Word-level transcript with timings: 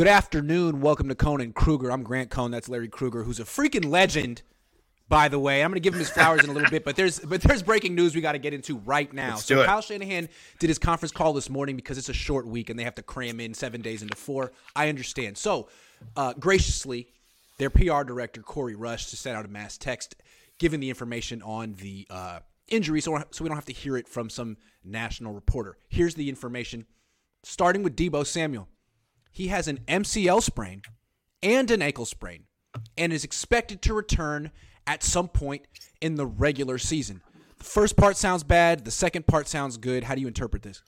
Good 0.00 0.08
afternoon. 0.08 0.80
Welcome 0.80 1.10
to 1.10 1.14
Cohn 1.14 1.52
& 1.52 1.54
Krueger. 1.54 1.92
I'm 1.92 2.02
Grant 2.02 2.30
Cohn. 2.30 2.50
That's 2.50 2.70
Larry 2.70 2.88
Krueger, 2.88 3.22
who's 3.22 3.38
a 3.38 3.44
freaking 3.44 3.84
legend, 3.84 4.40
by 5.10 5.28
the 5.28 5.38
way. 5.38 5.62
I'm 5.62 5.70
going 5.70 5.74
to 5.74 5.80
give 5.80 5.92
him 5.92 5.98
his 5.98 6.08
flowers 6.08 6.42
in 6.42 6.48
a 6.48 6.54
little 6.54 6.70
bit, 6.70 6.86
but 6.86 6.96
there's 6.96 7.20
but 7.20 7.42
there's 7.42 7.62
breaking 7.62 7.94
news 7.94 8.14
we 8.14 8.22
got 8.22 8.32
to 8.32 8.38
get 8.38 8.54
into 8.54 8.78
right 8.78 9.12
now. 9.12 9.32
Let's 9.32 9.44
so. 9.44 9.62
Kyle 9.62 9.82
Shanahan 9.82 10.30
did 10.58 10.68
his 10.68 10.78
conference 10.78 11.12
call 11.12 11.34
this 11.34 11.50
morning 11.50 11.76
because 11.76 11.98
it's 11.98 12.08
a 12.08 12.14
short 12.14 12.46
week 12.46 12.70
and 12.70 12.78
they 12.78 12.84
have 12.84 12.94
to 12.94 13.02
cram 13.02 13.40
in 13.40 13.52
seven 13.52 13.82
days 13.82 14.00
into 14.00 14.16
four. 14.16 14.52
I 14.74 14.88
understand. 14.88 15.36
So 15.36 15.68
uh, 16.16 16.32
graciously, 16.32 17.08
their 17.58 17.68
PR 17.68 18.02
director 18.02 18.40
Corey 18.40 18.76
Rush 18.76 19.10
to 19.10 19.18
send 19.18 19.36
out 19.36 19.44
a 19.44 19.48
mass 19.48 19.76
text 19.76 20.14
giving 20.56 20.80
the 20.80 20.88
information 20.88 21.42
on 21.42 21.74
the 21.74 22.06
uh, 22.08 22.38
injury, 22.68 23.02
so 23.02 23.22
so 23.32 23.44
we 23.44 23.48
don't 23.48 23.58
have 23.58 23.66
to 23.66 23.74
hear 23.74 23.98
it 23.98 24.08
from 24.08 24.30
some 24.30 24.56
national 24.82 25.34
reporter. 25.34 25.76
Here's 25.90 26.14
the 26.14 26.30
information, 26.30 26.86
starting 27.42 27.82
with 27.82 27.96
Deebo 27.96 28.26
Samuel. 28.26 28.66
He 29.30 29.48
has 29.48 29.68
an 29.68 29.78
MCL 29.88 30.42
sprain 30.42 30.82
and 31.42 31.70
an 31.70 31.82
ankle 31.82 32.06
sprain 32.06 32.44
and 32.96 33.12
is 33.12 33.24
expected 33.24 33.82
to 33.82 33.94
return 33.94 34.50
at 34.86 35.02
some 35.02 35.28
point 35.28 35.62
in 36.00 36.16
the 36.16 36.26
regular 36.26 36.78
season. 36.78 37.22
The 37.58 37.64
first 37.64 37.96
part 37.96 38.16
sounds 38.16 38.42
bad, 38.42 38.84
the 38.84 38.90
second 38.90 39.26
part 39.26 39.48
sounds 39.48 39.76
good. 39.76 40.04
How 40.04 40.14
do 40.14 40.20
you 40.20 40.28
interpret 40.28 40.62
this? 40.62 40.82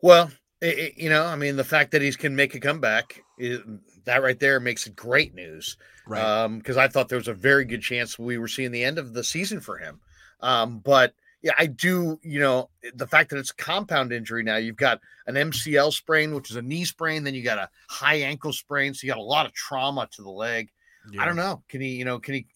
Well, 0.00 0.30
it, 0.60 0.96
you 0.96 1.10
know, 1.10 1.24
I 1.24 1.36
mean, 1.36 1.56
the 1.56 1.64
fact 1.64 1.90
that 1.92 2.02
he 2.02 2.12
can 2.12 2.36
make 2.36 2.54
a 2.54 2.60
comeback, 2.60 3.22
is, 3.38 3.60
that 4.04 4.22
right 4.22 4.38
there 4.38 4.60
makes 4.60 4.86
it 4.86 4.96
great 4.96 5.34
news. 5.34 5.76
Right. 6.06 6.48
Because 6.48 6.76
I 6.76 6.88
thought 6.88 7.08
there 7.08 7.18
was 7.18 7.28
a 7.28 7.34
very 7.34 7.64
good 7.64 7.82
chance 7.82 8.18
we 8.18 8.38
were 8.38 8.48
seeing 8.48 8.70
the 8.70 8.84
end 8.84 8.98
of 8.98 9.14
the 9.14 9.24
season 9.24 9.60
for 9.60 9.78
him. 9.78 10.00
Um, 10.40 10.78
but 10.78 11.14
yeah, 11.44 11.52
I 11.58 11.66
do, 11.66 12.18
you 12.22 12.40
know, 12.40 12.70
eh, 12.82 12.90
the 12.94 13.06
fact 13.06 13.28
that 13.30 13.38
it's 13.38 13.50
a 13.50 13.56
compound 13.56 14.12
injury 14.12 14.42
now, 14.42 14.56
you've 14.56 14.76
got 14.76 14.98
an 15.26 15.34
MCL 15.34 15.92
sprain, 15.92 16.34
which 16.34 16.50
is 16.50 16.56
a 16.56 16.62
knee 16.62 16.86
sprain, 16.86 17.22
then 17.22 17.34
you 17.34 17.42
got 17.42 17.58
a 17.58 17.68
high 17.90 18.16
ankle 18.16 18.52
sprain. 18.52 18.94
So 18.94 19.06
you 19.06 19.12
got 19.12 19.20
a 19.20 19.22
lot 19.22 19.44
of 19.44 19.52
trauma 19.52 20.08
to 20.12 20.22
the 20.22 20.30
leg. 20.30 20.70
I 21.18 21.26
don't 21.26 21.36
know. 21.36 21.62
Can 21.68 21.82
he, 21.82 21.96
you 21.96 22.06
know, 22.06 22.18
can 22.18 22.32
he, 22.34 22.46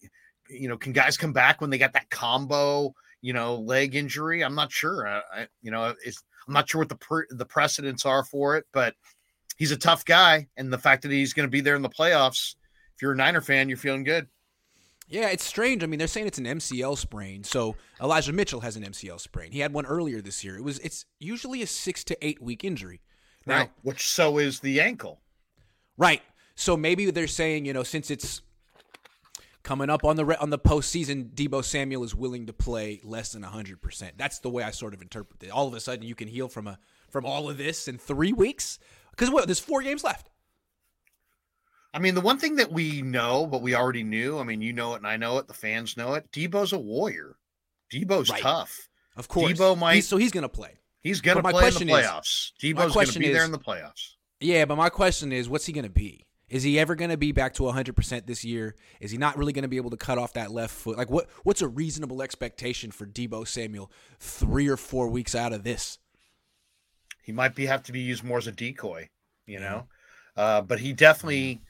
you 0.49 0.67
know, 0.67 0.75
can 0.75 0.91
guys 0.91 1.17
come 1.17 1.33
back 1.33 1.61
when 1.61 1.69
they 1.69 1.77
got 1.77 1.93
that 1.93 2.09
combo, 2.09 2.95
you 3.21 3.31
know, 3.31 3.57
leg 3.57 3.93
injury? 3.95 4.43
I'm 4.43 4.55
not 4.55 4.71
sure. 4.71 5.07
I, 5.07 5.21
I 5.31 5.47
you 5.61 5.69
know, 5.69 5.93
it's, 6.03 6.23
I'm 6.47 6.53
not 6.55 6.67
sure 6.67 6.79
what 6.79 6.89
the 6.89 6.95
pre- 6.95 7.27
the 7.29 7.45
precedents 7.45 8.07
are 8.07 8.23
for 8.23 8.57
it, 8.57 8.65
but 8.73 8.95
he's 9.57 9.71
a 9.71 9.77
tough 9.77 10.03
guy, 10.03 10.47
and 10.57 10.73
the 10.73 10.79
fact 10.79 11.03
that 11.03 11.11
he's 11.11 11.33
going 11.33 11.47
to 11.47 11.51
be 11.51 11.61
there 11.61 11.75
in 11.75 11.83
the 11.83 11.89
playoffs, 11.89 12.55
if 12.95 13.03
you're 13.03 13.11
a 13.11 13.15
Niner 13.15 13.41
fan, 13.41 13.69
you're 13.69 13.77
feeling 13.77 14.03
good. 14.03 14.27
Yeah, 15.09 15.29
it's 15.29 15.43
strange. 15.43 15.83
I 15.83 15.87
mean, 15.87 15.97
they're 15.97 16.07
saying 16.07 16.27
it's 16.27 16.37
an 16.37 16.45
MCL 16.45 16.97
sprain. 16.97 17.43
So 17.43 17.75
Elijah 17.99 18.31
Mitchell 18.31 18.61
has 18.61 18.75
an 18.75 18.83
MCL 18.83 19.19
sprain. 19.19 19.51
He 19.51 19.59
had 19.59 19.73
one 19.73 19.87
earlier 19.87 20.21
this 20.21 20.43
year. 20.43 20.55
It 20.55 20.63
was 20.63 20.77
it's 20.79 21.05
usually 21.19 21.63
a 21.63 21.67
six 21.67 22.03
to 22.05 22.25
eight 22.25 22.41
week 22.41 22.63
injury. 22.63 23.01
Now, 23.45 23.57
Right. 23.57 23.71
Which 23.81 24.07
so 24.07 24.37
is 24.37 24.59
the 24.59 24.79
ankle. 24.79 25.19
Right. 25.97 26.21
So 26.55 26.77
maybe 26.77 27.09
they're 27.09 27.25
saying, 27.27 27.65
you 27.65 27.73
know, 27.73 27.83
since 27.83 28.11
it's 28.11 28.41
coming 29.63 29.89
up 29.89 30.03
on 30.03 30.15
the 30.15 30.25
re- 30.25 30.35
on 30.39 30.51
the 30.51 30.59
postseason, 30.59 31.31
Deebo 31.33 31.63
Samuel 31.63 32.03
is 32.03 32.13
willing 32.13 32.45
to 32.45 32.53
play 32.53 32.99
less 33.03 33.31
than 33.31 33.41
hundred 33.41 33.81
percent. 33.81 34.15
That's 34.17 34.39
the 34.39 34.49
way 34.49 34.61
I 34.61 34.71
sort 34.71 34.93
of 34.93 35.01
interpret 35.01 35.41
it. 35.41 35.49
All 35.49 35.67
of 35.67 35.73
a 35.73 35.79
sudden, 35.79 36.05
you 36.05 36.15
can 36.15 36.27
heal 36.27 36.47
from 36.49 36.67
a 36.67 36.77
from 37.09 37.25
all 37.25 37.49
of 37.49 37.57
this 37.57 37.87
in 37.87 37.97
three 37.97 38.33
weeks 38.33 38.77
because 39.11 39.31
what? 39.31 39.47
There's 39.47 39.59
four 39.59 39.81
games 39.81 40.03
left. 40.03 40.29
I 41.93 41.99
mean, 41.99 42.13
the 42.15 42.21
one 42.21 42.37
thing 42.37 42.55
that 42.57 42.71
we 42.71 43.01
know, 43.01 43.47
but 43.47 43.61
we 43.61 43.73
already 43.75 44.03
knew. 44.03 44.37
I 44.39 44.43
mean, 44.43 44.61
you 44.61 44.73
know 44.73 44.93
it, 44.93 44.97
and 44.97 45.07
I 45.07 45.17
know 45.17 45.37
it. 45.39 45.47
The 45.47 45.53
fans 45.53 45.97
know 45.97 46.13
it. 46.13 46.31
Deebo's 46.31 46.71
a 46.73 46.77
warrior. 46.79 47.37
Deebo's 47.91 48.29
Right. 48.29 48.41
tough. 48.41 48.87
Of 49.15 49.27
course, 49.27 49.53
Deebo 49.53 49.77
might- 49.77 49.95
He's- 49.95 50.07
so 50.07 50.17
he's 50.17 50.31
going 50.31 50.43
to 50.43 50.49
play. 50.49 50.77
He's 51.01 51.19
going 51.21 51.37
to 51.37 51.41
play 51.41 51.49
in 51.49 51.55
the 51.55 51.61
question 51.61 51.89
is- 51.89 51.95
playoffs. 52.05 52.51
Deebo's 52.61 52.93
going 52.93 53.07
to 53.07 53.19
be 53.19 53.29
there 53.29 53.37
is- 53.41 53.45
in 53.45 53.51
the 53.51 53.59
playoffs. 53.59 54.15
Yeah, 54.39 54.65
but 54.65 54.75
my 54.75 54.89
question 54.89 55.31
is, 55.31 55.49
what's 55.49 55.65
he 55.65 55.73
going 55.73 55.83
to 55.85 55.89
be? 55.89 56.25
Is 56.47 56.63
he 56.63 56.79
ever 56.79 56.95
going 56.95 57.09
to 57.11 57.17
be 57.17 57.31
back 57.31 57.53
to 57.55 57.63
100% 57.67 58.25
this 58.25 58.43
year? 58.43 58.75
Is 58.99 59.11
he 59.11 59.17
not 59.17 59.37
really 59.37 59.53
going 59.53 59.63
to 59.63 59.67
be 59.67 59.77
able 59.77 59.91
to 59.91 59.97
cut 59.97 60.17
off 60.17 60.33
that 60.33 60.51
left 60.51 60.73
foot? 60.73 60.97
Like 60.97 61.09
what 61.09 61.29
what's 61.43 61.61
a 61.61 61.67
reasonable 61.67 62.21
expectation 62.23 62.89
for 62.91 63.05
Deebo 63.05 63.47
Samuel 63.47 63.91
3 64.19 64.67
or 64.67 64.77
4 64.77 65.09
weeks 65.09 65.35
out 65.35 65.53
of 65.53 65.63
this? 65.63 65.99
He 67.21 67.31
might 67.31 67.53
be 67.55 67.65
have 67.67 67.83
to 67.83 67.91
be 67.91 67.99
used 67.99 68.23
more 68.23 68.37
as 68.39 68.47
a 68.47 68.51
decoy, 68.51 69.09
you 69.45 69.59
know. 69.59 69.87
Uh, 70.35 70.61
but 70.61 70.79
he 70.79 70.93
definitely, 70.93 71.61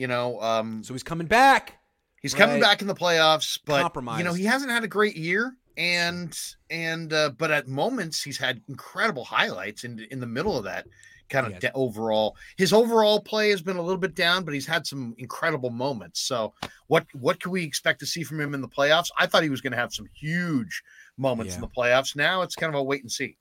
you 0.00 0.06
know, 0.06 0.40
um, 0.40 0.82
So 0.82 0.94
he's 0.94 1.02
coming 1.02 1.26
back. 1.26 1.78
he's 2.22 2.34
coming 2.34 2.60
back 2.60 2.80
in 2.80 2.86
the 2.88 2.94
playoffs. 2.94 3.58
But 3.64 3.94
you 4.18 4.24
know, 4.24 4.32
he 4.32 4.44
hasn't 4.44 4.70
had 4.70 4.82
a 4.82 4.88
great 4.88 5.16
year, 5.16 5.54
and 5.76 6.36
and 6.70 7.12
uh, 7.12 7.30
but 7.36 7.50
at 7.50 7.68
moments 7.68 8.22
he's 8.22 8.38
had 8.38 8.62
incredible 8.68 9.24
highlights 9.24 9.84
in 9.84 10.00
in 10.10 10.18
the 10.20 10.26
middle 10.26 10.56
of 10.56 10.64
that 10.64 10.86
kind 11.28 11.46
of 11.46 11.60
de- 11.60 11.72
overall. 11.74 12.36
His 12.56 12.72
overall 12.72 13.20
play 13.20 13.50
has 13.50 13.62
been 13.62 13.76
a 13.76 13.82
little 13.82 14.00
bit 14.00 14.14
down, 14.14 14.44
but 14.44 14.52
he's 14.52 14.66
had 14.66 14.86
some 14.86 15.14
incredible 15.18 15.70
moments. 15.70 16.20
So 16.22 16.54
what 16.88 17.06
what 17.12 17.38
can 17.40 17.52
we 17.52 17.62
expect 17.62 18.00
to 18.00 18.06
see 18.06 18.24
from 18.24 18.40
him 18.40 18.54
in 18.54 18.60
the 18.62 18.68
playoffs? 18.68 19.10
I 19.18 19.26
thought 19.26 19.42
he 19.42 19.50
was 19.50 19.60
going 19.60 19.72
to 19.72 19.78
have 19.78 19.92
some 19.92 20.06
huge 20.14 20.82
moments 21.16 21.54
in 21.54 21.60
the 21.60 21.68
playoffs. 21.68 22.16
Now 22.16 22.42
it's 22.42 22.56
kind 22.56 22.74
of 22.74 22.80
a 22.80 22.82
wait 22.82 23.02
and 23.02 23.12
see. 23.12 23.36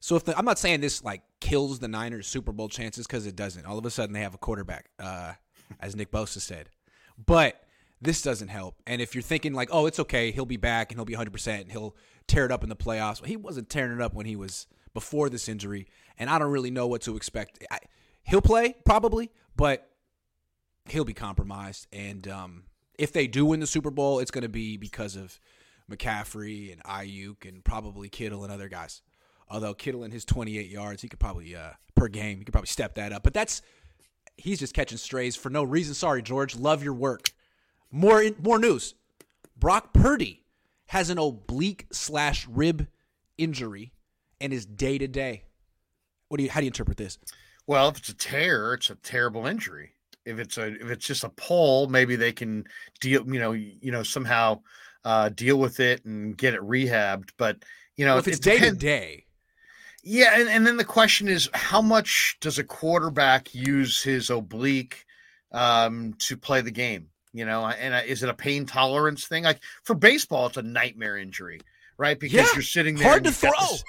So 0.00 0.14
if 0.14 0.24
the, 0.24 0.38
I'm 0.38 0.44
not 0.44 0.58
saying 0.60 0.80
this 0.80 1.02
like 1.02 1.22
kills 1.40 1.80
the 1.80 1.88
Niners 1.88 2.26
Super 2.28 2.52
Bowl 2.52 2.68
chances 2.68 3.06
because 3.06 3.26
it 3.26 3.34
doesn't. 3.34 3.66
All 3.66 3.78
of 3.78 3.84
a 3.84 3.90
sudden 3.90 4.12
they 4.12 4.20
have 4.20 4.34
a 4.34 4.38
quarterback, 4.38 4.88
uh, 5.00 5.32
as 5.80 5.96
Nick 5.96 6.10
Bosa 6.10 6.40
said. 6.40 6.70
But 7.24 7.62
this 8.00 8.22
doesn't 8.22 8.48
help. 8.48 8.76
And 8.86 9.00
if 9.00 9.14
you're 9.14 9.22
thinking 9.22 9.52
like, 9.52 9.68
oh, 9.72 9.86
it's 9.86 9.98
okay, 10.00 10.30
he'll 10.30 10.46
be 10.46 10.56
back 10.56 10.90
and 10.90 10.98
he'll 10.98 11.04
be 11.04 11.14
100 11.14 11.32
percent 11.32 11.62
and 11.62 11.72
he'll 11.72 11.96
tear 12.26 12.44
it 12.44 12.52
up 12.52 12.62
in 12.62 12.68
the 12.68 12.76
playoffs. 12.76 13.20
Well, 13.20 13.28
he 13.28 13.36
wasn't 13.36 13.68
tearing 13.68 13.92
it 13.92 14.02
up 14.02 14.14
when 14.14 14.26
he 14.26 14.36
was 14.36 14.66
before 14.94 15.28
this 15.28 15.48
injury, 15.48 15.86
and 16.18 16.30
I 16.30 16.38
don't 16.38 16.50
really 16.50 16.70
know 16.70 16.86
what 16.86 17.02
to 17.02 17.16
expect. 17.16 17.64
I, 17.70 17.78
he'll 18.22 18.40
play 18.42 18.76
probably, 18.84 19.30
but 19.56 19.90
he'll 20.88 21.04
be 21.04 21.14
compromised. 21.14 21.86
And 21.92 22.26
um, 22.28 22.64
if 22.98 23.12
they 23.12 23.26
do 23.26 23.46
win 23.46 23.60
the 23.60 23.66
Super 23.66 23.90
Bowl, 23.90 24.18
it's 24.20 24.30
going 24.30 24.42
to 24.42 24.48
be 24.48 24.76
because 24.76 25.16
of 25.16 25.38
McCaffrey 25.90 26.72
and 26.72 26.82
Aiyuk 26.84 27.48
and 27.48 27.64
probably 27.64 28.08
Kittle 28.08 28.44
and 28.44 28.52
other 28.52 28.68
guys. 28.68 29.02
Although 29.50 29.74
Kittle 29.74 30.04
in 30.04 30.10
his 30.10 30.24
28 30.24 30.68
yards, 30.68 31.02
he 31.02 31.08
could 31.08 31.18
probably 31.18 31.56
uh, 31.56 31.70
per 31.94 32.08
game, 32.08 32.38
he 32.38 32.44
could 32.44 32.52
probably 32.52 32.68
step 32.68 32.94
that 32.96 33.12
up. 33.12 33.22
But 33.22 33.34
that's 33.34 33.62
he's 34.38 34.58
just 34.58 34.72
catching 34.74 34.98
strays 34.98 35.36
for 35.36 35.50
no 35.50 35.62
reason. 35.62 35.94
Sorry, 35.94 36.22
George. 36.22 36.56
Love 36.56 36.82
your 36.82 36.94
work. 36.94 37.32
More 37.90 38.24
more 38.42 38.58
news. 38.58 38.94
Brock 39.58 39.92
Purdy 39.92 40.44
has 40.86 41.10
an 41.10 41.18
oblique 41.18 41.86
slash 41.92 42.46
rib 42.48 42.86
injury 43.36 43.92
and 44.40 44.52
is 44.52 44.64
day 44.64 44.98
to 44.98 45.08
day. 45.08 45.44
What 46.28 46.38
do 46.38 46.44
you? 46.44 46.50
How 46.50 46.60
do 46.60 46.64
you 46.64 46.70
interpret 46.70 46.96
this? 46.96 47.18
Well, 47.66 47.88
if 47.88 47.98
it's 47.98 48.08
a 48.08 48.14
tear, 48.14 48.74
it's 48.74 48.90
a 48.90 48.94
terrible 48.96 49.46
injury. 49.46 49.92
If 50.24 50.38
it's 50.38 50.58
a 50.58 50.66
if 50.66 50.90
it's 50.90 51.06
just 51.06 51.24
a 51.24 51.30
pull, 51.30 51.88
maybe 51.88 52.16
they 52.16 52.32
can 52.32 52.64
deal, 53.00 53.26
you 53.26 53.40
know, 53.40 53.52
you 53.52 53.90
know, 53.92 54.02
somehow 54.02 54.60
uh 55.04 55.30
deal 55.30 55.58
with 55.58 55.80
it 55.80 56.04
and 56.04 56.36
get 56.36 56.54
it 56.54 56.60
rehabbed. 56.60 57.30
But 57.38 57.62
you 57.96 58.04
know, 58.04 58.12
Well, 58.12 58.20
if 58.20 58.28
it's 58.28 58.38
day 58.38 58.58
to 58.58 58.72
day, 58.72 59.24
Yeah, 60.02 60.38
and, 60.38 60.48
and 60.48 60.66
then 60.66 60.76
the 60.76 60.84
question 60.84 61.28
is 61.28 61.48
how 61.52 61.82
much 61.82 62.36
does 62.40 62.58
a 62.58 62.64
quarterback 62.64 63.54
use 63.54 64.02
his 64.02 64.30
oblique 64.30 65.04
um 65.52 66.14
to 66.18 66.36
play 66.36 66.60
the 66.60 66.70
game? 66.70 67.08
You 67.32 67.44
know, 67.44 67.66
and 67.66 67.94
uh, 67.94 68.02
is 68.06 68.22
it 68.22 68.28
a 68.28 68.34
pain 68.34 68.64
tolerance 68.66 69.26
thing? 69.26 69.44
Like 69.44 69.60
for 69.84 69.94
baseball, 69.94 70.46
it's 70.46 70.56
a 70.56 70.62
nightmare 70.62 71.16
injury, 71.16 71.60
right? 71.98 72.18
Because 72.18 72.36
Yeah, 72.48 72.54
you're 72.54 72.62
sitting 72.62 72.94
there 72.96 73.06
hard 73.08 73.18
and 73.18 73.26
to 73.26 73.30
you've 73.30 73.40
got 73.52 73.58
throw. 73.58 73.66
this- 73.72 73.84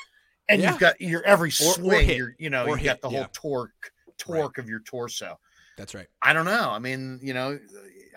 and 0.50 0.62
Yeah. 0.62 0.72
you've 0.72 0.80
got 0.80 1.00
your 1.00 1.24
every 1.24 1.52
swing, 1.52 2.10
you're 2.10 2.36
you 2.40 2.50
know, 2.50 2.66
Or 2.66 2.78
you 2.78 2.84
got 2.86 3.02
the 3.02 3.10
whole 3.10 3.20
yeah. 3.20 3.28
torque 3.34 3.92
torque 4.18 4.58
of 4.58 4.68
your 4.68 4.80
torso. 4.80 5.40
that's 5.78 5.94
right. 5.96 6.08
I 6.22 6.34
don't 6.34 6.46
know. 6.46 6.70
I 6.72 6.80
mean, 6.80 7.20
you 7.22 7.34
know, 7.34 7.58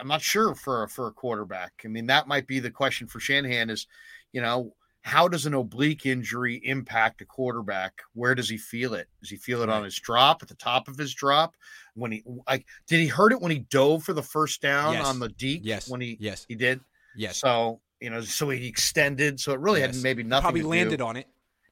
I'm 0.01 0.09
not 0.09 0.23
sure 0.23 0.55
for 0.55 0.83
a, 0.85 0.89
for 0.89 1.07
a 1.07 1.13
quarterback. 1.13 1.83
I 1.85 1.89
mean, 1.89 2.07
that 2.07 2.27
might 2.27 2.47
be 2.49 2.59
the 2.59 2.71
question 2.71 3.07
for 3.07 3.21
Shanahan 3.21 3.71
is, 3.71 3.87
you 4.33 4.41
know, 4.41 4.75
how 5.03 5.27
does 5.29 5.47
an 5.47 5.55
oblique 5.55 6.07
injury 6.07 6.61
impact 6.65 7.21
a 7.23 7.25
quarterback? 7.25 8.03
Where 8.15 8.35
does 8.35 8.49
he 8.49 8.57
feel 8.57 8.95
it? 8.95 9.09
Does 9.21 9.31
he 9.31 9.37
feel 9.37 9.63
it 9.63 9.69
on 9.69 9.83
his 9.85 9.97
drop, 9.99 10.43
at 10.43 10.49
the 10.49 10.55
top 10.55 10.89
of 10.89 10.97
his 10.97 11.13
drop? 11.13 11.55
When 11.95 12.13
he 12.13 12.23
like 12.47 12.65
did 12.87 13.01
he 13.01 13.09
hurt 13.09 13.33
it 13.33 13.41
when 13.41 13.51
he 13.53 13.59
dove 13.61 14.05
for 14.05 14.13
the 14.13 14.23
first 14.23 14.63
down 14.63 14.95
Yes. 14.95 15.07
on 15.07 15.19
the 15.19 15.29
deep? 15.29 15.63
Yes. 15.65 15.89
When 15.89 16.01
he 16.01 16.17
Yes. 16.21 16.47
he 16.49 16.55
did. 16.55 16.81
Yes. 17.17 17.37
So, 17.39 17.81
you 18.01 18.11
know, 18.11 18.21
so 18.23 18.49
he 18.49 18.67
extended. 18.67 19.39
So 19.41 19.53
it 19.53 19.61
really 19.61 19.81
Yes. 19.81 19.95
had 19.97 20.03
maybe 20.03 20.23
nothing 20.23 20.43
Probably 20.43 20.63
landed 20.63 20.99
do. 20.99 21.05
on 21.05 21.17
it. 21.17 21.27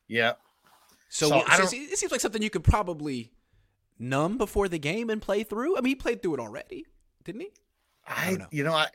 Yeah. 0.09 0.33
So, 1.09 1.29
So 1.29 1.43
I 1.47 1.57
don't- 1.57 1.73
it 1.73 1.99
seems 1.99 2.13
like 2.13 2.21
something 2.21 2.43
you 2.43 2.51
could 2.51 2.65
probably 2.65 3.33
numb 3.99 4.39
before 4.39 4.69
the 4.69 4.79
game 4.79 5.09
and 5.11 5.21
play 5.23 5.43
through. 5.45 5.77
I 5.77 5.81
mean, 5.81 5.91
he 5.93 5.95
played 5.95 6.23
through 6.23 6.35
it 6.35 6.41
already, 6.41 6.85
didn't 7.25 7.41
he? 7.43 7.51
I, 8.07 8.31
don't 8.31 8.39
know. 8.41 8.49
you 8.51 8.65
know, 8.65 8.73
I, 8.75 8.89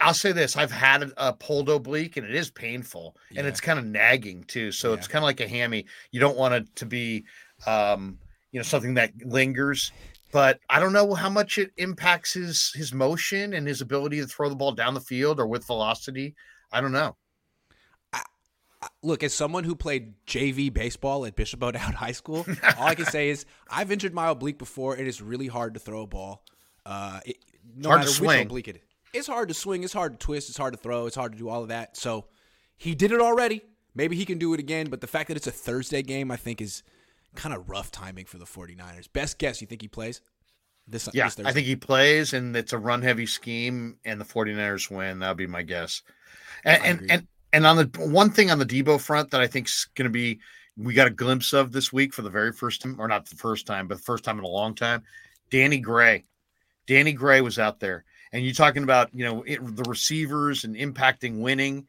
I'll 0.00 0.14
say 0.14 0.32
this: 0.32 0.56
I've 0.56 0.72
had 0.72 1.12
a, 1.16 1.32
pulled 1.32 1.68
oblique, 1.68 2.16
and 2.16 2.26
it 2.26 2.34
is 2.34 2.50
painful, 2.50 3.16
and 3.36 3.46
it's 3.46 3.60
kind 3.60 3.78
of 3.78 3.84
nagging 3.84 4.44
too. 4.44 4.72
So 4.72 4.94
it's 4.94 5.06
kind 5.06 5.22
of 5.22 5.26
like 5.26 5.40
a 5.40 5.48
hammy. 5.48 5.86
You 6.10 6.20
don't 6.20 6.36
want 6.36 6.54
it 6.54 6.76
to 6.76 6.86
be, 6.86 7.24
um, 7.66 8.18
you 8.50 8.58
know, 8.58 8.64
something 8.64 8.94
that 8.94 9.12
lingers. 9.24 9.92
But 10.32 10.60
I 10.68 10.78
don't 10.80 10.92
know 10.92 11.14
how 11.14 11.30
much 11.30 11.58
it 11.58 11.72
impacts 11.76 12.32
his 12.34 12.72
his 12.74 12.92
motion 12.92 13.54
and 13.54 13.66
his 13.66 13.80
ability 13.80 14.20
to 14.20 14.26
throw 14.26 14.48
the 14.48 14.56
ball 14.56 14.72
down 14.72 14.94
the 14.94 15.00
field 15.00 15.38
or 15.38 15.46
with 15.46 15.66
velocity. 15.66 16.34
I 16.72 16.80
don't 16.80 16.92
know. 16.92 17.16
look, 19.02 19.22
as 19.22 19.34
someone 19.34 19.64
who 19.64 19.76
played 19.76 20.14
JV 20.26 20.72
baseball 20.72 21.26
at 21.26 21.36
Bishop 21.36 21.62
O'Dowd 21.62 21.94
High 21.94 22.12
School, 22.12 22.44
all 22.76 22.86
I 22.86 22.94
can 22.96 23.04
say 23.06 23.28
is 23.28 23.46
I've 23.68 23.92
injured 23.92 24.14
my 24.14 24.28
oblique 24.28 24.58
before, 24.58 24.94
and 24.94 25.06
it's 25.06 25.20
really 25.20 25.46
hard 25.48 25.74
to 25.74 25.80
throw 25.80 26.02
a 26.02 26.06
ball. 26.06 26.44
Uh, 26.84 27.20
it, 27.24 27.36
no 27.76 27.90
hard 27.90 28.02
to 28.02 28.06
matter 28.06 28.14
swing. 28.14 28.38
which 28.38 28.46
oblique 28.46 28.68
it 28.68 28.76
is. 28.76 28.89
It's 29.12 29.26
hard 29.26 29.48
to 29.48 29.54
swing. 29.54 29.82
It's 29.82 29.92
hard 29.92 30.18
to 30.18 30.24
twist. 30.24 30.48
It's 30.48 30.58
hard 30.58 30.74
to 30.74 30.78
throw. 30.78 31.06
It's 31.06 31.16
hard 31.16 31.32
to 31.32 31.38
do 31.38 31.48
all 31.48 31.62
of 31.62 31.68
that. 31.68 31.96
So 31.96 32.26
he 32.76 32.94
did 32.94 33.12
it 33.12 33.20
already. 33.20 33.62
Maybe 33.94 34.16
he 34.16 34.24
can 34.24 34.38
do 34.38 34.54
it 34.54 34.60
again. 34.60 34.88
But 34.88 35.00
the 35.00 35.06
fact 35.06 35.28
that 35.28 35.36
it's 35.36 35.46
a 35.46 35.52
Thursday 35.52 36.02
game, 36.02 36.30
I 36.30 36.36
think, 36.36 36.60
is 36.60 36.82
kind 37.34 37.54
of 37.54 37.68
rough 37.68 37.90
timing 37.90 38.26
for 38.26 38.38
the 38.38 38.44
49ers. 38.44 39.12
Best 39.12 39.38
guess, 39.38 39.60
you 39.60 39.66
think 39.66 39.82
he 39.82 39.88
plays? 39.88 40.20
This, 40.86 41.08
Yeah, 41.12 41.28
this 41.28 41.46
I 41.46 41.52
think 41.52 41.66
he 41.66 41.76
plays, 41.76 42.32
and 42.32 42.56
it's 42.56 42.72
a 42.72 42.78
run 42.78 43.02
heavy 43.02 43.26
scheme, 43.26 43.96
and 44.04 44.20
the 44.20 44.24
49ers 44.24 44.90
win. 44.90 45.20
That 45.20 45.28
would 45.28 45.36
be 45.36 45.46
my 45.46 45.62
guess. 45.62 46.02
And 46.64 46.82
and, 46.84 47.10
and 47.10 47.28
and 47.52 47.66
on 47.66 47.76
the 47.76 47.90
one 47.98 48.30
thing 48.30 48.50
on 48.50 48.58
the 48.58 48.66
Debo 48.66 49.00
front 49.00 49.30
that 49.30 49.40
I 49.40 49.46
think 49.46 49.68
is 49.68 49.88
going 49.94 50.04
to 50.04 50.10
be 50.10 50.40
we 50.76 50.94
got 50.94 51.06
a 51.06 51.10
glimpse 51.10 51.52
of 51.52 51.72
this 51.72 51.92
week 51.92 52.14
for 52.14 52.22
the 52.22 52.30
very 52.30 52.52
first 52.52 52.82
time, 52.82 52.96
or 52.98 53.08
not 53.08 53.28
the 53.28 53.36
first 53.36 53.66
time, 53.66 53.86
but 53.86 53.98
the 53.98 54.02
first 54.02 54.24
time 54.24 54.38
in 54.38 54.44
a 54.44 54.48
long 54.48 54.74
time. 54.74 55.02
Danny 55.50 55.78
Gray, 55.78 56.24
Danny 56.86 57.12
Gray 57.12 57.40
was 57.40 57.58
out 57.58 57.80
there, 57.80 58.04
and 58.32 58.44
you're 58.44 58.54
talking 58.54 58.82
about 58.82 59.14
you 59.14 59.24
know 59.24 59.42
it, 59.42 59.60
the 59.76 59.88
receivers 59.88 60.64
and 60.64 60.76
impacting 60.76 61.40
winning. 61.40 61.86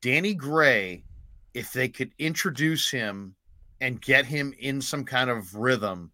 Danny 0.00 0.34
Gray, 0.34 1.04
if 1.54 1.72
they 1.72 1.88
could 1.88 2.12
introduce 2.18 2.90
him 2.90 3.34
and 3.80 4.00
get 4.00 4.26
him 4.26 4.54
in 4.58 4.80
some 4.80 5.04
kind 5.04 5.30
of 5.30 5.54
rhythm, 5.54 6.10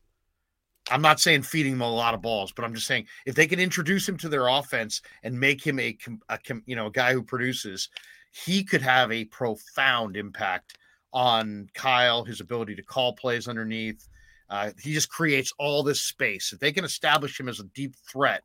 I'm 0.90 1.02
not 1.02 1.20
saying 1.20 1.42
feeding 1.42 1.72
him 1.72 1.80
a 1.80 1.90
lot 1.90 2.14
of 2.14 2.22
balls, 2.22 2.52
but 2.52 2.64
I'm 2.64 2.74
just 2.74 2.86
saying 2.86 3.06
if 3.26 3.34
they 3.34 3.46
can 3.46 3.60
introduce 3.60 4.08
him 4.08 4.16
to 4.18 4.28
their 4.28 4.48
offense 4.48 5.00
and 5.22 5.38
make 5.38 5.64
him 5.66 5.78
a, 5.78 5.96
a 6.28 6.38
you 6.66 6.76
know 6.76 6.86
a 6.86 6.92
guy 6.92 7.12
who 7.12 7.22
produces, 7.22 7.88
he 8.32 8.64
could 8.64 8.82
have 8.82 9.10
a 9.12 9.24
profound 9.26 10.16
impact 10.16 10.78
on 11.12 11.68
Kyle, 11.74 12.24
his 12.24 12.40
ability 12.40 12.74
to 12.76 12.82
call 12.82 13.12
plays 13.14 13.48
underneath. 13.48 14.08
Uh, 14.50 14.70
he 14.80 14.94
just 14.94 15.10
creates 15.10 15.52
all 15.58 15.82
this 15.82 16.02
space. 16.02 16.52
If 16.52 16.58
they 16.58 16.72
can 16.72 16.84
establish 16.84 17.38
him 17.38 17.48
as 17.48 17.60
a 17.60 17.64
deep 17.64 17.94
threat 18.10 18.42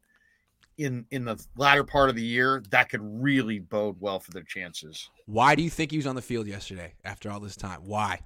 in 0.78 1.06
in 1.12 1.26
the 1.26 1.44
latter 1.56 1.84
part 1.84 2.10
of 2.10 2.16
the 2.16 2.24
year, 2.24 2.64
that 2.72 2.90
could 2.90 3.02
really 3.04 3.60
bode 3.60 3.98
well 4.00 4.20
for 4.20 4.32
their 4.32 4.44
chances. 4.44 5.10
Why 5.26 5.56
do 5.56 5.64
you 5.64 5.70
think 5.70 5.92
he 5.92 5.98
was 5.98 6.08
on 6.08 6.16
the 6.16 6.22
field 6.22 6.48
yesterday 6.48 6.94
after 7.04 7.30
all 7.32 7.40
this 7.40 7.56
time? 7.56 7.82
Why? 7.84 8.20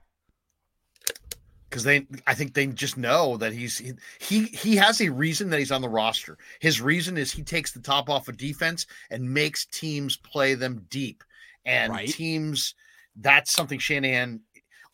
because 1.69 1.83
they 1.83 2.07
I 2.25 2.33
think 2.33 2.53
they 2.53 2.67
just 2.67 2.97
know 2.97 3.37
that 3.37 3.53
he's 3.53 3.77
he, 4.19 4.43
he 4.43 4.75
has 4.77 5.01
a 5.01 5.09
reason 5.09 5.49
that 5.49 5.59
he's 5.59 5.71
on 5.71 5.81
the 5.81 5.89
roster. 5.89 6.37
His 6.59 6.81
reason 6.81 7.17
is 7.17 7.31
he 7.31 7.43
takes 7.43 7.71
the 7.71 7.81
top 7.81 8.09
off 8.09 8.27
of 8.27 8.37
defense 8.37 8.85
and 9.09 9.33
makes 9.33 9.65
teams 9.65 10.17
play 10.17 10.53
them 10.53 10.85
deep. 10.89 11.23
And 11.65 11.91
Right. 11.93 12.07
teams 12.07 12.75
that's 13.17 13.51
something 13.51 13.79
Shanahan 13.79 14.41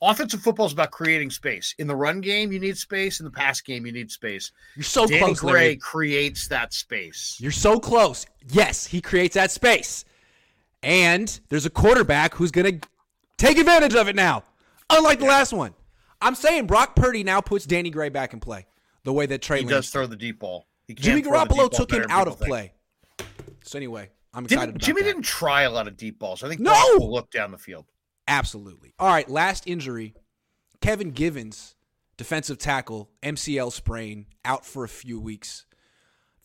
offensive 0.10 0.42
football 0.42 0.66
is 0.66 0.74
about 0.74 0.92
creating 0.92 1.30
space. 1.32 1.74
In 1.80 1.88
the 1.88 1.96
run 1.96 2.22
game, 2.22 2.52
you 2.52 2.60
need 2.60 2.78
space. 2.78 3.20
In 3.20 3.26
the 3.26 3.32
pass 3.32 3.62
game, 3.62 3.86
you 3.86 3.92
need 3.92 4.12
space. 4.12 4.52
You're 4.76 4.84
so 4.84 5.06
Danny 5.06 5.20
close, 5.20 5.40
Gray 5.40 5.52
Larry. 5.52 5.76
creates 5.78 6.48
that 6.50 6.74
space. 6.74 7.38
You're 7.40 7.52
so 7.52 7.80
close. 7.80 8.26
Yes, 8.50 8.86
he 8.86 9.02
creates 9.02 9.36
that 9.36 9.52
space. 9.52 10.06
And 10.82 11.40
there's 11.50 11.66
a 11.66 11.70
quarterback 11.70 12.34
who's 12.34 12.52
going 12.52 12.80
to 12.80 12.88
take 13.38 13.58
advantage 13.58 13.96
of 13.96 14.08
it 14.08 14.16
now, 14.16 14.44
unlike 14.90 15.20
the 15.20 15.26
last 15.26 15.54
one. 15.54 15.74
I'm 16.22 16.36
saying 16.36 16.68
Brock 16.68 16.96
Purdy 16.96 17.24
now 17.24 17.42
puts 17.42 17.66
Danny 17.66 17.90
Gray 17.90 18.10
back 18.10 18.34
in 18.34 18.40
play 18.40 18.66
the 19.04 19.14
way 19.14 19.26
that 19.26 19.42
Trey 19.42 19.60
He 19.60 19.64
Lance 19.66 19.72
does 19.88 19.90
throw 19.90 20.08
the 20.08 20.16
deep 20.16 20.40
ball. 20.40 20.68
Jimmy 20.94 21.22
Garoppolo 21.22 21.70
took 21.72 21.92
him 21.92 22.06
out 22.10 22.28
of 22.28 22.38
think. 22.38 22.50
play. 22.50 22.74
So 23.64 23.78
anyway, 23.78 24.10
I'm 24.34 24.46
excited 24.46 24.62
Didn't, 24.66 24.76
about 24.78 24.86
Jimmy 24.86 25.02
that. 25.02 25.08
didn't 25.08 25.24
try 25.24 25.64
a 25.64 25.70
lot 25.72 25.88
of 25.88 25.96
deep 25.98 26.20
balls. 26.20 26.44
I 26.44 26.50
think 26.50 26.60
No! 26.62 26.72
Brock 26.72 27.00
will 27.00 27.12
look 27.14 27.32
down 27.32 27.52
the 27.52 27.58
field. 27.58 27.86
Absolutely. 28.28 28.94
All 29.00 29.08
right, 29.08 29.30
last 29.30 29.68
injury. 29.68 30.14
Kevin 30.82 31.12
Givens, 31.12 31.76
defensive 32.18 32.58
tackle, 32.58 33.10
MCL 33.22 33.72
sprain, 33.72 34.26
out 34.44 34.66
for 34.66 34.84
a 34.84 34.90
few 34.90 35.20
weeks. 35.20 35.66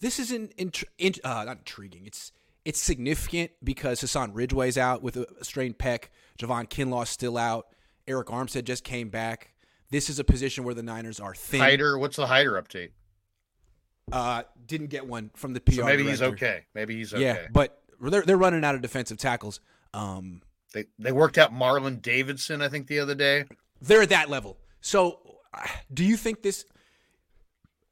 This 0.01 0.19
is 0.19 0.31
an 0.31 0.51
int- 0.57 0.85
in, 0.97 1.15
uh, 1.25 1.45
not 1.45 1.59
intriguing. 1.59 2.07
It's 2.07 2.33
it's 2.65 2.81
significant 2.81 3.51
because 3.65 4.01
Hassan 4.01 4.35
Ridgeway's 4.35 4.77
out 4.77 5.03
with 5.03 5.17
a 5.17 5.27
strained 5.43 5.79
pec. 5.79 6.05
Javon 6.39 6.69
Kinlaw's 6.69 7.09
still 7.09 7.39
out. 7.39 7.69
Arik 8.07 8.27
Armstead 8.27 8.65
just 8.65 8.85
came 8.85 9.09
back. 9.09 9.55
This 9.91 10.11
is 10.11 10.19
a 10.19 10.25
position 10.25 10.65
where 10.65 10.75
the 10.75 10.83
Niners 10.83 11.19
are 11.19 11.35
thin. 11.35 11.61
Hyder, 11.61 11.99
what's 11.99 12.17
the 12.17 12.27
Hyder 12.27 12.53
update? 12.53 12.91
Uh, 14.13 14.43
didn't 14.67 14.89
get 14.89 15.07
one 15.07 15.31
from 15.35 15.55
the 15.55 15.61
PR. 15.61 15.73
So 15.73 15.85
maybe 15.85 16.05
he's 16.05 16.23
okay. 16.23 16.65
Maybe 16.75 16.97
he's 16.97 17.13
okay. 17.15 17.23
Yeah, 17.23 17.47
but 17.53 17.83
they're 18.01 18.23
they're 18.23 18.37
running 18.37 18.65
out 18.65 18.75
of 18.75 18.83
defensive 18.83 19.19
tackles. 19.19 19.61
Um, 19.95 20.43
They 20.73 20.85
they 20.99 21.13
worked 21.13 21.39
out 21.39 21.53
Marlon 21.53 22.01
Davidson, 22.03 22.61
I 22.63 22.69
think, 22.69 22.87
the 22.87 22.99
other 23.01 23.15
day. 23.15 23.45
they're 23.81 24.03
at 24.03 24.11
that 24.11 24.29
level. 24.29 24.59
So, 24.81 25.21
uh, 25.55 25.67
do 25.93 26.05
you 26.05 26.17
think 26.17 26.43
this 26.43 26.65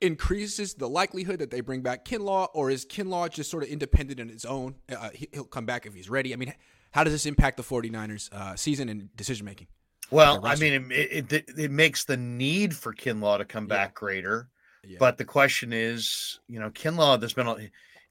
increases 0.01 0.75
the 0.75 0.89
likelihood 0.89 1.39
that 1.39 1.51
they 1.51 1.61
bring 1.61 1.81
back 1.83 2.05
Kinlaw, 2.05 2.49
or 2.55 2.71
is 2.71 2.85
Kinlaw 2.85 3.31
just 3.31 3.51
sort 3.51 3.63
of 3.63 3.69
independent 3.71 4.21
in 4.21 4.29
his 4.29 4.45
own? 4.45 4.75
Uh, 4.95 5.11
he, 5.15 5.29
he'll 5.33 5.45
come 5.45 5.65
back 5.67 5.87
if 5.87 5.95
he's 5.95 6.11
ready. 6.11 6.33
I 6.33 6.37
mean, 6.37 6.53
how 6.91 7.03
does 7.05 7.13
this 7.13 7.27
impact 7.27 7.57
the 7.57 7.63
49ers 7.63 8.33
uh, 8.33 8.57
season 8.57 8.89
and 8.89 9.15
decision 9.17 9.45
making? 9.47 9.69
Well, 10.11 10.45
I 10.45 10.55
mean, 10.57 10.93
it, 10.93 11.33
it 11.33 11.49
it 11.59 11.71
makes 11.73 12.05
the 12.05 12.17
need 12.17 12.77
for 12.77 12.95
Kinlaw 12.95 13.39
to 13.39 13.45
come 13.45 13.65
Yeah. 13.65 13.69
back 13.77 13.95
greater. 13.95 14.49
Yeah. 14.85 14.99
But 15.01 15.19
the 15.19 15.25
question 15.25 15.73
is, 15.73 16.39
you 16.47 16.61
know, 16.61 16.71
Kinlaw. 16.71 17.19
There's 17.19 17.33
been, 17.33 17.49
a, 17.49 17.57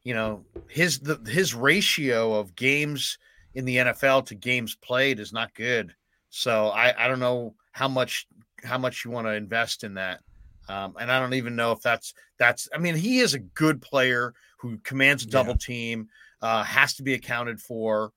you 0.03 0.13
know, 0.13 0.43
his 0.67 0.99
the 0.99 1.15
his 1.25 1.53
ratio 1.55 2.33
of 2.33 2.53
games 2.55 3.17
in 3.55 3.65
the 3.65 3.77
NFL 3.77 4.25
to 4.27 4.35
games 4.35 4.75
played 4.75 5.19
is 5.19 5.33
not 5.33 5.53
good. 5.53 5.95
So 6.29 6.67
I 6.69 7.05
I 7.05 7.07
don't 7.07 7.19
know 7.19 7.55
how 7.71 7.87
much 7.87 8.27
how 8.63 8.77
much 8.77 9.03
you 9.05 9.11
want 9.11 9.27
to 9.27 9.33
invest 9.33 9.83
in 9.83 9.95
that. 9.95 10.21
Um, 10.67 10.95
and 10.99 11.11
I 11.11 11.19
don't 11.19 11.35
even 11.35 11.55
know 11.55 11.71
if 11.71 11.81
that's 11.81 12.13
that's. 12.39 12.67
I 12.73 12.77
mean, 12.77 12.95
he 12.95 13.19
is 13.19 13.33
a 13.33 13.39
good 13.39 13.81
player 13.81 14.33
who 14.59 14.77
commands 14.79 15.23
a 15.23 15.27
Yeah. 15.27 15.31
double 15.31 15.55
team, 15.55 16.07
uh, 16.41 16.63
has 16.63 16.95
to 16.95 17.03
be 17.03 17.13
accounted 17.13 17.61
for, 17.61 18.11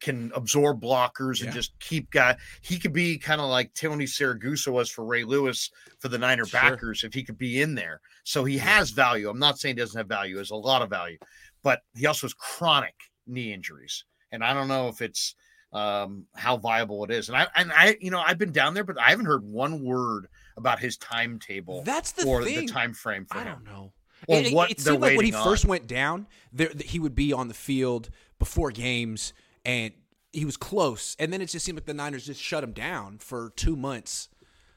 can 0.00 0.32
absorb 0.34 0.80
blockers 0.82 1.38
and 1.40 1.46
Yeah. 1.48 1.52
just 1.52 1.78
keep 1.78 2.10
guy. 2.10 2.36
He 2.62 2.78
could 2.78 2.92
be 2.92 3.16
kind 3.16 3.40
of 3.40 3.48
like 3.48 3.72
Tony 3.74 4.06
Siragusa 4.06 4.72
was 4.72 4.90
for 4.90 5.04
Ray 5.04 5.22
Lewis 5.24 5.70
for 6.00 6.08
the 6.08 6.18
Niner 6.18 6.44
Sure. 6.46 6.60
backers 6.60 7.04
if 7.04 7.14
he 7.14 7.22
could 7.22 7.38
be 7.38 7.62
in 7.62 7.74
there. 7.76 8.00
So 8.24 8.44
he 8.44 8.58
has 8.58 8.90
value. 8.90 9.28
I'm 9.30 9.38
not 9.38 9.58
saying 9.60 9.76
he 9.76 9.80
doesn't 9.80 9.96
have 9.96 10.08
value. 10.08 10.34
There's 10.34 10.50
a 10.50 10.56
lot 10.56 10.82
of 10.82 10.90
value, 10.90 11.18
but 11.62 11.82
he 11.94 12.06
also 12.06 12.26
has 12.26 12.34
chronic 12.34 12.94
knee 13.26 13.52
injuries, 13.52 14.04
and 14.32 14.42
I 14.44 14.54
don't 14.54 14.68
know 14.68 14.88
if 14.88 15.00
it's 15.02 15.34
um, 15.72 16.26
how 16.34 16.56
viable 16.56 17.04
it 17.04 17.10
is. 17.10 17.28
And 17.28 17.36
I 17.36 17.46
and 17.56 17.72
I, 17.72 17.96
you 18.00 18.10
know, 18.10 18.20
I've 18.24 18.38
been 18.38 18.52
down 18.52 18.74
there, 18.74 18.84
but 18.84 18.98
I 19.00 19.10
haven't 19.10 19.26
heard 19.26 19.44
one 19.44 19.84
word 19.84 20.28
about 20.56 20.78
his 20.78 20.96
timetable 20.96 21.82
That's 21.84 22.12
the 22.12 22.26
or 22.26 22.44
thing. 22.44 22.66
the 22.66 22.72
time 22.72 22.92
frame 22.92 23.26
for 23.26 23.38
it. 23.38 23.40
I 23.40 23.44
him. 23.44 23.52
don't 23.54 23.64
know. 23.64 23.92
Or 24.28 24.38
it, 24.38 24.46
it- 24.46 24.54
what 24.54 24.70
it 24.70 24.78
they're 24.78 24.92
seemed 24.92 25.02
like 25.02 25.16
when 25.16 25.24
he 25.26 25.32
waiting 25.32 25.44
first 25.44 25.64
went 25.64 25.86
down, 25.86 26.26
there, 26.52 26.70
he 26.84 26.98
would 26.98 27.14
be 27.14 27.32
on 27.32 27.48
the 27.48 27.54
field 27.54 28.08
before 28.38 28.70
games, 28.70 29.32
and 29.64 29.92
he 30.32 30.44
was 30.44 30.56
close. 30.56 31.16
And 31.18 31.32
then 31.32 31.40
it 31.42 31.46
just 31.46 31.64
seemed 31.64 31.76
like 31.78 31.86
the 31.86 31.94
Niners 31.94 32.26
just 32.26 32.40
shut 32.40 32.62
him 32.64 32.72
down 32.72 33.18
for 33.18 33.52
two 33.56 33.76
months. 33.76 34.28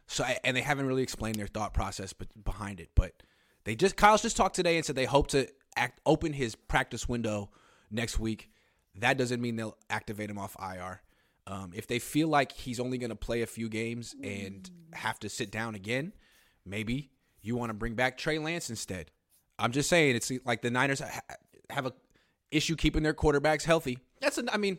So, 0.08 0.24
and 0.44 0.56
they 0.58 0.62
haven't 0.62 0.86
really 0.88 1.04
explained 1.04 1.36
their 1.36 1.48
thought 1.48 1.74
process 1.74 2.13
but 2.13 2.27
behind 2.44 2.80
it. 2.80 2.89
But 2.96 3.13
they 3.66 3.75
just 3.75 3.96
Kyle's 3.98 4.22
just 4.22 4.38
talked 4.38 4.56
today 4.56 4.77
and 4.77 4.86
said 4.86 4.96
they 4.96 5.06
hope 5.06 5.27
to 5.27 5.48
act 5.75 6.00
open 6.06 6.34
his 6.34 6.56
practice 6.56 7.08
window 7.10 7.50
next 7.92 8.18
week. 8.20 8.50
That 8.98 9.18
doesn't 9.18 9.42
mean 9.42 9.56
they'll 9.56 9.77
activate 9.89 10.30
him 10.30 10.38
off 10.38 10.56
IR. 10.60 11.01
Um, 11.46 11.72
if 11.74 11.88
they 11.88 12.00
feel 12.00 12.27
like 12.27 12.51
he's 12.51 12.80
only 12.80 12.98
going 12.98 13.10
to 13.10 13.16
play 13.16 13.42
a 13.42 13.48
few 13.48 13.70
games 13.70 14.16
and 14.22 14.70
have 14.94 15.20
to 15.20 15.30
sit 15.30 15.50
down 15.50 15.75
again, 15.75 16.12
maybe 16.66 17.12
you 17.42 17.56
want 17.56 17.70
to 17.70 17.74
bring 17.74 17.96
back 17.96 18.18
Trey 18.18 18.38
Lance 18.38 18.70
instead. 18.70 19.12
I'm 19.58 19.72
just 19.72 19.89
saying 19.89 20.16
it's 20.16 20.32
like 20.46 20.62
the 20.62 20.70
Niners 20.70 21.00
ha- 21.00 21.22
have 21.70 21.86
a 21.86 21.94
issue 22.51 22.75
keeping 22.75 23.04
their 23.04 23.13
quarterbacks 23.13 23.63
healthy. 23.63 24.00
That's 24.20 24.38
a, 24.38 24.44
I 24.54 24.58
mean, 24.58 24.77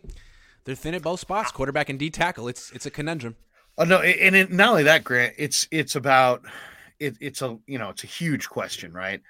they're 0.65 0.75
thin 0.75 0.95
at 0.95 1.03
both 1.03 1.21
spots, 1.21 1.51
quarterback 1.51 1.89
and 1.89 1.99
D 1.99 2.11
tackle. 2.11 2.49
It's 2.49 2.71
it's 2.73 2.87
a 2.87 2.91
conundrum. 2.91 3.37
Oh 3.79 3.85
no, 3.85 4.01
and 4.01 4.37
it, 4.37 4.53
not 4.53 4.71
only 4.71 4.83
that, 4.85 5.05
Grant. 5.05 5.35
It's 5.39 5.67
it's 5.71 5.97
about 5.97 6.43
it, 6.99 7.17
it's 7.21 7.43
a 7.43 7.59
you 7.67 7.79
know 7.79 7.91
it's 7.91 8.05
a 8.05 8.09
huge 8.09 8.49
question, 8.49 8.93
right? 8.93 9.23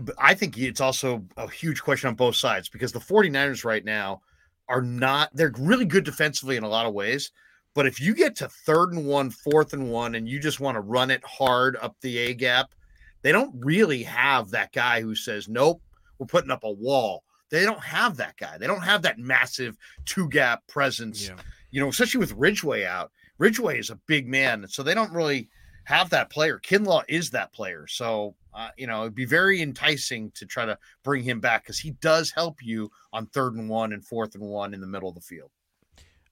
But 0.00 0.14
I 0.18 0.34
think 0.34 0.58
it's 0.58 0.80
also 0.80 1.24
a 1.36 1.48
huge 1.48 1.82
question 1.82 2.08
on 2.08 2.14
both 2.14 2.36
sides 2.36 2.68
because 2.68 2.92
the 2.92 2.98
49ers 2.98 3.64
right 3.64 3.84
now 3.84 4.22
are 4.68 4.82
not 4.82 5.30
they're 5.34 5.52
really 5.58 5.84
good 5.84 6.04
defensively 6.04 6.56
in 6.56 6.62
a 6.64 6.68
lot 6.68 6.86
of 6.86 6.94
ways. 6.94 7.30
But 7.74 7.86
if 7.86 8.00
you 8.00 8.14
get 8.14 8.36
to 8.36 8.48
third 8.48 8.92
and 8.92 9.06
one, 9.06 9.30
fourth 9.30 9.72
and 9.72 9.90
one, 9.90 10.14
and 10.14 10.28
you 10.28 10.38
just 10.38 10.60
want 10.60 10.76
to 10.76 10.80
run 10.80 11.10
it 11.10 11.24
hard 11.24 11.76
up 11.80 11.96
the 12.00 12.18
A 12.18 12.34
gap, 12.34 12.74
they 13.22 13.32
don't 13.32 13.54
really 13.64 14.02
have 14.02 14.50
that 14.50 14.72
guy 14.72 15.00
who 15.00 15.14
says, 15.14 15.48
Nope, 15.48 15.82
we're 16.18 16.26
putting 16.26 16.50
up 16.50 16.64
a 16.64 16.70
wall. 16.70 17.24
They 17.50 17.64
don't 17.64 17.82
have 17.82 18.16
that 18.18 18.36
guy. 18.36 18.58
They 18.58 18.66
don't 18.66 18.82
have 18.82 19.02
that 19.02 19.18
massive 19.18 19.76
two 20.04 20.28
gap 20.28 20.66
presence 20.68 21.30
you 21.72 21.80
know, 21.80 21.88
especially 21.88 22.20
with 22.20 22.32
Ridgeway 22.32 22.84
out. 22.84 23.10
Ridgeway 23.38 23.78
is 23.78 23.90
a 23.90 23.98
big 24.06 24.28
man, 24.28 24.66
so 24.68 24.84
they 24.84 24.94
don't 24.94 25.12
really 25.12 25.48
have 25.84 26.10
that 26.10 26.30
player. 26.30 26.58
Kinlaw 26.58 27.02
is 27.08 27.30
that 27.30 27.52
player, 27.52 27.86
so 27.86 28.34
uh, 28.54 28.68
you 28.76 28.86
know 28.86 29.02
it'd 29.02 29.14
be 29.14 29.24
very 29.24 29.62
enticing 29.62 30.30
to 30.32 30.46
try 30.46 30.64
to 30.64 30.78
bring 31.02 31.22
him 31.22 31.40
back 31.40 31.64
because 31.64 31.78
he 31.78 31.92
does 31.92 32.30
help 32.30 32.62
you 32.62 32.90
on 33.12 33.26
third 33.26 33.54
and 33.54 33.68
one 33.68 33.92
and 33.92 34.04
fourth 34.04 34.34
and 34.34 34.44
one 34.44 34.74
in 34.74 34.80
the 34.80 34.86
middle 34.86 35.08
of 35.08 35.14
the 35.14 35.20
field. 35.20 35.50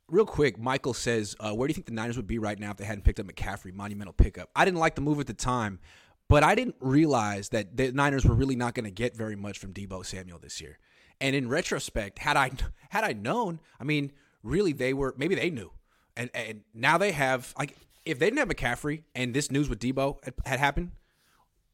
real 0.08 0.26
quick, 0.26 0.58
Michael 0.58 0.94
says, 0.94 1.36
uh, 1.40 1.52
"Where 1.54 1.68
do 1.68 1.70
you 1.70 1.74
think 1.74 1.86
the 1.86 1.92
Niners 1.92 2.16
would 2.16 2.26
be 2.26 2.38
right 2.38 2.58
now 2.58 2.70
if 2.72 2.76
they 2.76 2.84
hadn't 2.84 3.04
picked 3.04 3.20
up 3.20 3.26
McCaffrey? 3.26 3.72
Monumental 3.72 4.12
pickup. 4.12 4.50
I 4.56 4.64
didn't 4.64 4.80
like 4.80 4.96
the 4.96 5.00
move 5.00 5.20
at 5.20 5.26
the 5.28 5.34
time, 5.34 5.78
but 6.28 6.42
I 6.42 6.54
didn't 6.54 6.76
realize 6.80 7.48
that 7.50 7.76
the 7.76 7.92
Niners 7.92 8.24
were 8.24 8.34
really 8.34 8.56
not 8.56 8.74
going 8.74 8.84
to 8.84 8.90
get 8.90 9.16
very 9.16 9.36
much 9.36 9.58
from 9.58 9.72
Deebo 9.72 10.04
Samuel 10.04 10.38
this 10.38 10.60
year. 10.60 10.78
And 11.20 11.36
in 11.36 11.48
retrospect, 11.48 12.18
had 12.18 12.36
I 12.36 12.50
had 12.90 13.04
I 13.04 13.12
known, 13.12 13.60
I 13.78 13.84
mean, 13.84 14.12
really, 14.42 14.72
they 14.72 14.94
were 14.94 15.14
maybe 15.16 15.34
they 15.34 15.50
knew, 15.50 15.70
and 16.16 16.30
and 16.34 16.62
now 16.74 16.98
they 16.98 17.12
have 17.12 17.54
like 17.58 17.76
if 18.10 18.18
they 18.18 18.26
didn't 18.26 18.38
have 18.38 18.48
McCaffrey 18.48 19.04
and 19.14 19.32
this 19.32 19.50
news 19.50 19.68
with 19.68 19.78
Deebo 19.78 20.18
had, 20.44 20.58
happened, 20.58 20.90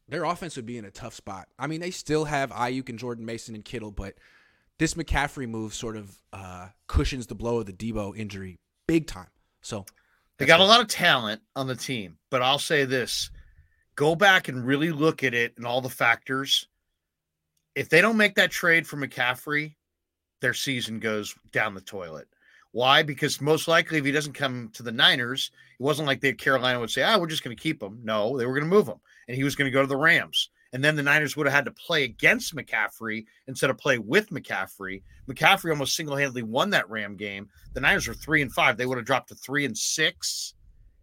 their 0.07 0.23
offense 0.23 0.55
would 0.55 0.65
be 0.65 0.77
in 0.77 0.85
a 0.85 0.91
tough 0.91 1.13
spot. 1.13 1.47
I 1.57 1.67
mean, 1.67 1.81
they 1.81 1.91
still 1.91 2.25
have 2.25 2.51
Aiyuk 2.51 2.89
and 2.89 2.99
Jordan 2.99 3.25
Mason 3.25 3.55
and 3.55 3.65
Kittle, 3.65 3.91
but 3.91 4.13
this 4.79 4.93
McCaffrey 4.93 5.49
move 5.49 5.73
sort 5.73 5.97
of 5.97 6.15
uh, 6.31 6.67
cushions 6.87 7.27
the 7.27 7.35
blow 7.35 7.59
of 7.59 7.65
the 7.65 7.73
Deebo 7.73 8.15
injury 8.15 8.57
big 8.87 9.07
time. 9.07 9.27
So 9.61 9.85
they 10.37 10.45
got 10.45 10.59
a 10.59 10.65
lot 10.65 10.81
of 10.81 10.87
talent 10.87 11.41
on 11.55 11.67
the 11.67 11.75
team, 11.75 12.17
but 12.29 12.41
I'll 12.41 12.59
say 12.59 12.85
this: 12.85 13.31
go 13.95 14.15
back 14.15 14.47
and 14.47 14.65
really 14.65 14.91
look 14.91 15.23
at 15.23 15.33
it 15.33 15.53
and 15.57 15.65
all 15.65 15.81
the 15.81 15.89
factors. 15.89 16.67
If 17.75 17.89
they 17.89 18.01
don't 18.01 18.17
make 18.17 18.35
that 18.35 18.51
trade 18.51 18.87
for 18.87 18.97
McCaffrey, 18.97 19.75
their 20.41 20.53
season 20.53 20.99
goes 20.99 21.35
down 21.51 21.73
the 21.73 21.81
toilet. 21.81 22.27
Why? 22.77 23.01
Because 23.01 23.41
most 23.41 23.67
likely, 23.67 23.97
if 23.97 24.05
he 24.05 24.11
doesn't 24.11 24.33
come 24.33 24.69
to 24.73 24.83
the 24.83 24.91
Niners, 24.91 25.49
it 25.79 25.81
wasn't 25.81 26.07
like 26.07 26.21
the 26.21 26.31
Carolina 26.31 26.79
would 26.79 26.91
say, 26.91 27.01
"Ah, 27.01 27.17
we're 27.17 27.25
just 27.25 27.43
going 27.43 27.57
to 27.57 27.59
keep 27.59 27.81
him." 27.81 27.99
No, 28.03 28.37
they 28.37 28.45
were 28.45 28.53
going 28.53 28.69
to 28.69 28.75
move 28.75 28.85
him, 28.85 28.99
and 29.27 29.35
he 29.35 29.43
was 29.43 29.55
going 29.55 29.65
to 29.65 29.73
go 29.73 29.81
to 29.81 29.87
the 29.87 29.97
Rams. 29.97 30.51
And 30.73 30.83
then 30.83 30.95
the 30.95 31.01
Niners 31.01 31.35
would 31.35 31.47
have 31.47 31.55
had 31.55 31.65
to 31.65 31.71
play 31.71 32.03
against 32.03 32.55
McCaffrey 32.55 33.25
instead 33.47 33.71
of 33.71 33.79
play 33.79 33.97
with 33.97 34.29
McCaffrey. 34.29 35.01
McCaffrey 35.27 35.71
almost 35.71 35.95
single-handedly 35.95 36.43
won 36.43 36.69
that 36.69 36.87
Ram 36.87 37.15
game. 37.15 37.49
The 37.73 37.81
Niners 37.81 38.07
were 38.07 38.13
three 38.13 38.43
and 38.43 38.53
five. 38.53 38.77
They 38.77 38.85
would 38.85 38.99
have 38.99 39.07
dropped 39.07 39.29
to 39.29 39.35
three 39.35 39.65
and 39.65 39.75
six, 39.75 40.53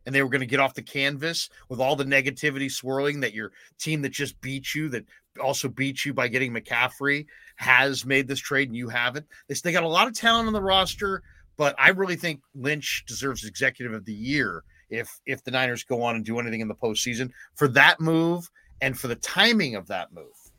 and 0.06 0.14
they 0.14 0.22
were 0.22 0.28
going 0.28 0.42
to 0.42 0.46
get 0.46 0.60
off 0.60 0.74
the 0.74 0.82
canvas 0.82 1.50
with 1.68 1.80
all 1.80 1.96
the 1.96 2.04
negativity 2.04 2.70
swirling 2.70 3.18
that 3.18 3.34
your 3.34 3.50
team 3.80 4.00
that 4.02 4.10
just 4.10 4.40
beat 4.40 4.76
you, 4.76 4.88
that 4.90 5.06
also 5.42 5.66
beat 5.66 6.04
you 6.04 6.14
by 6.14 6.28
getting 6.28 6.52
McCaffrey, 6.52 7.26
has 7.56 8.04
made 8.04 8.28
this 8.28 8.38
trade 8.38 8.68
and 8.68 8.76
you 8.76 8.88
haven't. 8.88 9.26
They, 9.48 9.56
they 9.56 9.72
got 9.72 9.82
a 9.82 9.88
lot 9.88 10.06
of 10.06 10.14
talent 10.14 10.46
on 10.46 10.52
the 10.52 10.62
roster, 10.62 11.24
but 11.56 11.74
I 11.78 11.90
really 11.90 12.16
think 12.16 12.40
Lynch 12.54 13.04
deserves 13.06 13.44
executive 13.44 13.92
of 13.94 14.04
the 14.04 14.12
year 14.12 14.64
if 14.90 15.20
if 15.26 15.42
the 15.44 15.50
Niners 15.50 15.84
go 15.84 16.02
on 16.02 16.16
and 16.16 16.24
do 16.24 16.38
anything 16.38 16.60
in 16.60 16.68
the 16.68 16.74
postseason 16.74 17.30
for 17.54 17.68
that 17.68 18.00
move 18.00 18.50
and 18.80 18.98
for 18.98 19.08
the 19.08 19.16
timing 19.16 19.74
of 19.74 19.86
that 19.88 20.12
move. 20.12 20.52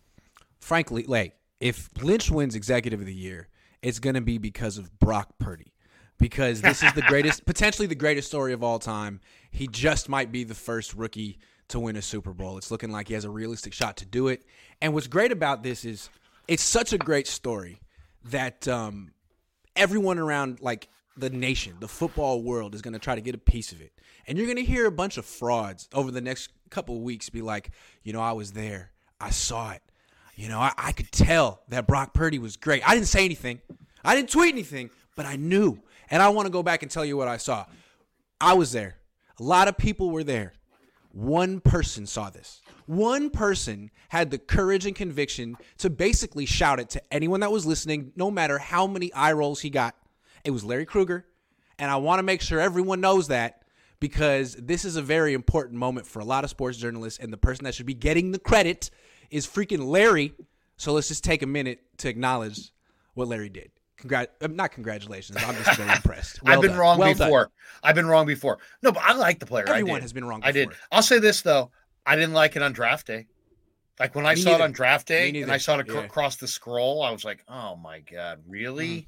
Frankly, 0.59 1.03
like 1.03 1.35
if 1.59 1.89
Lynch 2.01 2.31
wins 2.31 2.55
executive 2.55 2.99
of 2.99 3.05
the 3.05 3.13
year, 3.13 3.47
it's 3.81 3.99
going 3.99 4.15
to 4.15 4.21
be 4.21 4.37
because 4.37 4.77
of 4.77 4.97
Brock 4.99 5.29
Purdy. 5.39 5.73
Because 6.17 6.61
this 6.61 6.81
is 6.81 6.93
the 6.93 7.01
greatest, 7.07 7.45
potentially 7.45 7.87
the 7.87 7.95
greatest 7.95 8.27
story 8.29 8.53
of 8.53 8.63
all 8.63 8.79
time. 8.79 9.19
He 9.51 9.67
just 9.67 10.07
might 10.09 10.31
be 10.31 10.43
the 10.43 10.55
first 10.55 10.93
rookie 10.93 11.39
to 11.67 11.79
win 11.79 11.95
a 11.95 12.01
Super 12.01 12.33
Bowl. 12.33 12.57
It's 12.57 12.71
looking 12.71 12.91
like 12.91 13.09
he 13.09 13.13
has 13.15 13.25
a 13.25 13.29
realistic 13.29 13.73
shot 13.73 13.97
to 13.97 14.05
do 14.05 14.29
it. 14.29 14.43
And 14.81 14.93
what's 14.93 15.07
great 15.07 15.31
about 15.31 15.61
this 15.61 15.83
is 15.83 16.09
it's 16.47 16.63
such 16.63 16.93
a 16.93 16.97
great 16.97 17.27
story 17.27 17.81
that 18.25 18.67
um, 18.67 19.11
everyone 19.75 20.19
around 20.19 20.61
like 20.61 20.87
the 21.17 21.29
nation, 21.29 21.75
the 21.79 21.87
football 21.87 22.41
world 22.41 22.75
is 22.75 22.81
going 22.81 22.93
to 22.93 22.99
try 22.99 23.15
to 23.15 23.21
get 23.21 23.35
a 23.35 23.39
piece 23.39 23.71
of 23.71 23.81
it. 23.81 23.93
And 24.27 24.37
you're 24.37 24.47
going 24.47 24.57
to 24.57 24.65
hear 24.65 24.85
a 24.85 24.91
bunch 24.91 25.17
of 25.17 25.25
frauds 25.25 25.87
over 25.93 26.11
the 26.11 26.21
next 26.21 26.49
couple 26.69 26.99
weeks 27.01 27.29
be 27.29 27.41
like, 27.41 27.71
you 28.03 28.11
know, 28.11 28.21
I 28.21 28.33
was 28.33 28.51
there. 28.51 28.91
I 29.19 29.29
saw 29.29 29.71
it. 29.71 29.81
You 30.35 30.49
know, 30.49 30.59
I, 30.59 30.73
I 30.77 30.91
could 30.91 31.11
tell 31.11 31.61
that 31.69 31.87
Brock 31.87 32.13
Purdy 32.13 32.39
was 32.39 32.57
great. 32.57 32.87
I 32.87 32.93
didn't 32.93 33.07
say 33.07 33.23
anything. 33.23 33.61
I 34.03 34.15
didn't 34.15 34.29
tweet 34.29 34.53
anything, 34.53 34.89
but 35.15 35.25
I 35.25 35.37
knew. 35.37 35.79
And 36.09 36.21
I 36.21 36.29
want 36.29 36.47
to 36.47 36.51
go 36.51 36.61
back 36.61 36.81
and 36.81 36.91
tell 36.91 37.05
you 37.05 37.15
what 37.17 37.27
I 37.27 37.37
saw. 37.37 37.65
I 38.41 38.53
was 38.53 38.71
there. 38.71 38.97
A 39.39 39.43
lot 39.43 39.67
of 39.67 39.77
people 39.77 40.11
were 40.11 40.23
there. 40.23 40.53
One 41.11 41.61
person 41.61 42.05
saw 42.05 42.29
this. 42.29 42.61
One 42.85 43.29
person 43.29 43.89
had 44.09 44.31
the 44.31 44.37
courage 44.37 44.85
and 44.85 44.95
conviction 44.95 45.57
to 45.79 45.89
basically 45.89 46.45
shout 46.45 46.79
it 46.79 46.89
to 46.91 47.01
anyone 47.13 47.39
that 47.39 47.51
was 47.51 47.65
listening, 47.65 48.11
no 48.15 48.29
matter 48.29 48.59
how 48.59 48.85
many 48.87 49.11
eye 49.13 49.33
rolls 49.33 49.61
he 49.61 49.69
got. 49.69 49.95
It 50.43 50.51
was 50.51 50.63
Larry 50.63 50.85
Krueger. 50.85 51.25
And 51.79 51.91
I 51.91 51.97
want 51.97 52.19
to 52.19 52.23
make 52.23 52.41
sure 52.41 52.59
everyone 52.59 53.01
knows 53.01 53.27
that 53.27 53.63
because 53.99 54.55
this 54.55 54.85
is 54.85 54.95
a 54.95 55.01
very 55.01 55.33
important 55.33 55.79
moment 55.79 56.07
for 56.07 56.19
a 56.19 56.25
lot 56.25 56.43
of 56.43 56.49
sports 56.49 56.77
journalists. 56.77 57.19
And 57.19 57.33
the 57.33 57.37
person 57.37 57.65
that 57.65 57.73
should 57.75 57.85
be 57.85 57.93
getting 57.93 58.31
the 58.31 58.39
credit 58.39 58.91
is 59.31 59.47
freaking 59.47 59.85
Larry. 59.85 60.33
So 60.77 60.93
let's 60.93 61.07
just 61.07 61.23
take 61.23 61.41
a 61.41 61.47
minute 61.47 61.79
to 61.97 62.09
acknowledge 62.09 62.71
what 63.13 63.27
Larry 63.27 63.49
did. 63.49 63.71
Congrat, 63.97 64.33
uh, 64.41 64.47
not 64.47 64.71
congratulations. 64.71 65.37
I'm 65.41 65.55
just 65.55 65.77
very 65.77 65.91
impressed. 65.95 66.43
Well 66.43 66.53
I've 66.53 66.61
been 66.61 66.71
done. 66.71 66.79
wrong 66.79 66.99
well 66.99 67.13
before. 67.13 67.43
Done. 67.43 67.51
I've 67.83 67.95
been 67.95 68.07
wrong 68.07 68.25
before. 68.25 68.59
No, 68.81 68.91
but 68.91 69.03
I 69.03 69.13
like 69.13 69.39
the 69.39 69.45
player. 69.45 69.65
Everyone 69.67 70.01
has 70.01 70.13
been 70.13 70.25
wrong. 70.25 70.41
Before. 70.41 70.49
I 70.49 70.51
did. 70.51 70.69
I'll 70.91 71.01
say 71.01 71.19
this 71.19 71.41
though. 71.41 71.71
I 72.05 72.15
didn't 72.15 72.33
like 72.33 72.55
it 72.55 72.61
on 72.61 72.73
draft 72.73 73.07
day. 73.07 73.27
Like 73.99 74.13
when 74.13 74.25
I 74.25 74.35
Me 74.35 74.41
saw 74.41 74.51
neither. 74.51 74.63
it 74.63 74.65
on 74.65 74.71
draft 74.73 75.07
day 75.07 75.41
and 75.41 75.51
I 75.51 75.57
saw 75.57 75.79
it 75.79 75.87
yeah. 75.87 76.03
across 76.03 76.35
the 76.35 76.47
scroll, 76.47 77.01
I 77.01 77.11
was 77.11 77.23
like, 77.23 77.43
"Oh 77.47 77.75
my 77.77 77.99
god, 78.01 78.41
really?" 78.47 79.07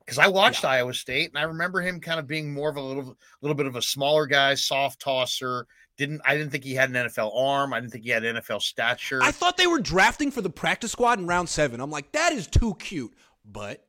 Because 0.00 0.18
mm. 0.18 0.24
I 0.24 0.28
watched 0.28 0.62
yeah. 0.62 0.70
Iowa 0.70 0.94
State 0.94 1.30
and 1.30 1.38
I 1.38 1.42
remember 1.42 1.80
him 1.80 2.00
kind 2.00 2.20
of 2.20 2.26
being 2.26 2.52
more 2.52 2.70
of 2.70 2.76
a 2.76 2.80
little, 2.80 3.16
little 3.42 3.56
bit 3.56 3.66
of 3.66 3.74
a 3.74 3.82
smaller 3.82 4.26
guy, 4.26 4.54
soft 4.54 5.00
tosser. 5.00 5.66
Didn't 5.96 6.20
I 6.24 6.36
didn't 6.36 6.50
think 6.50 6.62
he 6.62 6.74
had 6.74 6.90
an 6.90 7.08
NFL 7.08 7.36
arm. 7.36 7.74
I 7.74 7.80
didn't 7.80 7.92
think 7.92 8.04
he 8.04 8.10
had 8.10 8.22
NFL 8.22 8.62
stature. 8.62 9.20
I 9.22 9.32
thought 9.32 9.56
they 9.56 9.66
were 9.66 9.80
drafting 9.80 10.30
for 10.30 10.40
the 10.40 10.50
practice 10.50 10.92
squad 10.92 11.18
in 11.18 11.26
round 11.26 11.48
seven. 11.48 11.80
I'm 11.80 11.90
like, 11.90 12.12
that 12.12 12.32
is 12.32 12.46
too 12.46 12.76
cute. 12.78 13.12
But 13.44 13.84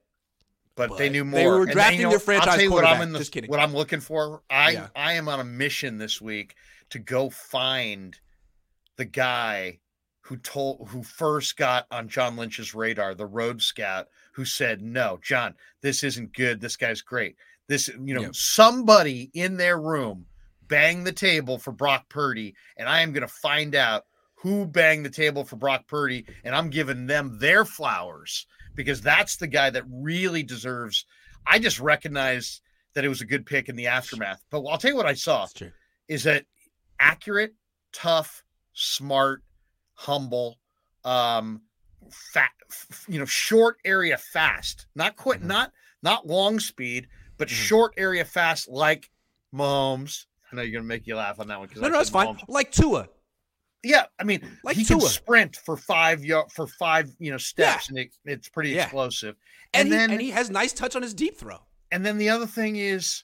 but, 0.76 0.90
but 0.90 0.98
they 0.98 1.10
knew 1.10 1.26
more. 1.26 1.40
They 1.40 1.46
were 1.46 1.66
drafting 1.66 1.84
then, 1.84 1.94
you 1.98 2.04
know, 2.06 2.10
their 2.10 2.20
franchise 2.20 2.48
I'll 2.48 2.56
tell 2.56 2.64
you 2.64 2.72
what 2.72 2.86
I'm 2.86 3.02
in 3.02 3.12
the, 3.12 3.20
Just 3.20 3.34
kidding. 3.34 3.52
What 3.52 3.60
I'm 3.60 3.76
looking 3.76 4.00
for, 4.00 4.42
I 4.50 4.72
yeah. 4.72 4.88
I 4.96 5.14
am 5.14 5.28
on 5.28 5.42
a 5.42 5.44
mission 5.44 6.00
this 6.00 6.20
week 6.20 6.56
to 6.90 6.98
go 6.98 7.30
find 7.30 8.20
the 9.00 9.06
guy 9.06 9.80
who 10.20 10.38
told 10.38 10.90
who 10.90 11.02
first 11.02 11.58
got 11.58 11.88
on 11.90 12.10
John 12.10 12.36
Lynch's 12.36 12.76
radar, 12.76 13.16
the 13.16 13.26
road 13.26 13.62
scout, 13.62 14.10
who 14.34 14.46
said, 14.46 14.82
No, 14.82 15.18
John, 15.24 15.56
this 15.82 16.04
isn't 16.04 16.34
good. 16.34 16.62
This 16.62 16.76
guy's 16.76 17.02
great. 17.02 17.36
This, 17.68 17.88
you 17.88 18.14
know, 18.14 18.32
somebody 18.34 19.32
in 19.34 19.58
their 19.58 19.80
room 19.80 20.26
banged 20.68 21.08
the 21.08 21.14
table 21.14 21.58
for 21.58 21.72
Brock 21.72 22.10
Purdy, 22.10 22.54
and 22.78 22.90
I 22.90 23.00
am 23.02 23.14
gonna 23.14 23.28
find 23.28 23.74
out 23.74 24.04
who 24.36 24.66
banged 24.68 25.06
the 25.06 25.10
table 25.10 25.46
for 25.46 25.56
Brock 25.56 25.88
Purdy, 25.88 26.26
and 26.44 26.54
I'm 26.54 26.70
giving 26.70 27.08
them 27.08 27.40
their 27.40 27.64
flowers 27.66 28.46
because 28.76 29.02
that's 29.02 29.38
the 29.38 29.48
guy 29.48 29.70
that 29.70 29.84
really 29.90 30.44
deserves. 30.44 31.06
I 31.48 31.58
just 31.58 31.80
recognize 31.80 32.62
that 32.96 33.06
it 33.06 33.10
was 33.10 33.22
a 33.22 33.26
good 33.26 33.46
pick 33.46 33.70
in 33.70 33.76
the 33.78 33.88
aftermath. 33.88 34.44
But 34.52 34.66
I'll 34.66 34.78
tell 34.78 34.92
you 34.92 34.98
what 34.98 35.06
I 35.06 35.14
saw 35.14 35.48
is 36.08 36.24
that 36.24 36.46
accurate, 37.00 37.54
tough, 37.94 38.44
smart, 38.80 39.44
humble, 39.94 40.60
um, 41.04 41.62
fat, 42.10 42.52
you 43.08 43.20
know, 43.20 43.26
short 43.26 43.78
area 43.86 44.18
fast, 44.18 44.88
not 44.96 45.16
quite, 45.16 45.40
mm-hmm. 45.40 45.50
not 45.50 45.72
not 46.02 46.26
long 46.26 46.60
speed, 46.60 47.08
but 47.38 47.48
mm-hmm. 47.48 47.56
short 47.56 47.94
area 47.98 48.26
fast, 48.26 48.70
like 48.70 49.10
Mahomes. 49.54 50.26
I 50.52 50.56
know 50.56 50.62
you're 50.62 50.80
gonna 50.80 50.88
make 50.88 51.06
you 51.06 51.16
laugh 51.16 51.40
on 51.40 51.48
that 51.50 51.60
one. 51.60 51.70
No, 51.76 51.90
no, 51.90 51.98
that's 51.98 52.10
fine. 52.10 52.38
Like 52.48 52.72
Tua. 52.72 53.08
Yeah, 53.84 54.06
I 54.20 54.24
mean, 54.24 54.42
like 54.64 54.76
he 54.76 54.84
Tua. 54.84 55.00
can 55.00 55.08
sprint 55.08 55.56
for 55.58 55.78
five 55.78 56.24
for 56.54 56.68
five 56.68 57.14
you 57.20 57.32
know 57.32 57.38
steps, 57.38 57.90
yeah. 57.90 57.90
and 57.90 57.98
it, 58.00 58.12
it's 58.26 58.50
pretty 58.50 58.72
yeah. 58.72 58.84
explosive. 58.84 59.36
And, 59.74 59.82
and 59.82 59.88
he, 59.88 59.98
then 60.00 60.12
and 60.12 60.22
he 60.22 60.32
has 60.32 60.50
nice 60.50 60.74
touch 60.74 60.96
on 60.96 61.02
his 61.02 61.14
deep 61.14 61.38
throw. 61.38 61.60
And 61.92 62.06
then 62.06 62.18
the 62.18 62.30
other 62.30 62.46
thing 62.46 62.76
is 62.76 63.24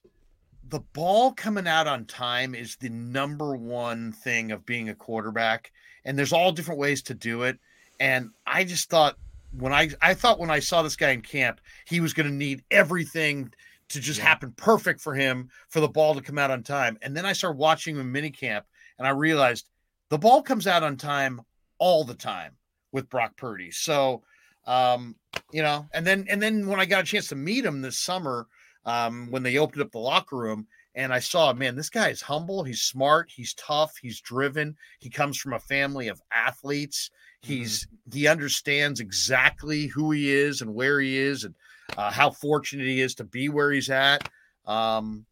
the 0.70 0.80
ball 0.80 1.32
coming 1.32 1.68
out 1.68 1.88
on 1.88 2.06
time 2.06 2.56
is 2.56 2.76
the 2.78 2.90
number 2.90 3.56
one 3.56 4.12
thing 4.12 4.52
of 4.52 4.66
being 4.66 4.90
a 4.90 4.96
quarterback 4.96 5.72
and 6.04 6.18
there's 6.18 6.34
all 6.34 6.52
different 6.52 6.80
ways 6.80 7.02
to 7.04 7.14
do 7.14 7.44
it 7.44 7.60
and 8.00 8.32
i 8.48 8.64
just 8.64 8.90
thought 8.90 9.18
when 9.58 9.74
i 9.74 9.90
i 10.02 10.14
thought 10.14 10.40
when 10.40 10.50
i 10.50 10.60
saw 10.60 10.82
this 10.82 10.96
guy 10.96 11.12
in 11.12 11.22
camp 11.22 11.62
he 11.86 12.00
was 12.00 12.14
going 12.14 12.28
to 12.28 12.34
need 12.34 12.64
everything 12.72 13.52
to 13.90 14.00
just 14.00 14.20
yeah. 14.20 14.26
happen 14.26 14.52
perfect 14.58 15.00
for 15.00 15.14
him 15.14 15.50
for 15.70 15.80
the 15.80 15.88
ball 15.88 16.16
to 16.16 16.22
come 16.22 16.38
out 16.38 16.52
on 16.52 16.64
time 16.64 16.98
and 17.02 17.16
then 17.16 17.26
i 17.26 17.34
started 17.34 17.58
watching 17.58 17.96
him 17.96 18.02
in 18.02 18.12
mini 18.12 18.32
camp 18.32 18.66
and 18.98 19.08
i 19.08 19.12
realized 19.12 19.70
the 20.10 20.18
ball 20.18 20.42
comes 20.42 20.68
out 20.68 20.84
on 20.84 20.98
time 20.98 21.42
all 21.78 22.04
the 22.04 22.16
time 22.16 22.54
with 22.92 23.10
brock 23.10 23.36
purdy 23.38 23.70
so 23.70 24.24
um 24.66 25.16
you 25.52 25.62
know 25.62 25.86
and 25.94 26.08
then 26.08 26.26
and 26.28 26.42
then 26.42 26.68
when 26.68 26.80
i 26.80 26.86
got 26.86 27.04
a 27.04 27.06
chance 27.06 27.28
to 27.28 27.36
meet 27.36 27.64
him 27.64 27.82
this 27.82 28.00
summer 28.00 28.48
um, 28.86 29.28
when 29.32 29.44
they 29.44 29.58
opened 29.58 29.82
up 29.82 29.92
the 29.92 30.00
locker 30.00 30.38
room. 30.38 30.68
And 30.98 31.14
I 31.14 31.20
saw, 31.20 31.52
man, 31.52 31.76
this 31.76 31.90
guy 31.90 32.08
is 32.10 32.22
humble. 32.22 32.64
He's 32.64 32.82
smart. 32.82 33.30
He's 33.30 33.54
tough. 33.56 33.98
He's 34.02 34.22
driven. 34.22 34.78
He 35.00 35.10
comes 35.10 35.38
from 35.38 35.54
a 35.54 35.60
family 35.60 36.08
of 36.08 36.22
athletes. 36.32 37.12
He's 37.42 37.86
mm-hmm. 37.86 38.18
he 38.18 38.28
understands 38.28 39.02
exactly 39.02 39.88
who 39.88 40.12
he 40.12 40.32
is 40.32 40.62
and 40.62 40.74
where 40.74 41.02
he 41.02 41.18
is 41.18 41.44
and 41.44 41.54
uh, 41.98 42.12
how 42.12 42.32
fortunate 42.32 42.88
he 42.88 43.02
is 43.02 43.14
to 43.16 43.26
be 43.26 43.50
where 43.50 43.72
he's 43.72 43.90
at. 43.90 44.30
Um, 44.66 45.26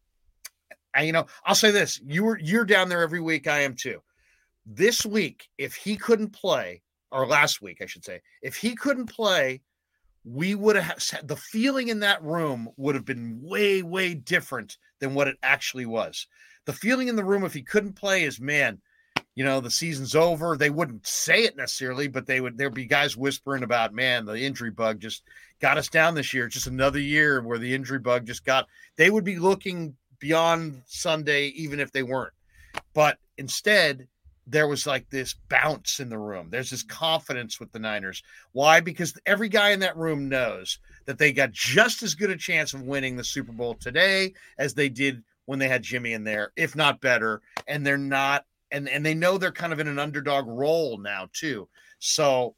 and 0.94 1.06
you 1.06 1.12
know, 1.12 1.26
I'll 1.44 1.54
say 1.54 1.70
this: 1.70 2.00
you're 2.04 2.38
you're 2.38 2.64
down 2.64 2.88
there 2.88 3.02
every 3.02 3.20
week. 3.20 3.48
I 3.48 3.60
am 3.60 3.74
too. 3.74 4.02
This 4.66 5.04
week, 5.04 5.48
if 5.58 5.74
he 5.74 5.96
couldn't 5.96 6.30
play, 6.30 6.82
or 7.10 7.26
last 7.26 7.60
week, 7.60 7.82
I 7.82 7.86
should 7.86 8.04
say, 8.04 8.20
if 8.42 8.56
he 8.56 8.74
couldn't 8.74 9.06
play, 9.06 9.60
we 10.24 10.54
would 10.54 10.76
have 10.76 10.98
the 11.22 11.36
feeling 11.36 11.88
in 11.88 12.00
that 12.00 12.22
room 12.22 12.68
would 12.76 12.94
have 12.94 13.04
been 13.04 13.40
way, 13.42 13.82
way 13.82 14.14
different 14.14 14.78
than 15.00 15.14
what 15.14 15.28
it 15.28 15.36
actually 15.42 15.86
was. 15.86 16.26
The 16.64 16.72
feeling 16.72 17.08
in 17.08 17.16
the 17.16 17.24
room, 17.24 17.44
if 17.44 17.52
he 17.52 17.62
couldn't 17.62 17.92
play, 17.92 18.24
is 18.24 18.40
man, 18.40 18.80
you 19.34 19.44
know, 19.44 19.60
the 19.60 19.70
season's 19.70 20.14
over. 20.14 20.56
They 20.56 20.70
wouldn't 20.70 21.06
say 21.06 21.44
it 21.44 21.56
necessarily, 21.56 22.08
but 22.08 22.26
they 22.26 22.40
would, 22.40 22.56
there'd 22.56 22.72
be 22.72 22.86
guys 22.86 23.16
whispering 23.16 23.64
about, 23.64 23.92
man, 23.92 24.24
the 24.24 24.40
injury 24.40 24.70
bug 24.70 25.00
just 25.00 25.24
got 25.60 25.76
us 25.76 25.88
down 25.88 26.14
this 26.14 26.32
year. 26.32 26.48
Just 26.48 26.68
another 26.68 27.00
year 27.00 27.42
where 27.42 27.58
the 27.58 27.74
injury 27.74 27.98
bug 27.98 28.26
just 28.26 28.44
got, 28.44 28.66
they 28.96 29.10
would 29.10 29.24
be 29.24 29.38
looking 29.38 29.96
beyond 30.20 30.82
Sunday, 30.86 31.48
even 31.48 31.80
if 31.80 31.92
they 31.92 32.02
weren't. 32.02 32.32
But 32.94 33.18
instead, 33.36 34.08
there 34.46 34.68
was 34.68 34.86
like 34.86 35.08
this 35.10 35.34
bounce 35.48 36.00
in 36.00 36.08
the 36.08 36.18
room. 36.18 36.48
There's 36.50 36.70
this 36.70 36.82
confidence 36.82 37.58
with 37.58 37.72
the 37.72 37.78
Niners. 37.78 38.22
Why? 38.52 38.80
Because 38.80 39.18
every 39.26 39.48
guy 39.48 39.70
in 39.70 39.80
that 39.80 39.96
room 39.96 40.28
knows 40.28 40.78
that 41.06 41.18
they 41.18 41.32
got 41.32 41.52
just 41.52 42.02
as 42.02 42.14
good 42.14 42.30
a 42.30 42.36
chance 42.36 42.74
of 42.74 42.82
winning 42.82 43.16
the 43.16 43.24
Super 43.24 43.52
Bowl 43.52 43.74
today 43.74 44.34
as 44.58 44.74
they 44.74 44.88
did 44.88 45.22
when 45.46 45.58
they 45.58 45.68
had 45.68 45.82
Jimmy 45.82 46.12
in 46.12 46.24
there, 46.24 46.52
if 46.56 46.76
not 46.76 47.00
better. 47.00 47.40
And 47.66 47.86
they're 47.86 47.98
not, 47.98 48.44
and 48.70 48.88
and 48.88 49.04
they 49.04 49.14
know 49.14 49.38
they're 49.38 49.52
kind 49.52 49.72
of 49.72 49.80
in 49.80 49.88
an 49.88 49.98
underdog 49.98 50.46
role 50.46 50.98
now 50.98 51.28
too. 51.32 51.68
So 51.98 52.54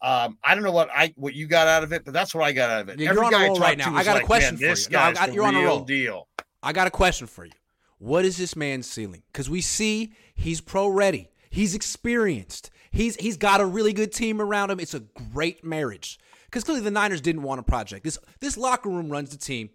um, 0.00 0.38
I 0.44 0.54
don't 0.54 0.64
know 0.64 0.72
what 0.72 0.88
I 0.94 1.12
what 1.16 1.34
you 1.34 1.46
got 1.46 1.68
out 1.68 1.82
of 1.82 1.92
it, 1.92 2.04
but 2.04 2.14
that's 2.14 2.34
what 2.34 2.44
I 2.44 2.52
got 2.52 2.70
out 2.70 2.82
of 2.82 2.88
it. 2.90 3.00
You're 3.00 3.24
on 3.24 3.34
a 3.34 3.38
roll 3.38 3.58
right 3.58 3.78
now. 3.78 3.94
I 3.94 4.04
got 4.04 4.14
like, 4.14 4.24
a 4.24 4.26
question 4.26 4.56
for 4.56 4.64
you. 4.64 4.74
No, 4.90 4.98
I 4.98 5.12
got- 5.12 5.34
you're 5.34 5.44
on 5.44 5.56
a 5.56 5.64
roll. 5.64 5.80
deal. 5.80 6.28
I 6.62 6.72
got 6.72 6.86
a 6.86 6.90
question 6.90 7.26
for 7.26 7.44
you. 7.44 7.52
What 7.98 8.24
is 8.24 8.36
this 8.36 8.56
man's 8.56 8.88
ceiling? 8.90 9.22
Because 9.32 9.48
we 9.48 9.60
see 9.60 10.12
he's 10.36 10.60
pro 10.60 10.88
ready. 10.88 11.30
He's 11.50 11.74
experienced. 11.74 12.70
He's 12.90 13.16
he's 13.16 13.36
got 13.36 13.60
a 13.60 13.66
really 13.66 13.92
good 13.92 14.12
team 14.12 14.40
around 14.40 14.70
him. 14.70 14.80
It's 14.80 14.94
a 14.94 15.00
great 15.00 15.64
marriage. 15.64 16.18
Because 16.44 16.64
clearly 16.64 16.82
the 16.82 16.90
Niners 16.90 17.20
didn't 17.20 17.42
want 17.42 17.60
a 17.60 17.62
project. 17.62 18.04
This 18.04 18.18
this 18.40 18.56
locker 18.56 18.88
room 18.88 19.10
runs 19.10 19.30
the 19.30 19.36
team. 19.36 19.70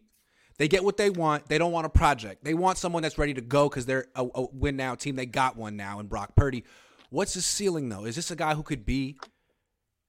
They 0.57 0.67
get 0.67 0.83
what 0.83 0.97
they 0.97 1.09
want. 1.09 1.47
They 1.47 1.57
don't 1.57 1.71
want 1.71 1.85
a 1.85 1.89
project. 1.89 2.43
They 2.43 2.53
want 2.53 2.77
someone 2.77 3.01
that's 3.01 3.17
ready 3.17 3.33
to 3.33 3.41
go 3.41 3.67
because 3.67 3.85
they're 3.85 4.05
a, 4.15 4.27
a 4.35 4.45
win 4.53 4.77
now 4.77 4.95
team. 4.95 5.15
They 5.15 5.25
got 5.25 5.57
one 5.57 5.75
now 5.75 5.99
in 5.99 6.07
Brock 6.07 6.35
Purdy. 6.35 6.63
What's 7.09 7.33
his 7.33 7.45
ceiling 7.45 7.89
though? 7.89 8.05
Is 8.05 8.15
this 8.15 8.31
a 8.31 8.35
guy 8.35 8.53
who 8.53 8.63
could 8.63 8.85
be 8.85 9.17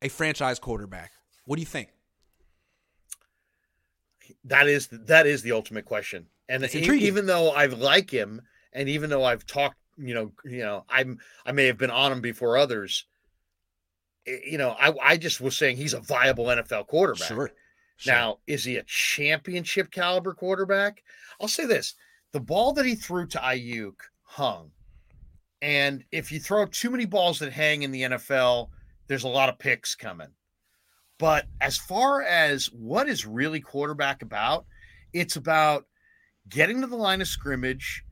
a 0.02 0.08
franchise 0.08 0.58
quarterback? 0.58 1.12
What 1.46 1.56
do 1.56 1.60
you 1.60 1.66
think? 1.66 1.88
That 4.44 4.68
is 4.68 4.88
that 4.88 5.26
is 5.26 5.42
the 5.42 5.52
ultimate 5.52 5.84
question. 5.84 6.26
And 6.48 6.64
even 6.74 7.26
though 7.26 7.50
I 7.50 7.66
like 7.66 8.10
him, 8.10 8.42
and 8.72 8.88
even 8.88 9.10
though 9.10 9.24
I've 9.24 9.46
talked, 9.46 9.76
you 9.96 10.14
know, 10.14 10.32
you 10.44 10.58
know, 10.62 10.84
I'm 10.88 11.18
I 11.46 11.52
may 11.52 11.66
have 11.66 11.78
been 11.78 11.90
on 11.90 12.12
him 12.12 12.20
before 12.20 12.56
others. 12.56 13.06
eh, 14.26 14.38
You 14.46 14.58
know, 14.58 14.70
I 14.78 14.92
I 15.02 15.16
just 15.16 15.40
was 15.40 15.56
saying 15.56 15.76
he's 15.76 15.94
a 15.94 16.00
viable 16.00 16.46
NFL 16.46 16.86
quarterback. 16.86 17.28
Sure. 17.28 17.50
Sure. 17.98 18.12
Now, 18.14 18.38
is 18.46 18.64
he 18.64 18.76
a 18.76 18.82
championship 18.84 19.90
caliber 19.90 20.34
quarterback? 20.34 21.02
I'll 21.40 21.48
say 21.48 21.66
this: 21.66 21.94
the 22.32 22.40
ball 22.40 22.72
that 22.72 22.86
he 22.86 22.94
threw 22.94 23.26
to 23.28 23.38
Aiyuk 23.38 23.94
hung, 24.22 24.72
and 25.60 26.04
if 26.10 26.32
you 26.32 26.40
throw 26.40 26.66
too 26.66 26.90
many 26.90 27.04
balls 27.04 27.38
that 27.38 27.52
hang 27.52 27.82
in 27.82 27.92
the 27.92 28.02
NFL, 28.02 28.70
there's 29.06 29.24
a 29.24 29.28
lot 29.28 29.48
of 29.48 29.58
picks 29.58 29.94
coming. 29.94 30.28
But 31.18 31.46
as 31.60 31.76
far 31.76 32.22
as 32.22 32.66
what 32.72 33.08
is 33.08 33.24
really 33.26 33.60
quarterback 33.60 34.22
about, 34.22 34.66
it's 35.12 35.36
about 35.36 35.86
getting 36.48 36.80
to 36.80 36.88
the 36.88 36.96
line 36.96 37.20
of 37.20 37.28
scrimmage, 37.28 38.02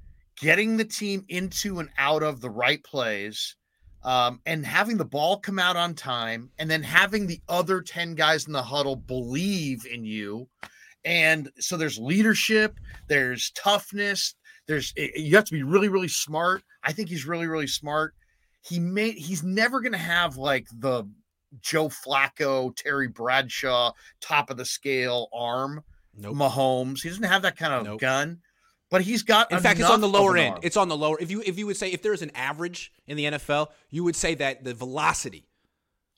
getting 0.41 0.77
the 0.77 0.85
team 0.85 1.25
into 1.29 1.79
and 1.81 1.89
out 1.99 2.23
of 2.23 2.41
the 2.41 2.51
right 2.51 2.83
plays, 2.83 3.57
um, 4.03 4.41
and 4.47 4.65
having 4.65 4.97
the 4.97 5.05
ball 5.05 5.39
come 5.39 5.59
out 5.59 5.77
on 5.77 5.95
time, 5.95 6.51
and 6.59 6.71
then 6.71 6.83
having 6.83 7.27
the 7.27 7.41
other 7.49 7.81
10 7.83 8.15
guys 8.15 8.47
in 8.47 8.53
the 8.53 8.63
huddle 8.63 8.97
believe 8.97 9.85
in 9.87 10.05
you. 10.05 10.49
And 11.05 11.51
so 11.59 11.77
there's 11.77 11.99
leadership, 11.99 12.79
there's 13.09 13.51
toughness, 13.53 14.35
there's 14.67 14.93
eh, 14.97 15.09
you 15.17 15.35
have 15.37 15.45
to 15.47 15.53
be 15.53 15.63
really, 15.63 15.89
really 15.89 16.09
smart. 16.09 16.63
I 16.85 16.93
think 16.93 17.09
he's 17.09 17.27
really, 17.27 17.47
really 17.47 17.67
smart. 17.67 18.15
He 18.63 18.79
may 18.79 19.11
he's 19.13 19.43
never 19.43 19.81
gonna 19.81 19.97
have 19.99 20.37
like 20.37 20.67
the 20.79 21.05
Joe 21.63 21.89
Flacco, 21.89 22.75
Terry 22.77 23.09
Bradshaw, 23.09 23.93
top 24.21 24.51
of 24.51 24.57
the 24.59 24.65
scale 24.65 25.29
arm. 25.33 25.83
nope. 26.17 26.37
Mahomes. 26.37 27.03
He 27.03 27.09
doesn't 27.09 27.25
have 27.25 27.43
that 27.43 27.57
kind 27.57 27.73
of 27.73 27.85
Nope. 27.85 28.01
gun, 28.01 28.41
but 28.91 29.03
he's 29.03 29.23
got. 29.23 29.51
In 29.53 29.61
fact, 29.61 29.81
it's 29.81 29.89
on 29.89 30.01
the 30.01 30.09
lower 30.09 30.37
end. 30.37 30.55
arm. 30.55 30.61
It's 30.63 30.77
on 30.77 30.89
the 30.89 30.97
lower. 30.97 31.17
If 31.21 31.31
you 31.31 31.43
if 31.45 31.59
you 31.59 31.67
would 31.67 31.77
say 31.77 31.91
if 31.93 32.03
there's 32.03 32.23
an 32.23 32.31
average 32.35 32.93
in 33.07 33.17
the 33.17 33.25
NFL, 33.25 33.69
you 33.91 34.05
would 34.05 34.17
say 34.17 34.35
that 34.37 34.65
the 34.65 34.75
velocity 34.75 35.47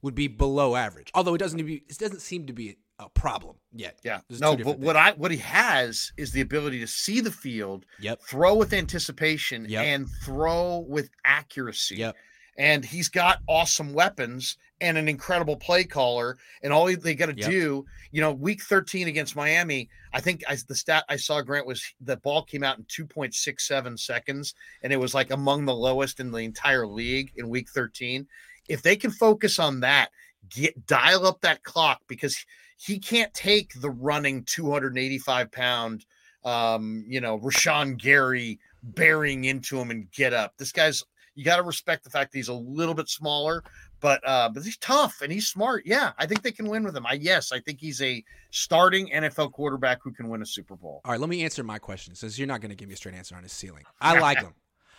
would 0.03 0.15
be 0.15 0.27
below 0.29 0.75
average. 0.75 1.11
Although 1.15 1.35
it 1.35 1.39
doesn't 1.39 1.65
be, 1.65 1.85
it 1.89 1.99
doesn't 1.99 2.21
seem 2.21 2.47
to 2.47 2.53
be 2.53 2.77
a 2.99 3.09
problem 3.09 3.57
yet. 3.73 3.99
yeah. 4.05 4.21
There's 4.29 4.41
No, 4.41 4.57
but 4.57 4.79
what 4.79 4.97
I 4.97 5.13
what 5.13 5.31
he 5.31 5.39
has 5.39 6.13
is 6.17 6.33
the 6.33 6.41
ability 6.41 6.81
to 6.81 6.87
see 6.87 7.21
the 7.21 7.31
field, 7.33 7.85
Yep. 8.01 8.21
throw 8.23 8.55
with 8.55 8.73
anticipation, 8.73 9.67
Yep. 9.69 9.85
and 9.85 10.09
throw 10.25 10.79
with 10.89 11.11
accuracy. 11.25 11.97
Yep. 11.97 12.17
And 12.59 12.85
he's 12.85 13.09
got 13.09 13.39
awesome 13.49 13.95
weapons 13.95 14.59
and 14.83 14.99
an 14.99 15.09
incredible 15.09 15.57
play 15.57 15.85
caller. 15.85 16.37
And 16.63 16.73
all 16.73 16.85
they 16.85 17.15
got 17.15 17.27
to 17.27 17.35
Yep. 17.37 17.51
do, 17.51 17.87
you 18.11 18.21
know, 18.21 18.33
week 18.33 18.63
13 18.63 19.09
against 19.09 19.37
Miami, 19.37 19.89
I 20.13 20.21
think 20.21 20.43
I, 20.49 20.57
the 20.69 20.75
stat 20.75 21.05
I 21.09 21.17
saw, 21.17 21.41
Grant, 21.41 21.67
was 21.67 21.83
the 22.01 22.17
ball 22.19 22.43
came 22.43 22.63
out 22.63 22.79
in 22.79 22.85
2.67 22.85 23.99
seconds, 23.99 24.55
and 24.83 24.93
it 24.93 24.97
was 24.97 25.15
like 25.15 25.31
among 25.31 25.65
the 25.65 25.75
lowest 25.75 26.21
in 26.21 26.31
the 26.31 26.39
entire 26.39 26.87
league 26.87 27.33
in 27.37 27.49
week 27.49 27.71
13. 27.71 28.27
If 28.69 28.83
they 28.83 28.97
can 28.97 29.11
focus 29.11 29.59
on 29.59 29.81
that, 29.81 30.11
get 30.51 30.87
dial 30.87 31.27
up 31.27 31.41
that 31.41 31.63
clock 31.63 32.03
because 32.07 32.45
he 32.77 32.99
can't 32.99 33.33
take 33.33 33.81
the 33.81 33.91
running 33.91 34.45
285 34.45 35.51
pound, 35.53 36.05
um, 36.45 37.05
you 37.07 37.21
know, 37.21 37.39
Rashan 37.39 37.97
Gary 37.97 38.59
bearing 38.83 39.45
into 39.45 39.79
him 39.79 39.91
and 39.91 40.11
get 40.11 40.33
up. 40.33 40.55
This 40.59 40.73
guy's 40.73 41.05
you 41.35 41.45
got 41.45 41.57
to 41.57 41.63
respect 41.63 42.05
the 42.05 42.11
fact 42.11 42.33
that 42.33 42.39
he's 42.39 42.49
a 42.49 42.55
little 42.55 42.95
bit 42.95 43.09
smaller, 43.09 43.63
but 44.01 44.21
uh, 44.27 44.49
but 44.51 44.63
he's 44.65 44.77
tough 44.77 45.23
and 45.23 45.33
he's 45.33 45.47
smart. 45.47 45.85
Yeah, 45.87 46.13
I 46.19 46.27
think 46.27 46.43
they 46.43 46.53
can 46.53 46.69
win 46.69 46.85
with 46.85 46.97
him. 46.97 47.07
I 47.07 47.15
yes, 47.15 47.53
I 47.53 47.61
think 47.61 47.81
he's 47.81 48.03
a 48.03 48.23
starting 48.51 49.09
NFL 49.09 49.53
quarterback 49.53 49.99
who 50.03 50.13
can 50.13 50.29
win 50.29 50.43
a 50.43 50.47
Super 50.47 50.77
Bowl. 50.77 51.01
All 51.05 51.13
right, 51.13 51.21
let 51.21 51.31
me 51.31 51.45
answer 51.45 51.63
my 51.63 51.79
question 51.79 52.15
since 52.15 52.39
you're 52.39 52.49
not 52.49 52.61
going 52.61 52.71
to 52.71 52.77
give 52.77 52.89
me 52.89 52.95
a 52.95 52.97
straight 52.97 53.15
answer 53.15 53.37
on 53.37 53.43
his 53.43 53.53
ceiling. 53.53 53.85
I 54.01 54.19
like 54.19 54.41
him. 54.41 54.55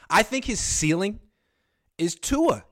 I 0.10 0.24
think 0.24 0.46
his 0.46 0.60
ceiling 0.60 1.20
is 1.98 2.16
Tua, 2.16 2.66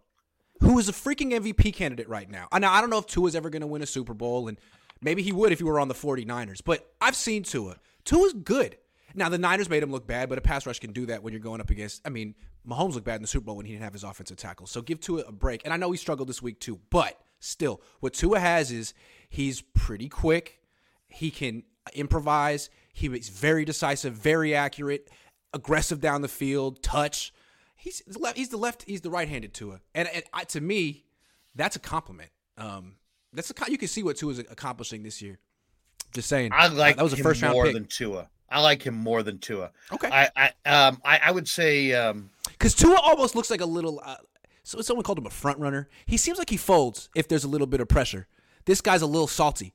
who 0.60 0.78
is 0.80 0.90
a 0.90 0.94
freaking 0.94 1.32
MVP 1.32 1.74
candidate 1.74 2.10
right 2.10 2.30
now. 2.30 2.48
I 2.52 2.60
know 2.60 2.70
I 2.70 2.82
don't 2.82 2.90
know 2.90 3.00
if 3.00 3.08
Tua's 3.08 3.36
ever 3.36 3.50
going 3.50 3.62
to 3.62 3.68
win 3.68 3.82
a 3.82 3.88
Super 3.88 4.14
Bowl, 4.14 4.48
and 4.48 4.58
maybe 5.02 5.22
he 5.22 5.32
would 5.32 5.52
if 5.52 5.60
he 5.60 5.66
were 5.66 5.80
on 5.80 5.88
the 5.88 5.94
49ers, 5.94 6.62
but 6.64 6.92
I've 7.00 7.16
seen 7.16 7.44
Tua. 7.44 7.78
Tua's 8.06 8.34
good. 8.34 8.78
Now, 9.16 9.30
the 9.30 9.38
Niners 9.38 9.70
made 9.70 9.84
him 9.84 9.92
look 9.92 10.08
bad, 10.08 10.30
but 10.30 10.38
a 10.38 10.42
pass 10.42 10.66
rush 10.66 10.80
can 10.80 10.92
do 10.92 11.06
that 11.08 11.24
when 11.24 11.34
you're 11.34 11.42
going 11.42 11.62
up 11.62 11.70
against. 11.70 12.02
I 12.06 12.10
mean, 12.10 12.36
Mahomes 12.68 12.94
looked 12.94 13.06
bad 13.06 13.16
in 13.16 13.22
the 13.22 13.28
Super 13.28 13.46
Bowl 13.46 13.58
when 13.58 13.66
he 13.66 13.74
didn't 13.74 13.84
have 13.84 13.94
his 13.94 14.04
offensive 14.04 14.38
tackle. 14.38 14.68
So 14.68 14.82
give 14.82 15.00
Tua 15.00 15.24
a 15.28 15.32
break. 15.32 15.62
And 15.66 15.74
I 15.74 15.78
know 15.78 15.92
he 15.92 15.98
struggled 15.98 16.30
this 16.30 16.42
week 16.42 16.60
too, 16.60 16.80
but 16.90 17.20
still, 17.40 17.82
what 18.00 18.14
Tua 18.14 18.40
has 18.40 18.72
is 18.72 18.94
he's 19.30 19.62
pretty 19.62 20.10
quick. 20.10 20.60
He 21.08 21.32
can 21.32 21.64
improvise. 21.94 22.70
He 22.94 23.10
was 23.10 23.30
very 23.30 23.66
decisive, 23.66 24.14
very 24.14 24.54
accurate, 24.54 25.10
aggressive 25.54 26.00
down 26.00 26.22
the 26.22 26.28
field, 26.28 26.84
touch. 26.84 27.34
He's 27.76 28.02
the 28.06 28.20
left. 28.20 28.38
He's 28.38 28.50
the 28.50 28.58
left. 28.58 28.84
He's 28.84 29.02
the 29.02 29.10
right-handed 29.10 29.54
Tua, 29.54 29.82
and, 29.96 30.08
and 30.08 30.24
I, 30.34 30.44
to 30.46 30.62
me, 30.62 31.06
that's 31.56 31.76
a 31.76 31.80
compliment. 31.80 32.30
Um, 32.58 32.96
that's 33.34 33.50
a 33.50 33.72
you 33.72 33.78
can 33.78 33.88
see 33.88 34.04
what 34.04 34.18
Tua 34.18 34.34
is 34.34 34.40
accomplishing 34.40 35.02
this 35.04 35.22
year. 35.22 35.40
Just 36.14 36.30
saying. 36.30 36.52
I 36.54 36.68
like 36.68 36.98
that 36.98 37.04
was 37.04 37.14
a 37.14 37.18
first 37.18 37.42
round 37.42 37.54
more 37.54 37.66
pick. 37.66 37.74
than 37.74 37.86
Tua. 37.86 38.30
I 38.52 38.62
like 38.62 38.84
him 38.84 38.96
more 38.96 39.24
than 39.24 39.40
Tua. 39.40 39.72
Okay. 39.92 40.10
I 40.12 40.30
I 40.36 40.70
um 40.70 41.02
I, 41.06 41.20
I 41.26 41.32
would 41.32 41.48
say 41.48 41.94
um 41.94 42.30
Because 42.50 42.76
Tua 42.76 43.00
almost 43.02 43.36
looks 43.36 43.50
like 43.50 43.62
a 43.62 43.66
little. 43.66 44.02
Uh, 44.04 44.18
so 44.64 44.80
someone 44.82 45.04
called 45.04 45.18
him 45.18 45.26
a 45.26 45.30
front 45.32 45.58
runner. 45.60 45.90
He 46.06 46.18
seems 46.18 46.38
like 46.38 46.50
he 46.50 46.58
folds 46.58 47.10
if 47.16 47.28
there's 47.28 47.44
a 47.44 47.48
little 47.48 47.68
bit 47.68 47.82
of 47.82 47.88
pressure. 47.88 48.28
This 48.66 48.82
guy's 48.82 49.02
a 49.02 49.08
little 49.08 49.28
salty. 49.28 49.74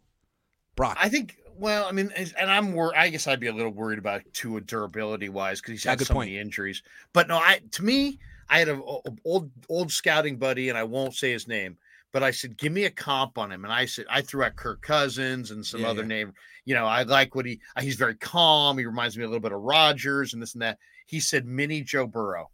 Brock. 0.76 0.96
I 1.00 1.08
think 1.08 1.36
well, 1.58 1.86
I 1.86 1.92
mean, 1.92 2.12
and 2.38 2.50
I'm 2.50 2.72
wor- 2.74 2.94
I 2.96 3.08
guess 3.08 3.26
I'd 3.26 3.40
be 3.40 3.46
a 3.46 3.52
little 3.52 3.72
worried 3.72 3.98
about 3.98 4.22
Tua 4.34 4.60
durability 4.60 5.30
wise 5.30 5.60
because 5.60 5.72
he's 5.72 5.84
Yeah, 5.86 5.92
had 5.92 5.98
good 5.98 6.08
so 6.08 6.14
point. 6.14 6.28
many 6.30 6.38
injuries. 6.38 6.82
But 7.14 7.28
no, 7.28 7.36
I 7.38 7.60
to 7.72 7.82
me, 7.82 8.18
I 8.50 8.58
had 8.58 8.68
a, 8.68 8.76
a- 8.78 9.00
old 9.24 9.50
old 9.68 9.90
scouting 9.90 10.36
buddy, 10.36 10.68
and 10.68 10.76
I 10.76 10.84
won't 10.84 11.14
say 11.14 11.32
his 11.32 11.48
name, 11.48 11.78
but 12.12 12.22
I 12.22 12.30
said, 12.30 12.56
give 12.56 12.72
me 12.72 12.84
a 12.84 12.90
comp 12.90 13.36
on 13.38 13.52
him, 13.52 13.64
and 13.64 13.72
I 13.72 13.84
said 13.86 14.06
I 14.08 14.22
threw 14.22 14.42
out 14.44 14.56
Kirk 14.56 14.80
Cousins 14.82 15.50
and 15.50 15.64
some 15.64 15.80
Yeah, 15.82 15.88
other 15.88 16.02
yeah. 16.02 16.08
name. 16.08 16.32
You 16.64 16.74
know, 16.74 16.86
I 16.86 17.02
like 17.02 17.34
what 17.34 17.46
he 17.46 17.60
he's 17.80 17.96
very 17.96 18.16
calm. 18.16 18.78
He 18.78 18.86
reminds 18.86 19.16
me 19.16 19.24
a 19.24 19.26
little 19.28 19.40
bit 19.40 19.52
of 19.52 19.60
Rodgers 19.60 20.32
and 20.32 20.42
this 20.42 20.54
and 20.54 20.62
that. 20.62 20.78
He 21.06 21.20
said, 21.20 21.46
mini 21.46 21.82
Joe 21.82 22.06
Burrow, 22.06 22.50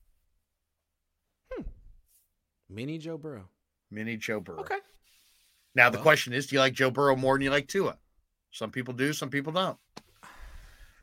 hmm. 1.53 1.62
Mini 2.69 2.99
Joe 2.99 3.17
Burrow. 3.19 3.49
mini 3.91 4.17
Joe 4.17 4.41
Burrow. 4.41 4.61
Okay. 4.61 4.79
Now 5.75 5.88
the 5.91 5.97
Well- 5.99 6.03
question 6.03 6.33
is, 6.33 6.47
do 6.47 6.57
you 6.57 6.61
like 6.61 6.75
Joe 6.75 6.91
Burrow 6.91 7.17
more 7.17 7.35
than 7.35 7.43
you 7.43 7.51
like 7.51 7.69
Tua? 7.69 7.97
Some 8.51 8.71
people 8.71 8.93
do, 8.95 9.12
some 9.15 9.31
people 9.31 9.53
don't. 9.53 9.79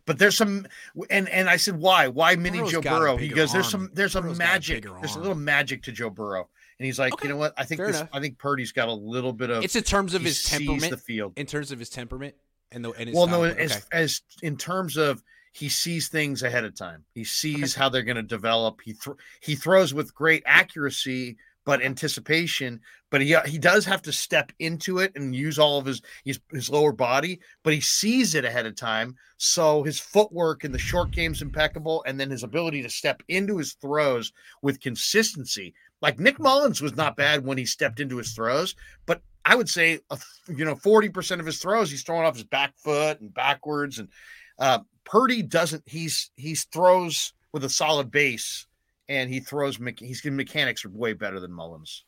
But 0.10 0.18
there's 0.18 0.36
some, 0.36 0.66
and 1.12 1.30
and 1.30 1.48
I 1.48 1.58
said, 1.58 1.76
why? 1.78 2.08
Why 2.08 2.36
mini 2.36 2.58
Burrow's 2.58 2.72
Joe 2.72 2.82
Burrow? 2.82 3.16
He 3.16 3.28
goes, 3.28 3.54
there's 3.54 3.70
some, 3.70 3.92
there's 3.94 4.16
a 4.16 4.20
a 4.22 4.34
magic, 4.34 4.82
bigger 4.82 4.96
there's 5.00 5.16
a 5.16 5.20
little 5.20 5.36
magic 5.36 5.84
to 5.84 5.92
Joe 5.92 6.10
Burrow. 6.10 6.50
and 6.80 6.86
he's 6.88 6.98
like, 6.98 7.14
Okay, 7.14 7.28
you 7.28 7.34
know 7.34 7.38
what? 7.38 7.54
I 7.58 7.64
think 7.64 7.80
this, 7.80 7.98
enough. 7.98 8.10
I 8.12 8.20
think 8.20 8.40
Purdy's 8.40 8.72
got 8.72 8.88
a 8.88 8.94
little 8.94 9.34
bit 9.34 9.52
of 9.52 9.64
It's 9.64 9.76
in 9.76 9.84
terms 9.84 10.16
of 10.16 10.24
his 10.24 10.42
temperament. 10.44 10.90
the 10.90 10.98
field. 10.98 11.34
in 11.38 11.46
terms 11.46 11.72
of 11.72 11.78
his 11.78 11.92
temperament 11.92 12.34
and 12.72 12.84
the 12.84 12.90
and 12.94 13.08
his 13.08 13.16
Well, 13.16 13.28
style, 13.28 13.44
no, 13.44 13.50
but 13.50 13.60
as 13.60 13.86
as 13.92 14.22
in 14.42 14.58
terms 14.58 14.98
of 14.98 15.22
he 15.52 15.70
sees 15.70 16.08
things 16.10 16.42
ahead 16.42 16.64
of 16.66 16.74
time. 16.76 17.06
He 17.14 17.24
sees 17.24 17.76
how 17.76 17.90
they're 17.90 18.02
going 18.04 18.18
to 18.18 18.24
develop. 18.24 18.82
He 18.84 18.94
th- 18.94 19.18
he 19.42 19.54
throws 19.56 19.94
with 19.94 20.14
great 20.16 20.42
accuracy, 20.46 21.38
but 21.70 21.84
anticipation. 21.84 22.82
But 23.12 23.22
he 23.22 23.36
he 23.46 23.60
does 23.60 23.86
have 23.86 24.02
to 24.02 24.12
step 24.12 24.52
into 24.58 24.98
it 24.98 25.12
and 25.16 25.36
use 25.36 25.60
all 25.60 25.78
of 25.78 25.86
his 25.86 26.02
his, 26.26 26.40
his 26.52 26.68
lower 26.68 26.92
body. 26.92 27.42
But 27.62 27.76
he 27.76 27.80
sees 27.80 28.34
it 28.34 28.44
ahead 28.44 28.66
of 28.66 28.76
time, 28.76 29.16
so 29.38 29.84
his 29.84 30.00
footwork 30.00 30.64
in 30.64 30.72
the 30.72 30.80
short 30.80 31.12
game's 31.12 31.44
impeccable, 31.44 32.04
and 32.08 32.20
then 32.20 32.32
his 32.32 32.42
ability 32.42 32.82
to 32.82 32.90
step 32.90 33.22
into 33.28 33.58
his 33.58 33.74
throws 33.74 34.34
with 34.64 34.82
consistency. 34.82 35.76
Like 36.02 36.18
Nick 36.18 36.40
Mullens 36.40 36.82
was 36.82 36.96
not 36.96 37.16
bad 37.16 37.46
when 37.46 37.60
he 37.60 37.66
stepped 37.66 38.00
into 38.00 38.18
his 38.18 38.32
throws, 38.32 38.74
but 39.06 39.22
I 39.46 39.56
would 39.56 39.70
say, 39.70 40.00
a 40.10 40.18
you 40.48 40.66
know, 40.66 40.74
40% 40.74 41.40
of 41.40 41.46
his 41.46 41.60
throws, 41.60 41.92
he's 41.92 42.02
throwing 42.02 42.26
off 42.26 42.34
his 42.34 42.46
back 42.46 42.74
foot 42.78 43.22
and 43.22 43.32
backwards. 43.32 44.00
And 44.00 44.10
uh, 44.58 44.80
Purdy 45.04 45.44
doesn't, 45.44 45.84
he's, 45.86 46.32
he's 46.36 46.64
throws 46.66 47.34
with 47.52 47.64
a 47.64 47.70
solid 47.70 48.10
base 48.10 48.66
and 49.10 49.30
he 49.30 49.42
throws, 49.42 49.78
mecha- 49.78 50.00
he's 50.06 50.24
mechanics 50.24 50.86
are 50.86 50.90
way 50.90 51.12
better 51.12 51.42
than 51.42 51.52
Mullens. 51.52 52.04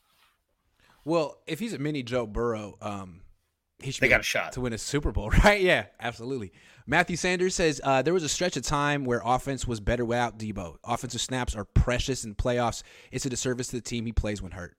well, 1.03 1.39
if 1.47 1.59
he's 1.59 1.73
a 1.73 1.79
mini 1.79 2.03
Joe 2.03 2.25
Burrow, 2.25 2.77
um, 2.81 3.21
he 3.79 3.91
should 3.91 4.01
They 4.03 4.07
got 4.07 4.19
a 4.21 4.23
shot. 4.23 4.53
to 4.53 4.61
win 4.61 4.71
a 4.71 4.77
Super 4.77 5.11
Bowl, 5.11 5.29
right? 5.43 5.59
Yeah, 5.59 5.87
absolutely. 5.99 6.53
Matthew 6.87 7.15
Sanders 7.17 7.55
says 7.55 7.81
uh, 7.83 8.01
there 8.01 8.13
was 8.13 8.23
a 8.23 8.29
stretch 8.29 8.55
of 8.55 8.63
time 8.63 9.03
where 9.05 9.21
offense 9.25 9.67
was 9.67 9.79
better 9.79 10.05
without 10.05 10.37
Deebo. 10.39 10.75
Offensive 10.83 11.21
snaps 11.21 11.55
are 11.55 11.65
precious 11.65 12.23
in 12.23 12.35
playoffs. 12.35 12.83
It's 13.11 13.25
a 13.25 13.29
disservice 13.29 13.67
to 13.69 13.75
the 13.77 13.81
team 13.81 14.05
he 14.05 14.11
plays 14.11 14.41
when 14.41 14.51
hurt. 14.51 14.77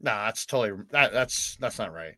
No, 0.00 0.10
that's 0.12 0.44
totally, 0.46 0.82
that, 0.90 1.12
that's, 1.12 1.56
that's 1.60 1.78
not 1.78 1.92
right. 1.92 2.14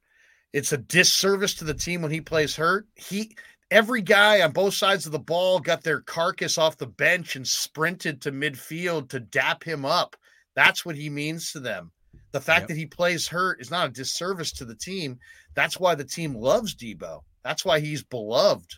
It's 0.52 0.72
a 0.72 0.78
disservice 0.78 1.54
to 1.56 1.64
the 1.64 1.74
team 1.74 2.02
when 2.02 2.10
he 2.10 2.20
plays 2.20 2.56
hurt. 2.56 2.86
He, 2.94 3.36
every 3.70 4.02
guy 4.02 4.40
on 4.42 4.52
both 4.52 4.74
sides 4.74 5.06
of 5.06 5.12
the 5.12 5.18
ball 5.18 5.58
got 5.60 5.82
their 5.82 6.00
carcass 6.00 6.58
off 6.58 6.76
the 6.76 6.86
bench 6.86 7.36
and 7.36 7.46
sprinted 7.46 8.20
to 8.22 8.32
midfield 8.32 9.08
to 9.10 9.20
dap 9.20 9.64
him 9.64 9.84
up. 9.84 10.16
That's 10.54 10.84
what 10.84 10.96
he 10.96 11.10
means 11.10 11.52
to 11.52 11.60
them. 11.60 11.92
The 12.32 12.40
fact 12.40 12.62
Yep. 12.62 12.68
that 12.68 12.76
he 12.76 12.86
plays 12.86 13.28
hurt 13.28 13.60
is 13.60 13.70
not 13.70 13.88
a 13.88 13.92
disservice 13.92 14.52
to 14.52 14.64
the 14.64 14.74
team. 14.74 15.18
That's 15.54 15.78
why 15.80 15.94
the 15.94 16.04
team 16.04 16.34
loves 16.34 16.74
Deebo. 16.74 17.22
That's 17.42 17.64
why 17.64 17.80
he's 17.80 18.02
beloved. 18.02 18.74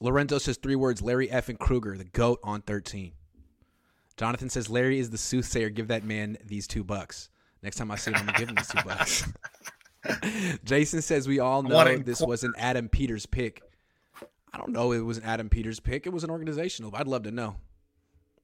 Lorenzo 0.00 0.38
says 0.38 0.58
three 0.58 0.76
words: 0.76 1.00
Larry 1.00 1.30
F. 1.30 1.48
and 1.48 1.58
Krueger, 1.58 1.96
the 1.96 2.04
goat 2.04 2.38
on 2.42 2.60
thirteen. 2.62 3.12
Jonathan 4.16 4.50
says 4.50 4.68
Larry 4.68 4.98
is 4.98 5.10
the 5.10 5.18
soothsayer. 5.18 5.70
Give 5.70 5.88
that 5.88 6.04
man 6.04 6.36
these 6.44 6.66
two 6.66 6.84
bucks. 6.84 7.30
Next 7.62 7.76
time 7.76 7.90
I 7.90 7.96
see 7.96 8.10
him, 8.10 8.16
I'm 8.18 8.26
gonna 8.26 8.38
give 8.38 8.48
him 8.48 8.54
these 8.56 8.68
two 8.68 8.82
bucks. 8.84 9.24
Jason 10.64 11.02
says 11.02 11.28
we 11.28 11.38
all 11.38 11.62
know 11.62 11.98
this 11.98 12.20
was 12.20 12.44
an 12.44 12.52
Adam 12.56 12.88
Peters 12.88 13.26
pick. 13.26 13.62
I 14.52 14.58
don't 14.58 14.70
know. 14.70 14.92
It 14.92 15.00
was 15.00 15.18
an 15.18 15.24
Adam 15.24 15.48
Peters 15.48 15.80
pick. 15.80 16.06
It 16.06 16.10
was 16.12 16.24
an 16.24 16.30
organizational. 16.30 16.90
I'd 16.94 17.06
love 17.06 17.24
to 17.24 17.30
know. 17.30 17.56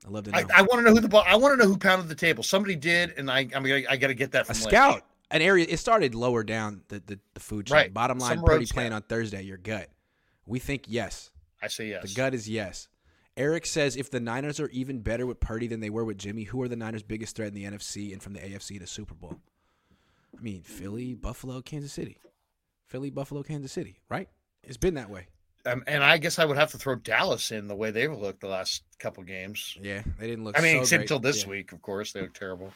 I'd 0.05 0.13
love 0.13 0.25
to 0.25 0.31
know. 0.31 0.39
I, 0.39 0.59
I 0.59 0.63
want 0.63 0.81
to 0.81 0.83
know 0.83 0.91
who 0.91 1.01
the 1.01 1.09
ball. 1.09 1.25
I 1.27 1.37
want 1.37 1.59
to 1.59 1.65
know 1.65 1.71
who 1.71 1.79
pounded 1.79 2.09
the 2.09 2.15
table. 2.15 2.43
Somebody 2.43 2.77
did, 2.77 3.15
and 3.17 3.31
I, 3.31 3.41
I'm 3.41 3.63
gonna, 3.63 3.83
I 3.89 3.97
got 3.97 4.09
to 4.09 4.15
get 4.15 4.33
that 4.33 4.43
a 4.43 4.45
from 4.47 4.57
Lynch. 4.57 4.69
scout, 4.69 5.03
an 5.31 5.43
area. 5.43 5.65
It 5.69 5.79
started 5.79 6.15
lower 6.15 6.43
down 6.43 6.83
the 6.89 7.03
the, 7.07 7.19
the 7.35 7.41
food 7.41 7.67
chain. 7.67 7.77
Right. 7.77 7.95
Bottom 7.95 8.19
line, 8.19 8.37
Some 8.37 8.45
Purdy 8.45 8.67
playing 8.67 8.93
on 8.93 9.03
Thursday. 9.03 9.43
Your 9.43 9.59
gut. 9.59 9.89
We 10.47 10.59
think 10.59 10.85
yes. 10.89 11.31
I 11.63 11.69
say 11.69 11.89
yes. 11.89 12.03
The 12.03 12.15
gut 12.15 12.35
is 12.35 12.49
yes. 12.49 12.89
Eric 13.37 13.65
says 13.65 13.97
if 13.97 14.11
the 14.11 14.21
Niners 14.21 14.61
are 14.61 14.69
even 14.69 15.01
better 15.01 15.25
with 15.25 15.41
Purdy 15.41 15.67
than 15.67 15.81
they 15.81 15.89
were 15.89 16.05
with 16.05 16.19
Jimmy, 16.19 16.43
who 16.43 16.61
are 16.61 16.69
the 16.69 16.77
Niners' 16.77 17.03
biggest 17.03 17.37
threat 17.37 17.49
in 17.49 17.55
the 17.55 17.65
NFC 17.65 18.13
and 18.13 18.23
from 18.23 18.35
the 18.35 18.41
AFC 18.41 18.79
to 18.79 18.87
Super 18.87 19.15
Bowl? 19.15 19.39
I 20.39 20.43
mean, 20.43 20.63
Philly, 20.63 21.15
Buffalo, 21.15 21.61
Kansas 21.61 21.93
City. 21.93 22.19
Philly, 22.87 23.11
Buffalo, 23.11 23.43
Kansas 23.43 23.73
City, 23.73 24.01
right? 24.09 24.29
It's 24.63 24.77
been 24.77 24.95
that 24.95 25.11
way. 25.11 25.27
Um, 25.65 25.85
and 25.87 26.03
I 26.03 26.19
guess 26.19 26.39
I 26.39 26.45
would 26.45 26.57
have 26.57 26.73
to 26.73 26.79
throw 26.79 26.97
Dallas 26.97 27.53
in 27.53 27.69
the 27.69 27.77
way 27.77 27.91
they've 27.91 28.13
looked 28.13 28.41
the 28.41 28.49
last 28.49 28.83
couple 28.99 29.23
games. 29.23 29.77
Yeah, 29.81 30.03
they 30.19 30.27
didn't 30.27 30.45
look 30.45 30.59
I 30.59 30.63
mean, 30.63 30.77
so 30.77 30.81
except 30.83 31.03
until 31.03 31.19
this 31.21 31.45
Yeah. 31.45 31.51
week, 31.51 31.73
of 31.73 31.81
course, 31.83 32.13
they 32.13 32.21
look 32.23 32.35
terrible. 32.35 32.73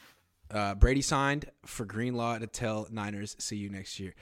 Uh, 0.51 0.75
Brady 0.77 1.03
signed 1.03 1.51
for 1.65 1.85
Greenlaw 1.85 2.39
to 2.39 2.47
tell 2.47 2.87
Niners, 2.91 3.35
"See 3.41 3.57
you 3.57 3.69
next 3.69 3.99
year." 3.99 4.15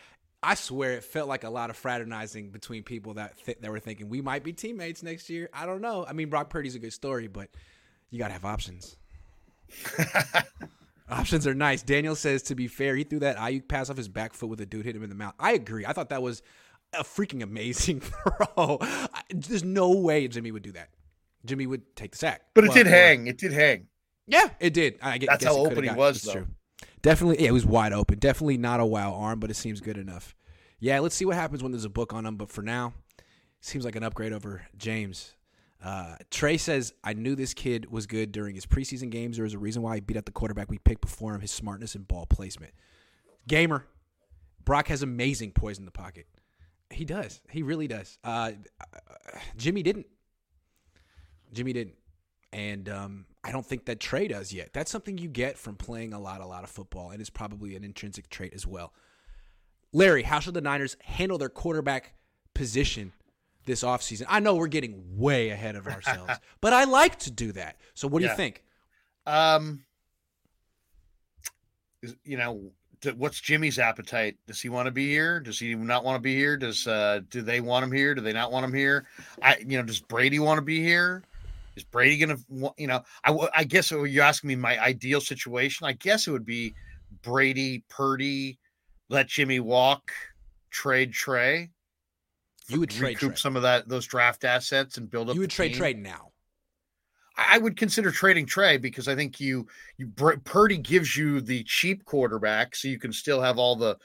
I 0.43 0.55
swear, 0.55 0.93
it 0.93 1.05
felt 1.05 1.29
like 1.29 1.45
a 1.45 1.51
lot 1.51 1.69
of 1.71 1.77
fraternizing 1.77 2.51
between 2.51 2.83
people 2.83 3.15
that 3.15 3.35
th- 3.45 3.59
that 3.61 3.71
were 3.71 3.81
thinking 3.81 4.09
we 4.09 4.23
might 4.23 4.43
be 4.43 4.53
teammates 4.55 5.03
next 5.03 5.29
year. 5.29 5.51
I 5.53 5.67
don't 5.67 5.83
know. 5.83 6.07
I 6.07 6.13
mean, 6.15 6.31
Brock 6.31 6.49
Purdy's 6.49 6.75
a 6.75 6.79
good 6.79 6.93
story, 6.95 7.29
but 7.29 7.51
you 8.11 8.19
gotta 8.19 8.33
have 8.33 8.45
options. 8.47 8.97
options 11.09 11.47
are 11.47 11.55
nice. 11.55 11.83
Daniel 11.83 12.15
says, 12.15 12.43
to 12.45 12.55
be 12.55 12.67
fair, 12.69 12.97
he 12.97 13.05
threw 13.05 13.19
that 13.21 13.37
Aiyuk 13.37 13.69
pass 13.69 13.91
off 13.91 13.97
his 13.97 14.09
back 14.09 14.33
foot 14.35 14.49
with 14.49 14.61
a 14.61 14.67
dude 14.67 14.85
hit 14.85 14.97
him 14.97 15.03
in 15.03 15.09
the 15.11 15.15
mouth. 15.15 15.35
I 15.39 15.53
agree. 15.53 15.85
I 15.87 15.93
thought 15.93 16.09
that 16.11 16.23
was 16.23 16.43
a 16.93 17.03
freaking 17.05 17.43
amazing 17.43 18.01
throw. 18.01 18.79
I- 18.81 19.09
There's 19.31 19.65
no 19.65 19.91
way 19.91 20.27
Jimmy 20.29 20.51
would 20.53 20.63
do 20.63 20.73
that. 20.73 20.91
Jimmy 21.45 21.67
would 21.67 21.95
take 21.97 22.13
the 22.13 22.19
sack, 22.19 22.43
But 22.55 22.65
it 22.65 22.69
Well, 22.69 22.77
did 22.79 22.87
hang. 22.87 23.27
It 23.27 23.37
did 23.39 23.53
hang. 23.53 23.89
yeah, 24.27 24.49
it 24.61 24.73
did. 24.73 24.99
I 25.03 25.19
gue- 25.19 25.27
That's 25.29 25.45
how 25.45 25.57
open 25.57 25.85
he 25.85 25.91
was, 25.91 26.23
though. 26.23 26.47
Definitely, 27.03 27.43
yeah, 27.43 27.49
it 27.49 27.53
was 27.53 27.67
wide 27.67 27.93
open. 27.93 28.19
Definitely 28.19 28.57
not 28.57 28.81
a 28.81 28.87
wow 28.87 29.13
arm, 29.13 29.41
but 29.41 29.51
it 29.51 29.55
seems 29.55 29.83
good 29.83 29.99
enough. 29.99 30.35
Yeah, 30.81 31.01
let's 31.01 31.15
see 31.15 31.27
what 31.27 31.37
happens 31.37 31.63
when 31.63 31.71
there's 31.73 31.85
a 31.85 31.91
book 31.91 32.15
on 32.15 32.25
him. 32.25 32.37
But 32.37 32.49
for 32.49 32.63
now, 32.63 32.95
seems 33.61 33.85
like 33.85 33.95
an 33.97 34.03
upgrade 34.03 34.33
over 34.33 34.63
James. 34.79 35.35
Uh, 35.85 36.17
Trey 36.31 36.57
says, 36.57 36.95
I 37.05 37.13
knew 37.13 37.37
this 37.37 37.53
kid 37.53 37.91
was 37.91 38.07
good 38.07 38.33
during 38.33 38.55
his 38.55 38.65
preseason 38.65 39.11
games. 39.11 39.37
There 39.37 39.45
was 39.45 39.53
a 39.53 39.59
reason 39.59 39.83
why 39.83 39.97
he 39.97 40.01
beat 40.01 40.17
out 40.17 40.25
the 40.25 40.33
quarterback 40.33 40.71
we 40.71 40.79
picked 40.79 41.03
before 41.03 41.35
him, 41.35 41.43
his 41.43 41.51
smartness 41.51 41.95
and 41.95 42.09
ball 42.09 42.25
placement. 42.25 42.73
Gamer. 43.47 43.87
Brock 44.65 44.89
has 44.89 45.03
amazing 45.03 45.53
poise 45.53 45.79
in 45.79 45.85
the 45.85 45.91
pocket. 45.91 46.27
He 46.89 47.05
does. 47.05 47.43
He 47.51 47.63
really 47.63 47.87
does. 47.87 48.19
Uh, 48.25 48.53
Jimmy 49.59 49.83
didn't. 49.83 50.07
Jimmy 51.53 51.75
didn't. 51.75 51.97
And 52.55 52.89
um, 52.89 53.27
I 53.43 53.53
don't 53.53 53.67
think 53.67 53.85
that 53.87 54.01
Trey 54.01 54.29
does 54.29 54.55
yet. 54.55 54.73
That's 54.73 54.91
something 54.91 55.19
you 55.19 55.29
get 55.29 55.59
from 55.59 55.77
playing 55.77 56.15
a 56.15 56.19
lot, 56.19 56.41
a 56.41 56.47
lot 56.47 56.65
of 56.65 56.71
football, 56.71 57.11
and 57.11 57.21
it's 57.21 57.29
probably 57.29 57.77
an 57.77 57.85
intrinsic 57.85 58.31
trait 58.31 58.55
as 58.55 58.67
well. 58.67 58.95
Larry, 59.93 60.23
how 60.23 60.41
should 60.41 60.55
the 60.55 60.63
Niners 60.63 60.97
handle 61.03 61.37
their 61.37 61.51
quarterback 61.51 62.15
position 62.55 63.13
this 63.65 63.83
offseason? 63.83 64.25
I 64.29 64.41
know 64.41 64.55
we're 64.55 64.67
getting 64.67 65.03
way 65.17 65.51
ahead 65.51 65.77
of 65.77 65.87
ourselves, 65.89 66.39
but 66.61 66.73
I 66.73 66.85
like 66.85 67.19
to 67.21 67.31
do 67.31 67.53
that. 67.53 67.77
So 67.95 68.09
what 68.09 68.21
do 68.21 68.27
Yeah. 68.27 68.33
you 68.33 68.37
think? 68.37 68.63
Um, 69.27 69.85
you 72.25 72.37
know, 72.37 72.71
what's 73.17 73.41
Jimmy's 73.41 73.79
appetite? 73.79 74.37
Does 74.47 74.61
he 74.61 74.69
want 74.69 74.87
to 74.87 74.91
be 74.93 75.09
here? 75.09 75.41
Does 75.41 75.59
he 75.59 75.75
not 75.75 76.05
want 76.05 76.17
to 76.17 76.21
be 76.21 76.35
here? 76.35 76.57
Does 76.57 76.87
uh, 76.87 77.21
do 77.31 77.43
they 77.43 77.61
want 77.61 77.85
him 77.85 77.93
here? 77.93 78.15
Do 78.15 78.21
they 78.21 78.33
not 78.33 78.53
want 78.53 78.65
him 78.65 78.75
here? 78.75 79.07
I, 79.43 79.57
you 79.59 79.79
know, 79.79 79.83
does 79.83 80.01
Brady 80.01 80.39
want 80.39 80.59
to 80.59 80.63
be 80.63 80.83
here? 80.83 81.23
Is 81.77 81.85
Brady 81.85 82.19
gonna, 82.19 82.73
you 82.79 82.87
know, 82.87 83.03
I, 83.25 83.49
I 83.55 83.65
guess 83.65 83.91
you're 83.91 84.23
asking 84.23 84.49
me 84.49 84.57
my 84.57 84.79
ideal 84.79 85.21
situation. 85.21 85.87
I 85.87 85.93
guess 85.93 86.27
it 86.27 86.31
would 86.31 86.45
be 86.47 86.75
Brady, 87.23 87.83
Purdy, 87.89 88.59
let 89.09 89.27
Jimmy 89.27 89.61
walk, 89.61 90.13
trade 90.71 91.13
Trey. 91.13 91.71
You 92.69 92.81
would 92.81 92.91
trade 92.91 93.17
recoup 93.17 93.33
Trey. 93.33 93.37
some 93.37 93.57
of 93.57 93.63
that 93.63 93.89
those 93.89 94.07
draft 94.07 94.45
assets 94.45 94.97
and 94.97 95.11
build 95.11 95.29
up. 95.29 95.35
You 95.35 95.43
would 95.43 95.51
trade 95.51 95.69
team. 95.69 95.79
Trey 95.79 95.95
now. 95.95 96.33
I 97.37 97.57
I 97.57 97.59
would 97.59 97.77
consider 97.77 98.11
trading 98.11 98.47
Trey 98.47 98.77
because 98.79 99.09
I 99.09 99.15
think 99.15 99.41
you 99.41 99.67
you 99.99 100.09
Purdy 100.09 100.79
gives 100.79 101.17
you 101.17 101.41
the 101.41 101.63
cheap 101.65 102.05
quarterback, 102.05 102.75
so 102.75 102.89
you 102.89 102.99
can 102.99 103.13
still 103.13 103.41
have 103.41 103.59
all 103.59 103.77
the 103.77 103.99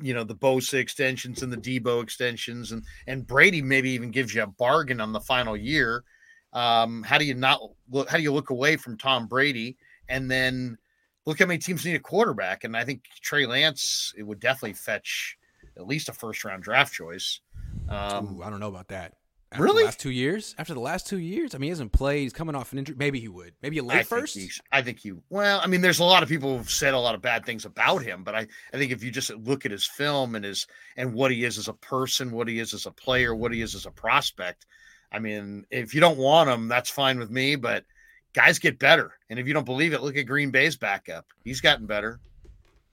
you 0.00 0.14
know 0.14 0.24
the 0.24 0.34
Bosa 0.34 0.74
extensions 0.74 1.42
and 1.42 1.52
the 1.52 1.56
Deebo 1.56 2.02
extensions, 2.02 2.72
and 2.72 2.84
and 3.06 3.26
Brady 3.26 3.62
maybe 3.62 3.90
even 3.90 4.10
gives 4.10 4.34
you 4.34 4.42
a 4.42 4.46
bargain 4.46 5.00
on 5.00 5.12
the 5.12 5.20
final 5.20 5.56
year. 5.56 6.04
Um, 6.52 7.02
how 7.02 7.18
do 7.18 7.24
you 7.24 7.34
not 7.34 7.60
look? 7.90 8.08
How 8.08 8.16
do 8.16 8.22
you 8.22 8.32
look 8.32 8.50
away 8.50 8.76
from 8.76 8.96
Tom 8.96 9.26
Brady 9.26 9.76
and 10.08 10.30
then 10.30 10.78
look 11.26 11.38
how 11.38 11.46
many 11.46 11.58
teams 11.58 11.84
need 11.84 11.96
a 11.96 12.00
quarterback? 12.00 12.64
And 12.64 12.76
I 12.76 12.84
think 12.84 13.04
Trey 13.20 13.46
Lance 13.46 14.14
it 14.16 14.22
would 14.22 14.40
definitely 14.40 14.74
fetch 14.74 15.36
at 15.76 15.86
least 15.86 16.08
a 16.08 16.12
first 16.12 16.44
round 16.44 16.62
draft 16.62 16.94
choice. 16.94 17.40
Um, 17.88 18.38
Ooh, 18.38 18.42
I 18.42 18.50
don't 18.50 18.60
know 18.60 18.68
about 18.68 18.88
that. 18.88 19.14
After 19.52 19.62
Really? 19.62 19.82
The 19.82 19.86
last 19.86 20.00
two 20.00 20.10
years? 20.10 20.54
After 20.58 20.74
the 20.74 20.80
last 20.80 21.06
two 21.06 21.18
years? 21.18 21.54
I 21.54 21.58
mean, 21.58 21.66
he 21.66 21.70
hasn't 21.70 21.92
played. 21.92 22.22
He's 22.22 22.32
coming 22.32 22.56
off 22.56 22.72
an 22.72 22.78
injury. 22.80 22.96
Maybe 22.98 23.20
he 23.20 23.28
would. 23.28 23.54
Maybe 23.62 23.78
a 23.78 23.82
I 23.82 23.86
late 23.86 23.94
think 23.98 24.08
first? 24.08 24.34
he's- 24.34 24.60
I 24.72 24.82
think 24.82 25.04
you. 25.04 25.22
Well, 25.30 25.60
I 25.62 25.68
mean, 25.68 25.82
there's 25.82 26.00
a 26.00 26.04
lot 26.04 26.24
of 26.24 26.28
people 26.28 26.56
who've 26.58 26.68
said 26.70 26.94
a 26.94 26.98
lot 26.98 27.14
of 27.14 27.22
bad 27.22 27.46
things 27.46 27.64
about 27.64 28.02
him, 28.02 28.24
but 28.24 28.34
I, 28.34 28.48
I 28.74 28.76
think 28.76 28.90
if 28.90 29.04
you 29.04 29.10
just 29.12 29.30
look 29.30 29.64
at 29.64 29.70
his 29.70 29.86
film 29.86 30.34
and 30.34 30.44
his 30.44 30.66
and 30.96 31.14
what 31.14 31.30
he 31.30 31.44
is 31.44 31.58
as 31.58 31.68
a 31.68 31.74
person, 31.74 32.32
what 32.32 32.48
he 32.48 32.58
is 32.58 32.74
as 32.74 32.86
a 32.86 32.90
player, 32.90 33.34
what 33.36 33.52
he 33.52 33.62
is 33.62 33.76
as 33.76 33.86
a 33.86 33.92
prospect, 33.92 34.66
I 35.12 35.20
mean, 35.20 35.64
if 35.70 35.94
you 35.94 36.00
don't 36.00 36.18
want 36.18 36.50
him, 36.50 36.66
that's 36.66 36.90
fine 36.90 37.20
with 37.20 37.30
me. 37.30 37.54
But 37.54 37.84
guys 38.32 38.58
get 38.58 38.80
better, 38.80 39.12
and 39.30 39.38
if 39.38 39.46
you 39.46 39.54
don't 39.54 39.64
believe 39.64 39.92
it, 39.92 40.02
look 40.02 40.16
at 40.16 40.24
Green 40.26 40.50
Bay's 40.50 40.76
backup. 40.76 41.24
He's 41.44 41.60
gotten 41.60 41.86
better. 41.86 42.18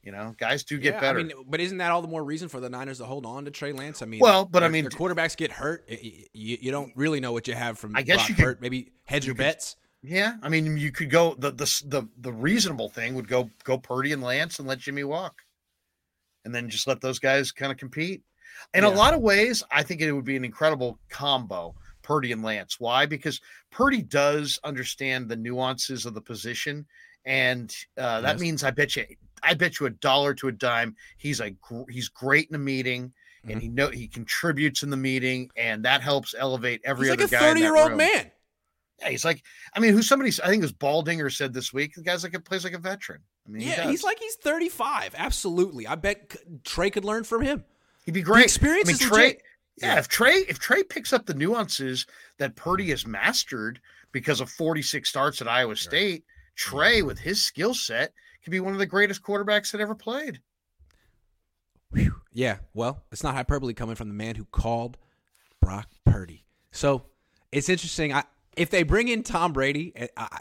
You 0.04 0.12
know, 0.12 0.36
guys 0.38 0.64
do 0.66 0.78
get 0.78 0.96
Yeah, 0.96 1.00
better. 1.00 1.20
I 1.20 1.24
mean, 1.24 1.32
but 1.48 1.62
isn't 1.62 1.78
that 1.78 1.90
all 1.92 2.02
the 2.02 2.10
more 2.10 2.24
reason 2.26 2.50
for 2.50 2.60
the 2.60 2.70
Niners 2.70 2.98
to 2.98 3.06
hold 3.06 3.26
on 3.26 3.46
to 3.46 3.52
Trey 3.52 3.72
Lance? 3.72 4.02
I 4.02 4.06
mean, 4.06 4.20
Well, 4.20 4.44
but 4.44 4.62
I 4.62 4.68
mean- 4.68 4.84
their 4.84 4.92
quarterbacks 4.92 5.38
get 5.38 5.50
hurt. 5.52 5.86
You, 5.90 6.58
you 6.60 6.72
don't 6.72 6.92
really 6.98 7.22
know 7.22 7.32
what 7.32 7.48
you 7.48 7.54
have 7.54 7.80
from 7.80 7.96
I 7.96 8.02
guess 8.02 8.18
Brock 8.18 8.30
you 8.30 8.36
could- 8.36 8.44
Purt. 8.44 8.62
Maybe 8.62 8.92
hedge 9.06 9.24
you 9.24 9.28
your 9.28 9.36
could- 9.36 9.44
bets. 9.44 9.78
Yeah, 10.06 10.36
I 10.44 10.50
mean, 10.50 10.76
you 10.76 10.92
could 10.92 11.10
go 11.10 11.34
the 11.36 11.52
the 11.52 11.84
the, 11.88 12.04
the 12.18 12.34
reasonable 12.34 12.90
thing 12.90 13.16
would 13.16 13.30
go 13.30 13.50
go 13.64 13.78
Purdy 13.78 14.12
and 14.12 14.22
Lance 14.22 14.60
and 14.60 14.68
let 14.68 14.80
Jimmy 14.80 15.06
walk, 15.06 15.42
and 16.44 16.54
then 16.54 16.70
just 16.70 16.88
let 16.88 17.00
those 17.00 17.20
guys 17.20 17.54
kind 17.54 17.72
of 17.72 17.78
compete. 17.78 18.22
In 18.74 18.84
Yeah. 18.84 18.90
a 18.90 18.92
lot 18.92 19.14
of 19.14 19.22
ways, 19.22 19.64
I 19.72 19.82
think 19.82 20.02
it 20.02 20.12
would 20.12 20.26
be 20.26 20.36
an 20.36 20.44
incredible 20.44 21.00
combo, 21.08 21.74
Purdy 22.02 22.34
and 22.34 22.44
Lance. 22.44 22.82
Why? 22.82 23.06
Because 23.06 23.40
Purdy 23.72 24.02
does 24.02 24.60
understand 24.66 25.30
the 25.30 25.38
nuances 25.38 26.06
of 26.06 26.14
the 26.14 26.22
position, 26.22 26.86
and 27.24 27.74
uh, 27.98 28.20
that 28.20 28.34
Yes. 28.34 28.42
means 28.42 28.64
I 28.66 28.72
bet 28.72 28.98
you, 28.98 29.06
I 29.44 29.54
bet 29.54 29.80
you 29.80 29.86
a 29.86 29.92
dollar 29.92 30.34
to 30.36 30.48
a 30.48 30.52
dime, 30.52 30.96
he's 31.18 31.40
a 31.42 31.56
he's 31.90 32.10
great 32.10 32.50
in 32.50 32.56
a 32.56 32.60
meeting. 32.60 33.14
And 33.46 33.52
mm-hmm. 33.56 33.60
he 33.60 33.68
know 33.68 33.90
he 33.90 34.08
contributes 34.08 34.84
in 34.84 34.90
the 34.90 34.96
meeting, 34.96 35.50
and 35.58 35.84
that 35.84 36.02
helps 36.02 36.34
elevate 36.38 36.80
every 36.86 37.08
He's 37.08 37.18
like 37.18 37.26
other 37.26 37.36
a 37.36 37.40
guy. 37.40 37.46
30 37.50 37.60
year 37.60 37.76
old 37.76 37.90
room. 37.90 37.98
man. 37.98 38.32
Yeah, 39.02 39.10
he's 39.10 39.26
like, 39.26 39.44
I 39.76 39.80
mean, 39.82 39.92
who's 39.92 40.08
somebody? 40.08 40.32
I 40.42 40.48
think 40.48 40.62
it 40.62 40.66
was 40.66 40.72
Baldinger 40.72 41.30
said 41.30 41.54
this 41.54 41.74
week. 41.74 41.94
The 41.96 42.04
guy's 42.04 42.24
like, 42.24 42.42
plays 42.46 42.64
like 42.64 42.72
a 42.74 42.78
veteran. 42.78 43.20
I 43.46 43.52
mean, 43.52 43.68
Yeah, 43.68 43.84
does. 43.84 43.92
he's 43.92 44.04
like 44.04 44.18
he's 44.20 44.36
35. 44.36 45.16
Absolutely. 45.18 45.88
I 45.88 45.96
bet 45.96 46.36
Trey 46.64 46.90
could 46.90 47.04
learn 47.04 47.26
from 47.26 47.42
him. 47.42 47.66
he'd 48.06 48.14
be 48.14 48.22
great. 48.22 48.46
experience 48.46 48.90
I 48.90 48.92
mean, 48.94 48.98
Trey. 49.00 49.24
legit. 49.26 49.42
Yeah, 49.78 49.94
Yeah. 49.94 50.00
if 50.00 50.08
Trey 50.08 50.36
if 50.48 50.60
Trey 50.60 50.84
picks 50.84 51.12
up 51.12 51.26
the 51.26 51.34
nuances 51.34 52.06
that 52.38 52.56
Purdy 52.56 52.92
has 52.92 53.06
mastered 53.06 53.82
because 54.12 54.40
of 54.40 54.50
46 54.52 55.10
starts 55.10 55.42
at 55.42 55.48
Iowa 55.50 55.76
State, 55.76 56.24
Trey 56.56 57.02
with 57.02 57.20
his 57.20 57.42
skill 57.42 57.74
set 57.74 58.14
could 58.44 58.52
be 58.52 58.60
one 58.60 58.74
of 58.74 58.80
the 58.80 58.86
greatest 58.86 59.22
quarterbacks 59.24 59.72
that 59.72 59.82
ever 59.82 59.96
played. 59.96 60.40
Yeah, 62.32 62.58
well, 62.74 63.04
it's 63.12 63.24
not 63.24 63.36
hyperbole 63.36 63.74
coming 63.74 63.96
from 63.96 64.08
the 64.08 64.16
man 64.16 64.36
who 64.36 64.46
called 64.46 64.98
Brock 65.62 65.88
Purdy. 66.04 66.46
So 66.72 67.04
it's 67.52 67.70
interesting. 67.70 68.12
I 68.12 68.24
if 68.58 68.72
they 68.72 68.84
bring 68.84 69.08
in 69.08 69.22
Tom 69.24 69.54
Brady, 69.54 69.94
I, 69.96 70.10
I, 70.18 70.40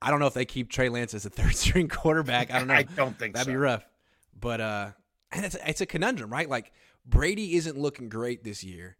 I 0.00 0.10
don't 0.10 0.20
know 0.20 0.26
if 0.26 0.34
they 0.34 0.46
keep 0.46 0.70
Trey 0.70 0.88
Lance 0.88 1.12
as 1.12 1.26
a 1.26 1.30
third 1.30 1.54
string 1.54 1.88
quarterback. 1.88 2.50
I 2.50 2.58
don't 2.58 2.68
know. 2.68 2.74
I 2.74 2.82
don't 2.84 3.18
think 3.18 3.34
That'd 3.34 3.46
so. 3.46 3.52
be 3.52 3.56
rough. 3.56 3.84
But 4.40 4.60
uh, 4.60 4.90
and 5.30 5.44
it's 5.44 5.56
it's 5.66 5.80
a 5.82 5.86
conundrum, 5.86 6.30
right? 6.32 6.48
Like 6.48 6.72
Brady 7.04 7.56
isn't 7.56 7.76
looking 7.76 8.08
great 8.08 8.42
this 8.42 8.64
year, 8.64 8.96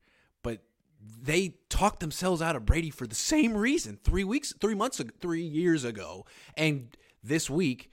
they 1.23 1.55
talked 1.69 2.01
themselves 2.01 2.43
out 2.43 2.57
of 2.57 2.67
Brady 2.67 2.91
for 2.91 3.07
the 3.07 3.15
same 3.15 3.57
reason 3.57 3.99
three 4.03 4.25
weeks, 4.25 4.53
three 4.61 4.75
months, 4.75 5.01
ago, 5.01 5.11
three 5.21 5.43
years 5.43 5.85
ago, 5.85 6.27
and 6.57 6.97
this 7.23 7.49
week, 7.51 7.91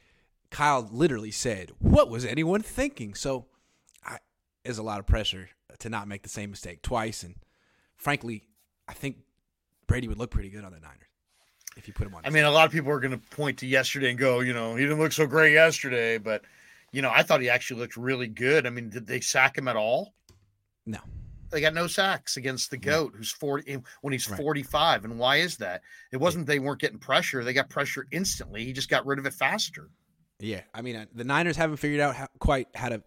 Kyle 0.52 0.88
literally 0.92 1.32
said, 1.32 1.72
"What 1.80 2.10
was 2.10 2.26
anyone 2.26 2.62
thinking?" 2.62 3.16
So, 3.16 3.48
I, 4.06 4.18
there's 4.64 4.78
a 4.78 4.84
lot 4.84 5.00
of 5.00 5.08
pressure 5.08 5.50
to 5.80 5.90
not 5.90 6.08
make 6.08 6.24
the 6.24 6.30
same 6.30 6.52
mistake 6.52 6.82
twice, 6.82 7.24
and 7.24 7.36
frankly, 7.96 8.44
I 8.88 8.94
think 8.94 9.18
Brady 9.88 10.08
would 10.08 10.18
look 10.18 10.32
pretty 10.32 10.50
good 10.50 10.64
on 10.64 10.72
the 10.72 10.80
Niners 10.80 11.10
if 11.78 11.88
you 11.88 11.94
put 11.94 12.08
him 12.08 12.16
on. 12.16 12.22
I 12.26 12.30
mean, 12.30 12.46
a 12.46 12.52
lot 12.52 12.66
of 12.66 12.72
people 12.72 12.92
are 12.92 13.00
going 13.00 13.20
to 13.20 13.36
point 13.36 13.60
to 13.60 13.68
yesterday 13.68 14.10
and 14.10 14.20
go, 14.20 14.40
you 14.40 14.54
know, 14.54 14.76
he 14.76 14.84
didn't 14.84 15.00
look 15.00 15.12
so 15.12 15.28
great 15.28 15.54
yesterday, 15.54 16.18
but 16.18 16.44
you 16.92 17.02
know, 17.02 17.12
I 17.14 17.24
thought 17.24 17.42
he 17.42 17.50
actually 17.50 17.82
looked 17.82 17.98
really 17.98 18.28
good. 18.28 18.66
I 18.66 18.70
mean, 18.70 18.90
did 18.90 19.06
they 19.06 19.20
sack 19.20 19.58
him 19.58 19.68
at 19.68 19.76
all? 19.76 20.14
no, 20.86 21.00
They 21.52 21.62
got 21.62 21.74
no 21.74 21.88
sacks 21.88 22.38
against 22.38 22.72
the 22.72 22.78
goat 22.78 23.14
who's 23.16 23.32
40 23.32 23.82
when 24.02 24.12
he's 24.12 24.30
Right. 24.30 24.40
45. 24.40 25.06
And 25.06 25.20
why 25.20 25.38
is 25.38 25.58
that? 25.58 25.82
It 26.12 26.18
wasn't 26.18 26.48
they 26.48 26.60
weren't 26.60 26.82
getting 26.82 27.00
pressure. 27.00 27.44
They 27.44 27.54
got 27.54 27.70
pressure 27.70 28.08
instantly. 28.12 28.66
He 28.66 28.74
just 28.74 28.90
got 28.90 29.06
rid 29.06 29.20
of 29.20 29.26
it 29.26 29.34
faster. 29.34 29.90
Yeah, 30.40 30.62
I 30.74 30.82
mean 30.82 30.96
uh, 30.96 31.06
the 31.14 31.24
Niners 31.24 31.56
haven't 31.56 31.78
figured 31.78 32.02
out 32.02 32.16
how, 32.16 32.28
quite 32.40 32.68
how 32.76 32.90
to 32.90 33.02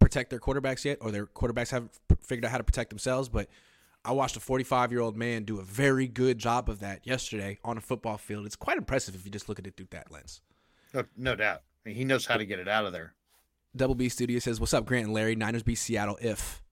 protect 0.00 0.30
their 0.30 0.40
quarterbacks 0.40 0.84
yet, 0.84 0.98
or 1.00 1.10
their 1.10 1.26
quarterbacks 1.26 1.70
haven't 1.70 1.92
figured 2.20 2.44
out 2.44 2.50
how 2.50 2.58
to 2.58 2.64
protect 2.64 2.90
themselves. 2.90 3.28
But 3.28 3.48
I 4.04 4.12
watched 4.12 4.36
a 4.36 4.40
45 4.40 4.90
year 4.90 5.00
old 5.00 5.16
man 5.16 5.44
do 5.44 5.60
a 5.60 5.62
very 5.62 6.08
good 6.08 6.38
job 6.38 6.68
of 6.68 6.80
that 6.80 7.06
yesterday 7.06 7.58
on 7.64 7.76
a 7.78 7.80
football 7.80 8.18
field. 8.18 8.46
It's 8.46 8.56
quite 8.56 8.78
impressive 8.78 9.14
if 9.14 9.24
you 9.24 9.30
just 9.30 9.48
look 9.48 9.58
at 9.58 9.66
it 9.66 9.76
through 9.76 9.88
that 9.90 10.10
lens. 10.10 10.40
No, 10.92 11.04
no 11.16 11.36
doubt. 11.36 11.62
I 11.84 11.90
mean, 11.90 11.96
he 11.96 12.04
knows 12.04 12.26
how 12.26 12.36
to 12.36 12.44
get 12.46 12.58
it 12.58 12.68
out 12.68 12.84
of 12.86 12.92
there. 12.92 13.14
Double 13.76 13.94
B 13.94 14.08
Studio 14.08 14.38
says, 14.38 14.58
"What's 14.58 14.74
up, 14.74 14.86
Grant 14.86 15.04
and 15.04 15.14
Larry? 15.14 15.36
Niners 15.36 15.62
beat 15.62 15.76
Seattle 15.76 16.18
if 16.20 16.62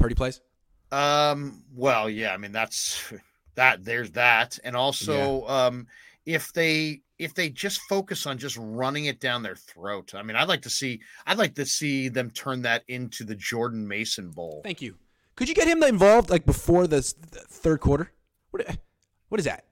Purdy 0.00 0.14
plays." 0.14 0.40
Um, 0.90 1.62
well, 1.74 2.10
yeah, 2.10 2.34
I 2.34 2.36
mean 2.36 2.52
that's 2.52 3.12
that 3.54 3.84
there's 3.84 4.10
that. 4.12 4.58
And 4.64 4.76
also 4.76 5.46
um 5.46 5.86
if 6.26 6.52
they 6.52 7.02
if 7.18 7.34
they 7.34 7.50
just 7.50 7.80
focus 7.82 8.26
on 8.26 8.38
just 8.38 8.56
running 8.58 9.04
it 9.04 9.20
down 9.20 9.42
their 9.42 9.56
throat. 9.56 10.14
I 10.14 10.22
mean, 10.22 10.36
I'd 10.36 10.48
like 10.48 10.62
to 10.62 10.70
see 10.70 11.00
I'd 11.26 11.38
like 11.38 11.54
to 11.56 11.66
see 11.66 12.08
them 12.08 12.30
turn 12.30 12.62
that 12.62 12.82
into 12.88 13.24
the 13.24 13.34
Jordan 13.34 13.86
Mason 13.86 14.30
Bowl. 14.30 14.62
Thank 14.64 14.82
you. 14.82 14.96
Could 15.36 15.48
you 15.48 15.54
get 15.54 15.68
him 15.68 15.82
involved 15.82 16.30
like 16.30 16.44
before 16.44 16.86
the, 16.86 17.00
third 17.02 17.80
quarter? 17.80 18.10
What 18.50 18.76
what 19.28 19.38
is 19.38 19.44
that? 19.44 19.64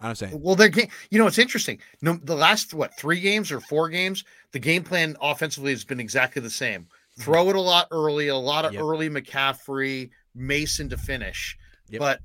I'm 0.00 0.14
saying. 0.14 0.40
Well, 0.42 0.54
their 0.54 0.68
game, 0.68 0.88
you 1.10 1.18
know, 1.18 1.26
it's 1.26 1.38
interesting. 1.38 1.78
No, 2.02 2.18
the 2.22 2.36
last 2.36 2.74
what 2.74 2.96
three 2.98 3.20
games 3.20 3.50
or 3.50 3.60
four 3.60 3.88
games, 3.88 4.24
the 4.52 4.58
game 4.58 4.84
plan 4.84 5.16
offensively 5.22 5.72
has 5.72 5.84
been 5.84 6.00
exactly 6.00 6.42
the 6.42 6.50
same. 6.50 6.86
Throw 7.18 7.48
it 7.50 7.56
a 7.56 7.60
lot 7.60 7.88
early, 7.90 8.28
a 8.28 8.36
lot 8.36 8.64
of 8.64 8.72
Yep. 8.74 8.82
early 8.82 9.08
McCaffrey, 9.08 10.10
Mason 10.34 10.88
to 10.90 10.96
finish. 10.98 11.56
Yep. 11.88 11.98
But 12.00 12.20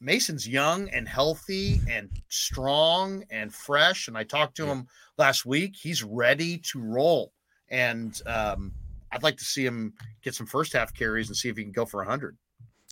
Mason's 0.00 0.46
young 0.46 0.88
and 0.90 1.08
healthy 1.08 1.80
and 1.88 2.10
strong 2.28 3.24
and 3.30 3.52
fresh. 3.52 4.08
And 4.08 4.16
I 4.16 4.24
talked 4.24 4.56
to 4.58 4.64
Yep. 4.66 4.72
him 4.76 4.86
last 5.18 5.46
week. 5.46 5.74
He's 5.74 6.02
ready 6.04 6.58
to 6.58 6.80
roll. 6.80 7.32
And 7.68 8.20
um, 8.26 8.72
I'd 9.10 9.22
like 9.24 9.36
to 9.38 9.44
see 9.44 9.64
him 9.64 9.94
get 10.22 10.34
some 10.34 10.46
first 10.46 10.72
half 10.74 10.94
carries 10.94 11.28
and 11.28 11.36
see 11.36 11.48
if 11.48 11.56
he 11.56 11.62
can 11.64 11.72
go 11.72 11.84
for 11.84 12.04
hundred. 12.04 12.36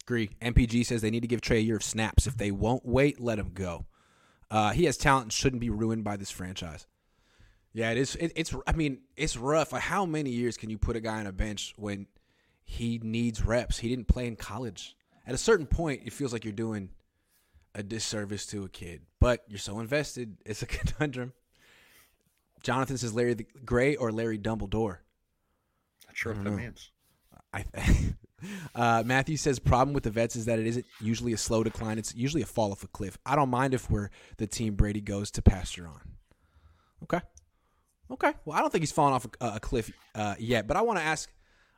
Agree. 0.03 0.31
MPG 0.43 0.85
says 0.85 1.03
they 1.03 1.11
need 1.11 1.23
to 1.23 1.29
give 1.29 1.41
Trey 1.41 1.59
a 1.59 1.63
year 1.63 1.77
of 1.77 1.85
snaps. 1.85 2.27
If 2.27 2.37
they 2.37 2.51
won't 2.51 2.85
wait, 2.85 3.21
let 3.21 3.39
him 3.39 3.51
go. 3.55 3.87
Uh, 4.51 4.73
he 4.73 4.85
has 4.85 4.97
talent 4.97 5.25
and 5.27 5.33
shouldn't 5.33 5.61
be 5.61 5.71
ruined 5.71 6.05
by 6.05 6.17
this 6.17 6.31
franchise. 6.31 6.87
Yeah, 7.75 7.91
it 7.91 7.99
is. 7.99 8.15
It, 8.17 8.33
it's. 8.37 8.55
I 8.67 8.73
mean, 8.73 9.01
it's 9.17 9.37
rough. 9.37 9.73
Like, 9.73 9.83
how 9.83 10.07
many 10.07 10.31
years 10.31 10.57
can 10.57 10.71
you 10.71 10.79
put 10.79 10.97
a 10.97 11.01
guy 11.01 11.19
on 11.19 11.27
a 11.27 11.33
bench 11.33 11.75
when 11.77 12.07
he 12.65 13.01
needs 13.03 13.45
reps? 13.45 13.79
He 13.79 13.89
didn't 13.89 14.07
play 14.07 14.27
in 14.29 14.37
college. 14.37 14.97
At 15.27 15.35
a 15.35 15.39
certain 15.39 15.67
point, 15.67 16.03
it 16.05 16.13
feels 16.13 16.33
like 16.33 16.45
you're 16.45 16.53
doing 16.53 16.91
a 17.75 17.83
disservice 17.83 18.47
to 18.47 18.65
a 18.65 18.69
kid, 18.69 19.03
but 19.21 19.43
you're 19.49 19.59
so 19.59 19.81
invested. 19.81 20.37
It's 20.47 20.63
a 20.63 20.67
conundrum. 20.67 21.33
Jonathan 22.63 22.97
says 22.97 23.13
Larry 23.13 23.35
the 23.35 23.47
Gray 23.65 23.97
or 23.97 24.13
Larry 24.13 24.39
Dumbledore. 24.39 24.99
Not 26.07 26.17
sure 26.17 26.33
I 26.33 26.37
what 26.37 26.45
that 26.45 26.51
means. 26.53 26.91
I 27.53 27.65
uh, 28.75 29.03
Matthew 29.05 29.37
says 29.37 29.59
problem 29.59 29.95
with 29.95 30.05
the 30.05 30.11
vets 30.11 30.37
is 30.37 30.45
that 30.47 30.59
it 30.59 30.67
isn't 30.67 30.87
usually 31.01 31.33
a 31.33 31.37
slow 31.37 31.65
decline. 31.65 31.99
It's 31.99 32.15
usually 32.15 32.43
a 32.43 32.47
fall 32.47 32.73
off 32.73 32.85
a 32.85 32.89
cliff. 32.89 33.19
I 33.27 33.37
don't 33.37 33.51
mind 33.51 33.75
if 33.75 33.91
we're 33.91 34.11
the 34.39 34.47
team 34.47 34.75
Brady 34.75 35.01
goes 35.01 35.31
to 35.33 35.43
pasture 35.43 35.87
on. 35.87 36.01
Okay, 37.03 37.21
okay. 38.11 38.33
Well, 38.45 38.57
I 38.57 38.61
don't 38.61 38.71
think 38.71 38.83
he's 38.83 38.93
fallen 38.93 39.13
off 39.13 39.27
a, 39.41 39.47
a 39.57 39.61
cliff 39.61 39.91
uh, 40.15 40.35
yet, 40.39 40.67
but 40.67 40.77
I 40.77 40.83
want 40.83 40.99
to 40.99 41.05
ask 41.05 41.31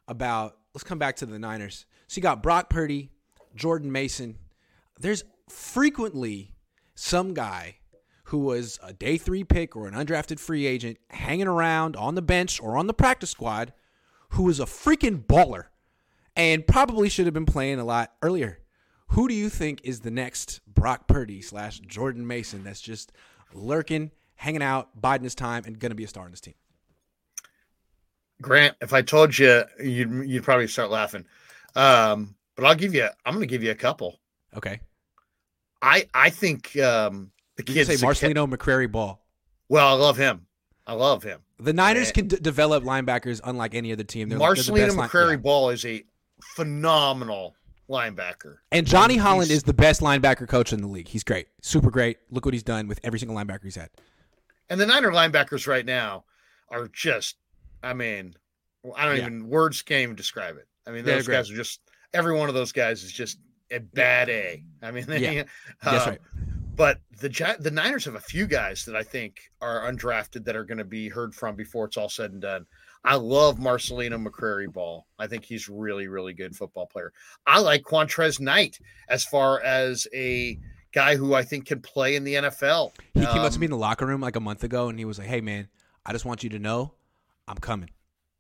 about. 0.09 0.57
Let's 0.75 0.85
come 0.85 0.99
back 0.99 1.17
to 1.17 1.27
the 1.27 1.39
Niners. 1.39 1.87
So 2.07 2.19
you 2.19 2.23
got 2.23 2.43
Brock 2.43 2.69
Purdy, 2.69 3.11
Jordan 3.55 3.91
Mason. 3.91 4.37
There's 4.99 5.25
frequently 5.49 6.53
some 6.95 7.33
guy 7.33 7.77
who 8.25 8.39
was 8.39 8.79
a 8.83 8.93
day 8.93 9.17
three 9.17 9.45
pick 9.45 9.77
or 9.77 9.87
an 9.87 9.95
undrafted 9.95 10.41
free 10.41 10.67
agent 10.67 10.99
hanging 11.11 11.47
around 11.47 11.97
on 11.97 12.15
the 12.15 12.23
bench 12.23 12.61
or 12.61 12.77
on 12.77 12.87
the 12.89 12.95
practice 12.95 13.31
squad 13.31 13.73
who 14.31 14.43
was 14.43 14.59
a 14.59 14.65
freaking 14.65 15.25
baller 15.25 15.67
and 16.35 16.67
probably 16.67 17.09
should 17.09 17.27
have 17.27 17.35
been 17.35 17.47
playing 17.47 17.79
a 17.79 17.85
lot 17.85 18.13
earlier. 18.23 18.59
Who 19.11 19.29
do 19.29 19.35
you 19.35 19.49
think 19.49 19.81
is 19.85 20.01
the 20.01 20.11
next 20.11 20.61
Brock 20.67 21.07
Purdy 21.07 21.41
slash 21.41 21.79
Jordan 21.81 22.27
Mason 22.27 22.65
that's 22.65 22.81
just 22.81 23.13
lurking, 23.55 24.11
hanging 24.37 24.63
out, 24.63 25.01
biding 25.01 25.25
his 25.25 25.35
time, 25.35 25.65
and 25.67 25.79
going 25.79 25.91
to 25.91 25.97
be 25.97 26.05
a 26.05 26.09
star 26.09 26.25
on 26.25 26.31
this 26.31 26.41
team? 26.41 26.55
Grant, 28.43 28.77
if 28.83 28.93
I 28.93 29.03
told 29.03 29.37
you, 29.39 29.63
you'd 29.83 30.29
you'd 30.29 30.43
probably 30.45 30.69
start 30.69 30.91
laughing. 30.91 31.25
Um, 31.75 32.35
but 32.55 32.65
I'll 32.67 32.75
give 32.75 32.95
you. 32.95 33.09
I'm 33.25 33.35
going 33.35 33.41
to 33.47 33.51
give 33.51 33.63
you 33.63 33.71
a 33.71 33.75
couple. 33.77 34.21
Okay. 34.57 34.81
I 35.83 36.07
I 36.15 36.31
think 36.31 36.77
um, 36.79 37.31
the 37.57 37.63
kids. 37.63 37.89
say 37.89 37.97
Marcelino 38.07 38.49
McCrary 38.53 38.91
Ball. 38.91 39.23
well, 39.69 39.89
I 39.89 39.93
love 39.93 40.17
him. 40.17 40.47
I 40.87 40.93
love 40.93 41.23
him. 41.23 41.41
The 41.59 41.73
Niners 41.73 42.11
Eh. 42.11 42.13
can 42.13 42.29
d- 42.29 42.37
develop 42.41 42.85
linebackers 42.85 43.41
unlike 43.43 43.75
any 43.75 43.91
other 43.93 44.05
team. 44.05 44.29
They're, 44.29 44.39
they're 44.39 44.55
the 44.55 44.63
Marcelino 44.63 44.97
line- 44.97 45.09
McCrary 45.09 45.31
yeah. 45.33 45.37
Ball 45.37 45.71
is 45.71 45.85
a 45.87 46.05
phenomenal 46.55 47.57
linebacker. 47.89 48.57
And 48.71 48.87
Johnny 48.87 49.17
Holland 49.17 49.49
He's- 49.49 49.59
is 49.59 49.63
the 49.65 49.75
best 49.75 50.01
linebacker 50.03 50.47
coach 50.47 50.73
in 50.73 50.81
the 50.83 50.87
league. 50.89 51.09
He's 51.09 51.25
great. 51.25 51.49
Super 51.63 51.91
great. 51.91 52.19
Look 52.31 52.45
what 52.45 52.53
he's 52.55 52.63
done 52.63 52.87
with 52.89 53.01
every 53.03 53.19
single 53.19 53.37
linebacker 53.37 53.65
he's 53.65 53.77
had. 53.77 53.89
And 54.69 54.81
the 54.81 54.87
Niner 54.87 55.11
linebackers 55.11 55.67
right 55.67 55.87
now 55.87 56.25
are 56.69 56.89
just, 56.89 57.37
I 57.83 57.93
mean, 57.95 58.35
I 58.97 59.05
don't 59.07 59.17
Yeah. 59.17 59.27
even 59.27 59.49
words 59.49 59.83
can't 59.83 60.03
even 60.03 60.17
describe 60.17 60.57
it. 60.57 60.67
I 60.87 60.91
mean, 60.91 61.05
They're 61.05 61.17
those 61.17 61.27
great. 61.27 61.37
guys 61.37 61.51
are 61.51 61.57
just 61.57 61.81
every 62.15 62.35
one 62.35 62.49
of 62.49 62.55
those 62.55 62.73
guys 62.73 63.03
is 63.03 63.13
just 63.13 63.39
a 63.71 63.79
bad 63.79 64.29
A. 64.29 64.65
I 64.83 64.91
mean, 64.91 65.07
they, 65.07 65.19
Yeah. 65.37 65.45
That's 65.83 66.07
uh, 66.07 66.11
right. 66.11 66.21
But 66.77 67.01
the 67.21 67.57
the 67.59 67.71
Niners 67.71 68.05
have 68.05 68.17
a 68.17 68.21
few 68.21 68.47
guys 68.47 68.85
that 68.85 68.95
I 68.95 69.03
think 69.03 69.51
are 69.63 69.91
undrafted 69.91 70.45
that 70.45 70.57
are 70.57 70.65
going 70.65 70.79
to 70.79 70.85
be 70.85 71.09
heard 71.09 71.35
from 71.35 71.57
before 71.57 71.87
it's 71.87 71.97
all 71.97 72.11
said 72.11 72.33
and 72.33 72.43
done. 72.43 72.67
I 73.03 73.15
love 73.15 73.59
Marcelino 73.59 74.23
McCrary 74.23 74.71
Ball. 74.71 75.07
I 75.19 75.27
think 75.27 75.45
he's 75.45 75.69
really, 75.69 76.07
really 76.09 76.35
good 76.35 76.55
football 76.55 76.87
player. 76.87 77.13
I 77.47 77.61
like 77.61 77.83
Qwantez 77.83 78.41
Knight 78.41 78.79
as 79.09 79.25
far 79.25 79.61
as 79.63 80.07
a 80.13 80.59
guy 80.97 81.15
who 81.15 81.35
I 81.35 81.43
think 81.43 81.67
can 81.67 81.81
play 81.83 82.17
in 82.17 82.25
the 82.25 82.35
NFL. 82.35 82.93
He 83.13 83.21
came 83.21 83.29
up 83.29 83.51
to 83.51 83.55
Um, 83.57 83.61
me 83.61 83.67
in 83.67 83.71
the 83.71 83.77
locker 83.77 84.07
room 84.07 84.23
like 84.23 84.35
a 84.35 84.41
month 84.41 84.65
ago, 84.65 84.89
and 84.89 84.99
he 84.99 85.05
was 85.05 85.19
like, 85.19 85.29
"Hey, 85.29 85.43
man, 85.43 85.69
I 86.07 86.13
just 86.13 86.25
want 86.25 86.43
you 86.43 86.49
to 86.51 86.59
know, 86.59 86.95
I'm 87.47 87.59
coming. 87.59 87.91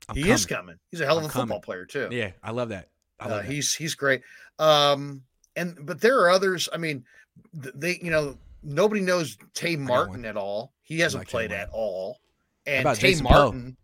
I'm 0.08 0.16
He 0.16 0.22
coming. 0.22 0.34
is 0.34 0.46
coming. 0.46 0.76
He's 0.90 1.00
a 1.02 1.04
hell 1.04 1.18
of 1.18 1.24
I'm 1.24 1.30
a 1.30 1.32
football 1.32 1.46
coming. 1.60 1.62
player 1.62 1.84
too. 1.84 2.08
Yeah, 2.10 2.30
I 2.42 2.52
love 2.52 2.70
that. 2.70 2.88
I 3.20 3.24
Uh, 3.26 3.28
that. 3.36 3.44
he's 3.44 3.74
he's 3.74 3.94
great. 3.94 4.22
Um, 4.58 5.22
and 5.54 5.78
but 5.84 6.00
there 6.00 6.18
are 6.20 6.30
others. 6.30 6.68
I 6.72 6.78
mean, 6.78 7.04
they 7.52 7.98
you 8.02 8.10
know 8.10 8.38
nobody 8.62 9.02
knows 9.02 9.36
Tay 9.52 9.76
Martin 9.76 10.24
at 10.24 10.36
all. 10.38 10.72
He 10.82 11.00
hasn't 11.00 11.20
like 11.22 11.28
played 11.28 11.52
at 11.52 11.68
all. 11.72 12.20
And 12.66 12.86
Tay 12.96 13.10
Jason 13.12 13.26
Poe? 13.26 13.32
Martin. 13.52 13.76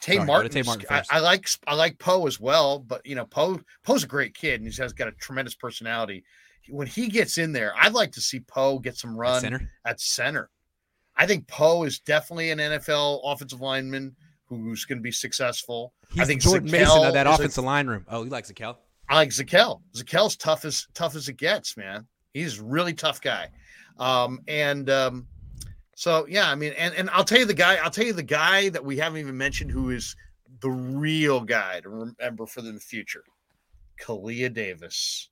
Tay 0.00 0.16
Sorry, 0.16 0.26
Martin, 0.26 0.66
Martin 0.66 0.86
I. 0.90 1.02
I 1.10 1.20
like 1.20 1.48
I 1.66 1.74
like 1.74 1.98
Poe 1.98 2.26
as 2.26 2.38
well, 2.40 2.80
but 2.80 3.06
you 3.06 3.14
know 3.14 3.24
Poe 3.24 3.60
Poe's 3.84 4.02
a 4.04 4.06
great 4.08 4.34
kid 4.34 4.54
and 4.60 4.64
he's 4.64 4.78
has 4.78 4.92
got 4.92 5.06
a 5.08 5.12
tremendous 5.12 5.54
personality. 5.54 6.24
When 6.68 6.86
he 6.86 7.08
gets 7.08 7.38
in 7.38 7.52
there, 7.52 7.72
I'd 7.76 7.92
like 7.94 8.12
to 8.12 8.20
see 8.20 8.40
Poe 8.40 8.78
get 8.78 8.96
some 8.96 9.10
At 9.12 9.16
run 9.16 9.40
center. 9.40 9.70
at 9.84 10.00
center. 10.00 10.50
I 11.16 11.26
think 11.26 11.46
Poe 11.46 11.84
is 11.84 11.98
definitely 12.00 12.50
an 12.50 12.58
NFL 12.58 13.20
offensive 13.24 13.60
lineman 13.60 14.14
who's 14.44 14.84
going 14.84 14.98
to 14.98 15.02
be 15.02 15.10
successful. 15.12 15.92
He's 16.12 16.20
I 16.20 16.24
think 16.24 16.42
Jordan 16.42 16.70
Mason 16.70 16.88
Zakelj 16.88 17.06
of 17.08 17.14
that 17.14 17.26
is 17.26 17.32
a- 17.32 17.34
offensive 17.34 17.64
line 17.64 17.86
room. 17.86 18.04
Oh, 18.08 18.22
he 18.22 18.30
likes 18.30 18.50
Zakelj. 18.52 18.76
I 19.08 19.14
like 19.16 19.30
Zakelj. 19.30 19.80
Zakelj's 19.96 20.36
tough 20.36 20.64
as 20.64 20.86
tough 20.94 21.14
as 21.16 21.28
it 21.28 21.36
gets, 21.36 21.76
man. 21.76 22.06
He's 22.34 22.58
a 22.58 22.64
really 22.64 22.92
tough 22.92 23.20
guy. 23.20 23.48
Um, 23.98 24.40
and 24.46 24.90
um, 24.90 25.26
so 25.94 26.26
yeah, 26.28 26.50
I 26.50 26.54
mean, 26.54 26.74
and, 26.76 26.92
and 26.94 27.08
I'll 27.10 27.24
tell 27.24 27.38
you 27.38 27.44
the 27.46 27.54
guy, 27.54 27.76
I'll 27.76 27.90
tell 27.90 28.04
you 28.04 28.12
the 28.12 28.22
guy 28.22 28.68
that 28.70 28.84
we 28.84 28.96
haven't 28.98 29.18
even 29.20 29.36
mentioned 29.36 29.70
who 29.70 29.90
is 29.90 30.14
the 30.60 30.70
real 30.70 31.40
guy 31.40 31.80
to 31.80 31.88
remember 31.88 32.46
for 32.46 32.60
the 32.62 32.78
future. 32.78 33.24
Kalia 34.00 34.52
Davis. 34.52 35.30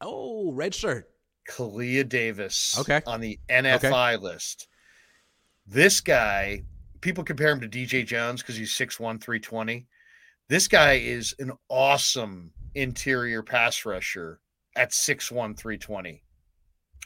Oh, 0.00 0.52
red 0.52 0.74
shirt. 0.74 1.10
Kalia 1.48 2.08
Davis. 2.08 2.76
Okay. 2.78 3.00
On 3.06 3.20
the 3.20 3.38
NFI 3.48 4.20
list. 4.20 4.68
This 5.66 6.00
guy, 6.00 6.62
people 7.00 7.24
compare 7.24 7.50
him 7.50 7.60
to 7.60 7.68
DJ 7.68 8.06
Jones 8.06 8.42
because 8.42 8.56
he's 8.56 8.74
6'1, 8.74 9.20
320. 9.20 9.86
This 10.48 10.68
guy 10.68 10.94
is 10.94 11.34
an 11.38 11.52
awesome 11.68 12.50
interior 12.74 13.42
pass 13.42 13.84
rusher 13.84 14.40
at 14.76 14.90
6'1, 14.90 15.56
320. 15.56 16.22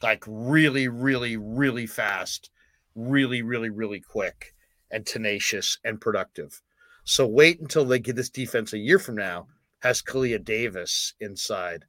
Like 0.02 0.24
really, 0.26 0.88
really, 0.88 1.36
really 1.36 1.86
fast, 1.86 2.50
really, 2.94 3.42
really, 3.42 3.70
really 3.70 4.00
quick 4.00 4.54
and 4.90 5.04
tenacious 5.04 5.78
and 5.84 6.00
productive. 6.00 6.60
So 7.04 7.26
wait 7.26 7.60
until 7.60 7.84
they 7.84 7.98
get 7.98 8.16
this 8.16 8.30
defense 8.30 8.72
a 8.72 8.78
year 8.78 8.98
from 8.98 9.16
now, 9.16 9.48
has 9.80 10.02
Kalia 10.02 10.42
Davis 10.42 11.14
inside 11.20 11.84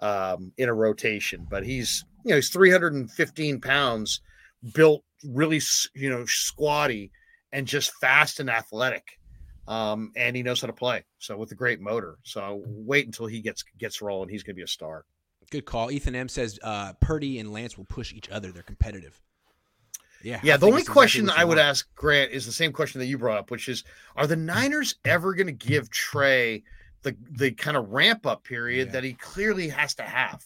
um, 0.00 0.52
in 0.56 0.68
a 0.68 0.74
rotation, 0.74 1.46
but 1.48 1.64
he's 1.64 2.04
you 2.24 2.30
know 2.30 2.36
he's 2.36 2.50
315 2.50 3.60
pounds, 3.60 4.20
built 4.74 5.04
really 5.24 5.60
you 5.94 6.10
know 6.10 6.24
squatty 6.26 7.12
and 7.52 7.66
just 7.66 7.92
fast 8.00 8.40
and 8.40 8.50
athletic, 8.50 9.18
um, 9.68 10.12
and 10.16 10.36
he 10.36 10.42
knows 10.42 10.60
how 10.60 10.66
to 10.66 10.72
play. 10.72 11.04
So 11.18 11.36
with 11.36 11.52
a 11.52 11.56
great 11.56 11.80
motor. 11.80 12.18
So 12.22 12.62
wait 12.66 13.06
until 13.06 13.26
he 13.26 13.40
gets 13.40 13.64
gets 13.78 14.00
rolling. 14.02 14.28
He's 14.28 14.42
going 14.42 14.54
to 14.54 14.58
be 14.58 14.64
a 14.64 14.68
star. 14.68 15.04
Good 15.50 15.64
call. 15.64 15.90
Ethan 15.90 16.14
M 16.14 16.28
says 16.28 16.58
uh, 16.62 16.92
Purdy 17.00 17.38
and 17.38 17.52
Lance 17.52 17.76
will 17.76 17.86
push 17.86 18.12
each 18.12 18.28
other. 18.30 18.52
They're 18.52 18.62
competitive. 18.62 19.20
Yeah. 20.22 20.40
Yeah, 20.42 20.54
I 20.54 20.56
the 20.58 20.66
only 20.66 20.80
it's 20.80 20.88
exactly 20.88 20.92
question 20.92 21.30
I 21.30 21.44
would 21.44 21.58
ask 21.58 21.92
Grant 21.94 22.30
is 22.30 22.46
the 22.46 22.52
same 22.52 22.72
question 22.72 23.00
that 23.00 23.06
you 23.06 23.18
brought 23.18 23.38
up, 23.38 23.50
which 23.50 23.68
is: 23.68 23.84
Are 24.16 24.26
the 24.26 24.36
Niners 24.36 24.96
ever 25.04 25.34
going 25.34 25.46
to 25.46 25.52
give 25.52 25.90
Trey 25.90 26.62
the 27.02 27.16
the 27.30 27.50
kind 27.52 27.76
of 27.76 27.90
ramp 27.90 28.26
up 28.26 28.44
period 28.44 28.88
Yeah. 28.88 28.92
that 28.92 29.04
he 29.04 29.14
clearly 29.14 29.68
has 29.68 29.94
to 29.96 30.02
have? 30.02 30.44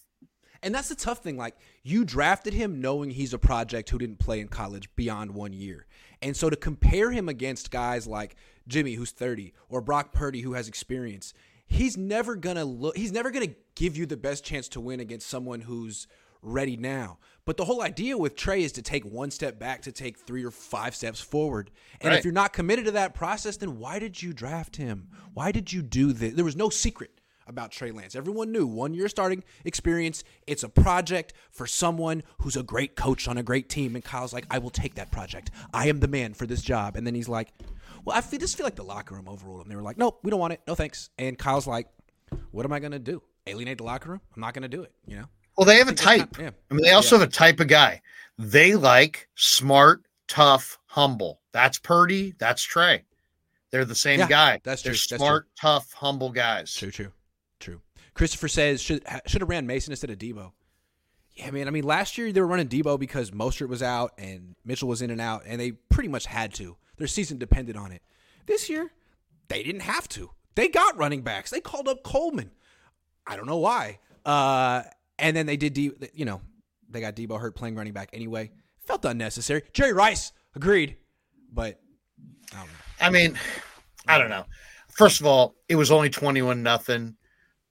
And 0.62 0.74
that's 0.74 0.88
the 0.88 0.94
tough 0.94 1.18
thing. 1.18 1.36
Like 1.36 1.56
you 1.82 2.04
drafted 2.04 2.54
him 2.54 2.80
knowing 2.80 3.10
he's 3.10 3.34
a 3.34 3.38
project 3.38 3.90
who 3.90 3.98
didn't 3.98 4.18
play 4.18 4.40
in 4.40 4.48
college 4.48 4.88
beyond 4.96 5.32
one 5.32 5.52
year. 5.52 5.86
And 6.22 6.34
so 6.36 6.48
to 6.48 6.56
compare 6.56 7.10
him 7.10 7.28
against 7.28 7.70
guys 7.70 8.06
like 8.06 8.36
Jimmy, 8.66 8.94
who's 8.94 9.10
30, 9.10 9.52
or 9.68 9.82
Brock 9.82 10.12
Purdy, 10.12 10.40
who 10.40 10.54
has 10.54 10.66
experience, 10.68 11.34
he's 11.66 11.98
never 11.98 12.34
gonna 12.34 12.64
look 12.64 12.96
he's 12.96 13.12
never 13.12 13.30
gonna 13.30 13.54
give 13.74 13.96
you 13.96 14.06
the 14.06 14.16
best 14.16 14.42
chance 14.44 14.68
to 14.68 14.80
win 14.80 15.00
against 15.00 15.26
someone 15.28 15.60
who's 15.62 16.06
ready 16.40 16.76
now. 16.76 17.18
But 17.46 17.56
the 17.58 17.64
whole 17.66 17.82
idea 17.82 18.16
with 18.16 18.36
Trey 18.36 18.62
is 18.62 18.72
to 18.72 18.82
take 18.82 19.04
one 19.04 19.30
step 19.30 19.58
back 19.58 19.82
to 19.82 19.92
take 19.92 20.18
three 20.18 20.44
or 20.44 20.50
five 20.50 20.94
steps 20.96 21.20
forward. 21.20 21.70
And 22.00 22.08
Right. 22.10 22.18
if 22.18 22.24
you're 22.24 22.32
not 22.32 22.52
committed 22.54 22.86
to 22.86 22.92
that 22.92 23.14
process, 23.14 23.58
then 23.58 23.78
why 23.78 23.98
did 23.98 24.22
you 24.22 24.32
draft 24.32 24.76
him? 24.76 25.08
Why 25.34 25.52
did 25.52 25.72
you 25.72 25.82
do 25.82 26.12
this? 26.12 26.34
There 26.34 26.44
was 26.44 26.56
no 26.56 26.70
secret 26.70 27.20
about 27.46 27.70
Trey 27.70 27.90
Lance. 27.90 28.14
Everyone 28.16 28.50
knew 28.50 28.66
one 28.66 28.94
year 28.94 29.06
starting 29.10 29.44
experience. 29.66 30.24
It's 30.46 30.62
a 30.62 30.68
project 30.70 31.34
for 31.50 31.66
someone 31.66 32.22
who's 32.40 32.56
a 32.56 32.62
great 32.62 32.96
coach 32.96 33.28
on 33.28 33.36
a 33.36 33.42
great 33.42 33.68
team. 33.68 33.94
And 33.94 34.02
Kyle's 34.02 34.32
like, 34.32 34.46
I 34.50 34.56
will 34.58 34.70
take 34.70 34.94
that 34.94 35.10
project. 35.10 35.50
I 35.74 35.88
am 35.88 36.00
the 36.00 36.08
man 36.08 36.32
for 36.32 36.46
this 36.46 36.62
job. 36.62 36.96
And 36.96 37.06
then 37.06 37.14
he's 37.14 37.28
like, 37.28 37.52
Well, 38.06 38.16
I 38.16 38.22
feel, 38.22 38.40
just 38.40 38.56
feel 38.56 38.64
like 38.64 38.76
the 38.76 38.82
locker 38.84 39.14
room 39.14 39.28
overruled 39.28 39.60
him. 39.62 39.68
They 39.68 39.76
were 39.76 39.82
like, 39.82 39.98
Nope, 39.98 40.20
we 40.22 40.30
don't 40.30 40.40
want 40.40 40.54
it. 40.54 40.62
No 40.66 40.74
thanks. 40.74 41.10
And 41.18 41.38
Kyle's 41.38 41.66
like, 41.66 41.88
What 42.52 42.64
am 42.64 42.72
I 42.72 42.78
going 42.78 42.92
to 42.92 42.98
do? 42.98 43.22
Alienate 43.46 43.76
the 43.76 43.84
locker 43.84 44.08
room? 44.08 44.20
I'm 44.34 44.40
not 44.40 44.54
going 44.54 44.62
to 44.62 44.68
do 44.68 44.82
it. 44.82 44.92
You 45.06 45.16
know? 45.16 45.26
Well, 45.56 45.64
they 45.66 45.76
have 45.78 45.88
a 45.88 45.92
type. 45.94 46.36
yeah. 46.38 46.50
I 46.70 46.74
mean, 46.74 46.82
they 46.84 46.92
also 46.92 47.18
have 47.18 47.28
a 47.28 47.30
type 47.30 47.60
of 47.60 47.68
guy. 47.68 48.00
They 48.38 48.74
like 48.74 49.28
smart, 49.36 50.02
tough, 50.26 50.78
humble. 50.86 51.40
That's 51.52 51.78
Purdy. 51.78 52.34
That's 52.38 52.62
Trey. 52.62 53.04
They're 53.70 53.84
the 53.84 53.94
same 53.94 54.20
Yeah, 54.20 54.28
guy. 54.28 54.60
that's 54.64 54.82
They're 54.82 54.92
true, 54.92 54.96
that's 54.98 55.06
true. 55.08 55.18
smart, 55.18 55.48
tough, 55.60 55.92
humble 55.92 56.30
guys. 56.30 56.72
True, 56.74 56.90
true, 56.90 57.12
true. 57.60 57.80
Christopher 58.14 58.48
says 58.48 58.80
should 58.80 59.04
should 59.26 59.40
have 59.40 59.48
ran 59.50 59.66
Mason 59.66 59.92
instead 59.92 60.10
of 60.10 60.18
Deebo. 60.18 60.52
Yeah, 61.34 61.50
man. 61.50 61.66
I 61.66 61.70
mean, 61.72 61.82
last 61.84 62.16
year 62.16 62.30
they 62.30 62.40
were 62.40 62.46
running 62.46 62.68
Deebo 62.68 62.98
because 62.98 63.32
Mostert 63.32 63.68
was 63.68 63.82
out 63.82 64.12
and 64.18 64.54
Mitchell 64.64 64.88
was 64.88 65.02
in 65.02 65.10
and 65.10 65.20
out, 65.20 65.42
and 65.46 65.60
they 65.60 65.72
pretty 65.72 66.08
much 66.08 66.26
had 66.26 66.54
to. 66.54 66.76
Their 66.96 67.08
season 67.08 67.38
depended 67.38 67.76
on 67.76 67.90
it. 67.90 68.02
This 68.46 68.68
year, 68.70 68.92
they 69.48 69.64
didn't 69.64 69.80
have 69.82 70.08
to. 70.10 70.30
They 70.54 70.68
got 70.68 70.96
running 70.96 71.22
backs. 71.22 71.50
They 71.50 71.60
called 71.60 71.88
up 71.88 72.04
Coleman. 72.04 72.52
I 73.26 73.34
don't 73.34 73.46
know 73.46 73.58
why. 73.58 73.98
Uh, 74.24 74.82
and 75.18 75.36
then 75.36 75.46
they 75.46 75.56
did. 75.56 75.76
You 75.76 76.24
know, 76.24 76.40
they 76.88 77.00
got 77.00 77.16
Deebo 77.16 77.40
hurt 77.40 77.54
playing 77.54 77.74
running 77.76 77.92
back 77.92 78.10
anyway. 78.12 78.50
Felt 78.86 79.04
unnecessary. 79.04 79.62
Jerry 79.72 79.92
Rice 79.92 80.32
agreed, 80.54 80.96
but 81.52 81.80
I 82.52 82.58
don't 82.58 82.66
know. 82.66 82.72
I 83.00 83.10
mean, 83.10 83.38
I 84.06 84.18
don't 84.18 84.30
know. 84.30 84.44
First 84.90 85.20
of 85.20 85.26
all, 85.26 85.54
it 85.68 85.76
was 85.76 85.90
only 85.90 86.10
21 86.10 86.62
nothing, 86.62 87.16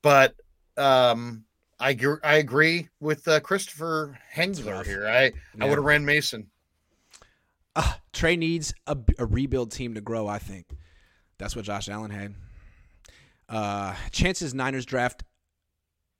but 0.02 0.36
um 0.78 1.46
I 1.80 1.98
I 2.24 2.36
agree 2.36 2.88
with 3.02 3.28
uh, 3.28 3.42
Christopher 3.42 4.18
Hengler 4.34 4.86
here. 4.86 5.06
I 5.06 5.34
I 5.60 5.68
would 5.68 5.78
have 5.78 5.84
ran 5.84 6.06
Mason. 6.06 6.48
Uh, 7.76 7.94
Trey 8.14 8.38
needs 8.38 8.74
a, 8.88 8.98
a 9.18 9.26
rebuild 9.26 9.72
team 9.72 9.96
to 9.96 10.02
grow, 10.02 10.28
I 10.28 10.38
think. 10.38 10.68
That's 11.40 11.56
what 11.56 11.66
Josh 11.66 11.90
Allen 11.90 12.12
had. 12.12 12.36
Uh, 13.50 13.96
chances 14.12 14.54
Niners 14.54 14.86
draft. 14.86 15.24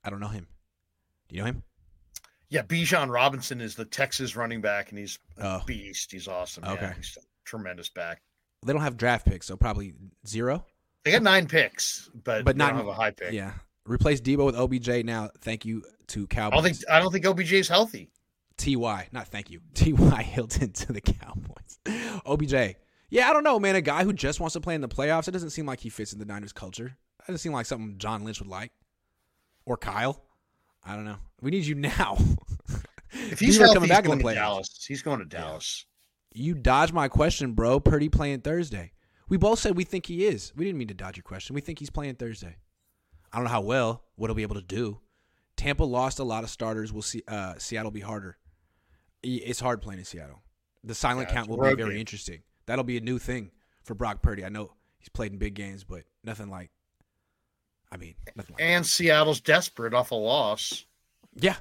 I 0.04 0.10
don't 0.10 0.20
know 0.20 0.28
him. 0.28 0.48
You 1.34 1.40
know 1.40 1.46
him? 1.46 1.62
Yeah, 2.48 2.62
Bijan 2.62 3.10
Robinson 3.12 3.60
is 3.60 3.74
the 3.74 3.84
Texas 3.84 4.36
running 4.36 4.60
back, 4.60 4.90
and 4.90 4.98
he's 4.98 5.18
a 5.38 5.46
Oh. 5.60 5.62
beast. 5.66 6.12
He's 6.12 6.28
awesome. 6.28 6.62
Okay. 6.64 6.80
Yeah, 6.82 6.94
he's 6.94 7.18
a 7.20 7.24
tremendous 7.44 7.88
back. 7.88 8.22
They 8.64 8.72
don't 8.72 8.82
have 8.82 8.96
draft 8.96 9.26
picks, 9.26 9.46
so 9.48 9.56
probably 9.56 9.94
zero. 10.24 10.64
They 11.02 11.10
got 11.10 11.22
nine 11.22 11.48
picks, 11.48 12.08
but, 12.14 12.44
But 12.44 12.54
they 12.54 12.58
not- 12.58 12.68
don't 12.70 12.78
have 12.78 12.86
a 12.86 12.94
high 12.94 13.10
pick. 13.10 13.32
Yeah. 13.32 13.54
Replace 13.84 14.20
Deebo 14.20 14.46
with 14.46 14.54
OBJ 14.54 15.02
now. 15.02 15.30
Thank 15.40 15.64
you 15.64 15.82
to 16.08 16.22
I 16.22 16.26
Cowboys. 16.26 16.54
don't 16.62 16.62
think 16.72 16.90
I 16.90 17.00
don't 17.00 17.10
think 17.12 17.26
OBJ 17.26 17.52
is 17.58 17.68
healthy. 17.68 18.10
Ty, 18.56 19.08
not 19.10 19.26
thank 19.28 19.50
you. 19.50 19.60
Ty 19.74 20.22
Hilton 20.22 20.72
to 20.72 20.92
the 20.92 21.00
Cowboys. 21.00 21.78
OBJ. 22.24 22.76
Yeah, 23.10 23.28
I 23.28 23.32
don't 23.32 23.42
know, 23.44 23.58
man. 23.58 23.74
A 23.74 23.82
guy 23.82 24.04
who 24.04 24.12
just 24.12 24.38
wants 24.40 24.52
to 24.54 24.60
play 24.60 24.74
in 24.76 24.80
the 24.80 24.88
playoffs. 24.88 25.26
It 25.28 25.32
doesn't 25.32 25.50
seem 25.50 25.66
like 25.66 25.80
he 25.80 25.88
fits 25.90 26.12
in 26.12 26.20
the 26.20 26.24
Niners 26.24 26.52
culture. 26.52 26.96
It 27.20 27.26
doesn't 27.26 27.38
seem 27.38 27.52
like 27.52 27.66
something 27.66 27.98
John 27.98 28.22
Lynch 28.24 28.38
would 28.40 28.48
like, 28.48 28.70
or 29.66 29.76
Kyle. 29.76 30.23
I 30.84 30.94
don't 30.94 31.04
know. 31.04 31.16
We 31.40 31.50
need 31.50 31.64
you 31.64 31.74
now. 31.76 32.16
If 33.10 33.40
he's 33.40 33.58
healthy, 33.58 33.74
coming 33.74 33.88
he's 33.88 33.96
back 33.96 34.04
in 34.06 34.18
the 34.18 34.24
playoffs. 34.24 34.34
Dallas. 34.34 34.84
He's 34.86 35.02
going 35.02 35.20
to 35.20 35.24
Dallas. 35.24 35.86
You 36.32 36.54
dodged 36.54 36.92
my 36.92 37.08
question, 37.08 37.52
bro. 37.52 37.78
Purdy 37.78 38.08
playing 38.08 38.40
Thursday. 38.40 38.92
We 39.28 39.36
both 39.36 39.60
said 39.60 39.76
we 39.76 39.84
think 39.84 40.06
he 40.06 40.26
is. 40.26 40.52
We 40.56 40.64
didn't 40.64 40.78
mean 40.78 40.88
to 40.88 40.94
dodge 40.94 41.16
your 41.16 41.22
question. 41.22 41.54
We 41.54 41.60
think 41.60 41.78
he's 41.78 41.90
playing 41.90 42.16
Thursday. 42.16 42.56
I 43.32 43.36
don't 43.36 43.44
know 43.44 43.50
how 43.50 43.60
well, 43.62 44.04
what 44.16 44.28
he'll 44.28 44.34
be 44.34 44.42
able 44.42 44.56
to 44.56 44.62
do. 44.62 45.00
Tampa 45.56 45.84
lost 45.84 46.18
a 46.18 46.24
lot 46.24 46.44
of 46.44 46.50
starters. 46.50 46.92
We'll 46.92 47.02
see. 47.02 47.22
Uh, 47.26 47.54
Seattle 47.58 47.90
be 47.90 48.00
harder. 48.00 48.36
It's 49.22 49.60
hard 49.60 49.80
playing 49.80 50.00
in 50.00 50.04
Seattle. 50.04 50.42
The 50.82 50.94
silent 50.94 51.28
Yeah, 51.28 51.34
count 51.34 51.48
will 51.48 51.62
be 51.62 51.74
very 51.74 51.98
interesting. 51.98 52.42
That'll 52.66 52.84
be 52.84 52.96
a 52.96 53.00
new 53.00 53.18
thing 53.18 53.52
for 53.84 53.94
Brock 53.94 54.22
Purdy. 54.22 54.44
I 54.44 54.48
know 54.48 54.72
he's 54.98 55.08
played 55.08 55.32
in 55.32 55.38
big 55.38 55.54
games, 55.54 55.84
but 55.84 56.02
nothing 56.22 56.50
like. 56.50 56.70
I 57.94 57.96
mean, 57.96 58.14
like. 58.36 58.48
And 58.58 58.84
Seattle's 58.84 59.40
desperate 59.40 59.94
off 59.94 60.10
a 60.10 60.16
loss. 60.16 60.84
Yeah. 61.36 61.54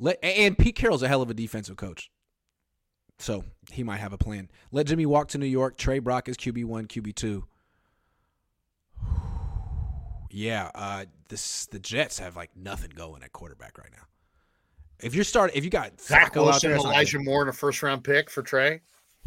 Let 0.00 0.18
and 0.24 0.58
Pete 0.58 0.74
Carroll's 0.74 1.04
a 1.04 1.08
hell 1.08 1.22
of 1.22 1.30
a 1.30 1.34
defensive 1.34 1.76
coach. 1.76 2.10
So 3.20 3.44
he 3.70 3.84
might 3.84 3.98
have 3.98 4.12
a 4.12 4.18
plan. 4.18 4.50
Let 4.72 4.88
Jimmy 4.88 5.06
walk 5.06 5.28
to 5.28 5.38
New 5.38 5.46
York. 5.46 5.76
Trey 5.76 6.00
Brock 6.00 6.28
is 6.28 6.36
QB 6.36 6.64
one, 6.64 6.86
QB 6.88 7.14
two. 7.14 7.44
Yeah, 10.34 10.70
uh, 10.74 11.04
this 11.28 11.66
the 11.66 11.78
Jets 11.78 12.18
have 12.18 12.36
like 12.36 12.48
nothing 12.56 12.90
going 12.94 13.22
at 13.22 13.34
quarterback 13.34 13.76
right 13.76 13.90
now. 13.92 14.04
If 14.98 15.14
you're 15.14 15.24
starting, 15.24 15.54
if 15.54 15.62
you 15.62 15.68
got 15.68 16.00
Zach 16.00 16.34
Wilson, 16.34 16.70
there, 16.70 16.76
it's 16.76 16.84
not 16.84 16.94
Elijah. 16.94 17.18
Moore, 17.18 17.42
and 17.42 17.50
a 17.50 17.52
first 17.52 17.82
round 17.82 18.02
pick 18.02 18.30
for 18.30 18.42
Trey. 18.42 18.80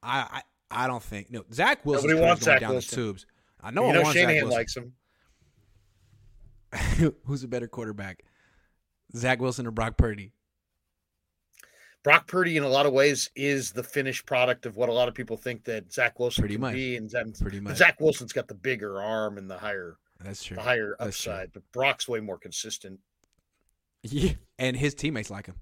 I, 0.00 0.42
I 0.70 0.82
I 0.84 0.86
don't 0.86 1.02
think 1.02 1.32
no. 1.32 1.42
Zach 1.52 1.84
Wilson 1.84 2.06
Nobody 2.08 2.20
going 2.20 2.28
wants 2.28 2.44
Zach 2.44 2.60
down 2.60 2.70
Wilson. 2.70 2.88
the 2.88 2.96
tubes. 3.08 3.26
I 3.60 3.72
know. 3.72 3.86
you 3.86 3.90
I 3.90 3.94
know 3.94 4.12
Shanahan 4.12 4.48
likes 4.48 4.76
him. 4.76 4.92
Who's 7.24 7.42
a 7.42 7.48
better 7.48 7.68
quarterback, 7.68 8.24
Zach 9.16 9.40
Wilson 9.40 9.66
or 9.66 9.70
Brock 9.70 9.96
Purdy? 9.96 10.32
Brock 12.02 12.26
Purdy, 12.26 12.56
in 12.56 12.62
a 12.62 12.68
lot 12.68 12.86
of 12.86 12.92
ways, 12.94 13.30
is 13.36 13.72
the 13.72 13.82
finished 13.82 14.24
product 14.24 14.64
of 14.64 14.76
what 14.76 14.88
a 14.88 14.92
lot 14.92 15.06
of 15.08 15.14
people 15.14 15.36
think 15.36 15.64
that 15.64 15.92
Zach 15.92 16.18
Wilson 16.18 16.42
Pretty 16.42 16.54
can 16.54 16.60
much. 16.62 16.74
be, 16.74 16.96
and 16.96 17.10
Zach, 17.10 17.26
Pretty 17.40 17.60
much. 17.60 17.76
Zach 17.76 18.00
Wilson's 18.00 18.32
got 18.32 18.48
the 18.48 18.54
bigger 18.54 19.02
arm 19.02 19.36
and 19.36 19.50
the 19.50 19.58
higher, 19.58 19.98
That's 20.24 20.42
true. 20.42 20.56
the 20.56 20.62
higher 20.62 20.96
That's 20.98 21.20
true. 21.20 21.32
upside. 21.32 21.52
But 21.52 21.62
Brock's 21.72 22.08
way 22.08 22.20
more 22.20 22.38
consistent. 22.38 23.00
Yeah, 24.02 24.32
and 24.58 24.76
his 24.76 24.94
teammates 24.94 25.30
like 25.30 25.44
him. 25.46 25.56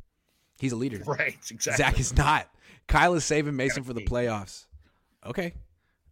He's 0.61 0.73
a 0.73 0.77
leader. 0.77 1.03
Right? 1.07 1.37
Exactly. 1.51 1.73
Zach 1.85 1.99
is 1.99 2.17
not. 2.17 2.49
Kyle 2.87 3.15
is 3.15 3.25
saving 3.25 3.57
Mason 3.57 3.83
for 3.83 3.93
the 3.93 4.05
playoffs. 4.05 4.67
Okay. 5.27 5.55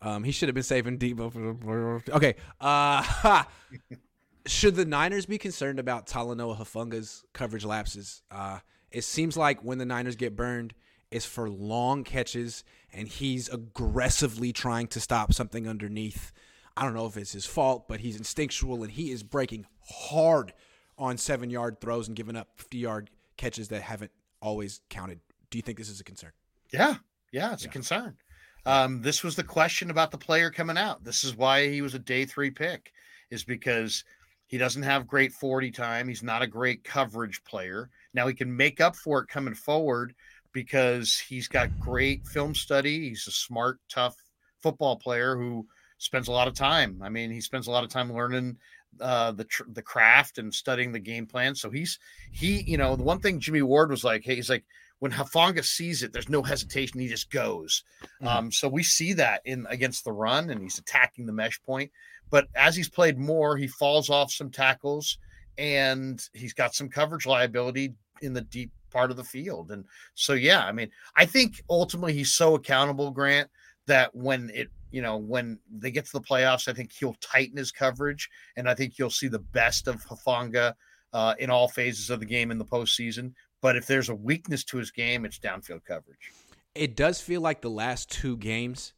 Um, 0.03 0.24
he 0.24 0.32
should 0.32 0.49
have 0.49 0.55
been 0.55 0.64
saving 0.64 0.99
Deebo 0.99 1.32
for 1.32 1.38
the 1.38 1.55
playoffs. 1.55 2.09
Okay. 2.11 2.34
Uh. 2.61 3.44
should 4.47 4.74
the 4.76 4.84
Niners 4.84 5.26
be 5.26 5.38
concerned 5.38 5.78
about 5.78 6.07
Talanoa 6.07 6.57
Hufanga's 6.59 7.24
coverage 7.32 7.64
lapses? 7.64 8.22
Uh, 8.30 8.61
it 8.90 9.03
seems 9.05 9.36
like 9.36 9.62
when 9.64 9.78
the 9.78 9.84
Niners 9.84 10.16
get 10.16 10.36
burned, 10.36 10.74
it's 11.11 11.26
for 11.26 11.49
long 11.49 12.05
catches, 12.05 12.64
and 12.92 13.07
he's 13.09 13.49
aggressively 13.49 14.53
trying 14.53 14.86
to 14.88 15.01
stop 15.01 15.32
something 15.32 15.68
underneath. 15.68 16.32
I 16.76 16.82
don't 16.84 16.94
know 16.94 17.07
if 17.07 17.16
it's 17.16 17.32
his 17.32 17.47
fault, 17.47 17.88
but 17.88 18.01
he's 18.01 18.16
instinctual, 18.16 18.82
and 18.82 18.92
he 18.92 19.11
is 19.11 19.22
breaking 19.22 19.66
hard 19.88 20.53
on 20.99 21.16
seven 21.18 21.51
yard 21.51 21.80
throws 21.80 22.09
and 22.09 22.16
giving 22.16 22.36
up 22.36 22.49
50 22.57 22.78
yard 22.78 23.11
catches 23.36 23.68
that 23.68 23.82
haven't 23.82 24.11
always 24.40 24.80
counted. 24.88 25.20
Do 25.51 25.59
you 25.59 25.62
think 25.62 25.78
this 25.78 25.88
is 25.88 26.01
a 26.01 26.05
concern? 26.05 26.32
Yeah, 26.72 26.97
yeah, 27.32 27.53
it's 27.53 27.62
Yeah. 27.64 27.70
a 27.70 27.72
concern. 27.72 28.16
Um, 28.64 29.03
this 29.03 29.22
was 29.22 29.36
the 29.36 29.44
question 29.44 29.90
about 29.90 30.11
the 30.11 30.18
player 30.18 30.51
coming 30.51 30.76
out. 30.76 31.05
This 31.05 31.22
is 31.22 31.36
why 31.36 31.68
he 31.68 31.82
was 31.82 31.94
a 31.94 31.99
day 32.01 32.24
three 32.24 32.51
pick, 32.51 32.92
is 33.30 33.44
because 33.44 34.03
he 34.47 34.59
doesn't 34.59 34.82
have 34.82 35.07
great 35.07 35.32
40 35.32 35.70
time. 35.72 36.09
He's 36.09 36.22
not 36.22 36.42
a 36.42 36.47
great 36.47 36.84
coverage 36.84 37.42
player. 37.44 37.90
Now 38.14 38.26
he 38.26 38.34
can 38.34 38.57
make 38.57 38.80
up 38.80 38.97
for 38.97 39.20
it 39.20 39.28
coming 39.28 39.55
forward 39.55 40.14
because 40.53 41.18
he's 41.18 41.49
got 41.49 41.80
great 41.80 42.26
film 42.26 42.55
study. 42.55 43.09
He's 43.09 43.26
a 43.26 43.32
smart, 43.32 43.78
tough 43.90 44.16
football 44.62 44.97
player 44.97 45.36
who 45.36 45.66
spends 45.99 46.28
a 46.28 46.32
lot 46.32 46.49
of 46.49 46.55
time. 46.55 47.01
I 47.03 47.09
mean, 47.09 47.30
he 47.30 47.40
spends 47.40 47.66
a 47.66 47.70
lot 47.70 47.84
of 47.84 47.90
time 47.90 48.12
learning 48.12 48.57
uh, 49.01 49.32
the 49.32 49.44
tr- 49.44 49.70
the 49.72 49.82
craft 49.82 50.38
and 50.38 50.55
studying 50.55 50.92
the 50.92 50.99
game 50.99 51.26
plan. 51.26 51.55
So 51.55 51.70
he's 51.70 51.99
he, 52.30 52.62
you 52.62 52.78
know, 52.78 52.97
the 52.97 53.03
one 53.03 53.20
thing 53.20 53.40
Jimmy 53.40 53.62
Ward 53.62 53.90
was 53.90 54.05
like, 54.05 54.24
hey, 54.24 54.36
he's 54.36 54.51
like, 54.51 54.64
when 54.99 55.12
Hufanga 55.12 55.64
sees 55.64 56.03
it, 56.03 56.12
there's 56.12 56.28
no 56.28 56.42
hesitation. 56.42 57.01
He 57.01 57.09
just 57.09 57.30
goes. 57.30 57.84
Mhm. 58.22 58.26
Um, 58.26 58.53
so 58.53 58.68
we 58.68 58.82
see 58.82 59.12
that 59.14 59.42
in 59.44 59.66
against 59.68 60.05
the 60.05 60.12
run, 60.12 60.51
and 60.51 60.62
he's 60.62 60.78
attacking 60.78 61.26
the 61.26 61.32
mesh 61.32 61.61
point. 61.62 61.90
But 62.30 62.49
as 62.55 62.74
he's 62.74 62.88
played 62.88 63.18
more, 63.18 63.57
he 63.57 63.68
falls 63.68 64.11
off 64.11 64.32
some 64.32 64.51
tackles, 64.51 65.18
and 65.59 66.20
he's 66.32 66.55
got 66.55 66.74
some 66.74 66.88
coverage 66.88 67.26
liability 67.26 67.94
in 68.22 68.32
the 68.32 68.40
deep 68.40 68.70
part 68.90 69.11
of 69.11 69.16
the 69.16 69.24
field. 69.24 69.70
And 69.70 69.84
so, 70.14 70.32
yeah, 70.32 70.64
I 70.64 70.72
mean, 70.72 70.90
I 71.14 71.26
think 71.26 71.62
ultimately 71.68 72.14
he's 72.14 72.32
so 72.32 72.55
accountable, 72.55 73.11
Grant, 73.11 73.51
that 73.86 74.14
when 74.14 74.51
it, 74.55 74.70
you 74.90 75.03
know, 75.03 75.16
when 75.18 75.59
they 75.70 75.90
get 75.90 76.07
to 76.07 76.12
the 76.12 76.20
playoffs, 76.20 76.68
I 76.68 76.72
think 76.72 76.92
he'll 76.92 77.16
tighten 77.20 77.59
his 77.59 77.70
coverage, 77.70 78.28
and 78.57 78.68
I 78.68 78.74
think 78.74 78.99
you'll 78.99 79.11
see 79.11 79.28
the 79.28 79.38
best 79.38 79.86
of 79.86 80.05
Hufanga 80.07 80.74
uh, 81.12 81.34
in 81.38 81.51
all 81.51 81.68
phases 81.68 82.11
of 82.11 82.20
the 82.20 82.26
game 82.26 82.51
in 82.51 82.59
the 82.59 82.64
postseason. 82.64 83.32
But 83.66 83.74
if 83.74 83.88
there's 83.88 84.10
a 84.10 84.14
weakness 84.14 84.62
to 84.66 84.76
his 84.76 84.92
game, 84.92 85.24
it's 85.24 85.40
downfield 85.40 85.84
coverage. 85.84 86.30
It 86.76 86.94
does 86.94 87.20
feel 87.20 87.40
like 87.40 87.62
the 87.62 87.68
last 87.68 88.08
two 88.08 88.36
games, 88.36 88.92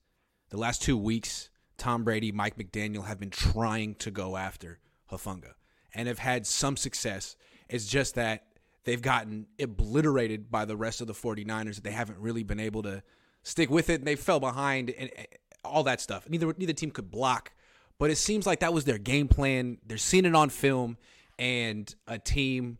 the 0.50 0.58
last 0.58 0.82
two 0.82 0.98
weeks, 0.98 1.48
Tom 1.78 2.04
Brady, 2.04 2.32
Mike 2.32 2.58
McDaniel 2.58 3.06
have 3.06 3.18
been 3.18 3.30
trying 3.30 3.94
to 3.94 4.10
go 4.10 4.36
after 4.36 4.78
Hufanga 5.10 5.54
and 5.94 6.06
have 6.06 6.18
had 6.18 6.46
some 6.46 6.76
success. 6.76 7.34
It's 7.70 7.86
just 7.86 8.16
that 8.16 8.44
they've 8.84 9.00
gotten 9.00 9.46
obliterated 9.58 10.50
by 10.50 10.66
the 10.66 10.76
rest 10.76 11.00
of 11.00 11.06
the 11.06 11.14
49ers 11.14 11.76
that 11.76 11.84
they 11.84 11.90
haven't 11.90 12.18
really 12.18 12.42
been 12.42 12.60
able 12.60 12.82
to 12.82 13.02
stick 13.44 13.70
with 13.70 13.88
it 13.88 14.00
and 14.00 14.06
they 14.06 14.16
fell 14.16 14.38
behind 14.38 14.90
and 14.90 15.08
and 15.16 15.28
all 15.64 15.84
that 15.84 16.02
stuff. 16.02 16.28
Neither 16.28 16.54
neither 16.58 16.74
team 16.74 16.90
could 16.90 17.10
block, 17.10 17.52
but 17.98 18.10
it 18.10 18.16
seems 18.16 18.46
like 18.46 18.60
that 18.60 18.74
was 18.74 18.84
their 18.84 18.98
game 18.98 19.28
plan. 19.28 19.78
They're 19.86 19.96
seeing 19.96 20.26
it 20.26 20.34
on 20.34 20.50
film 20.50 20.98
and 21.38 21.94
a 22.06 22.18
team 22.18 22.76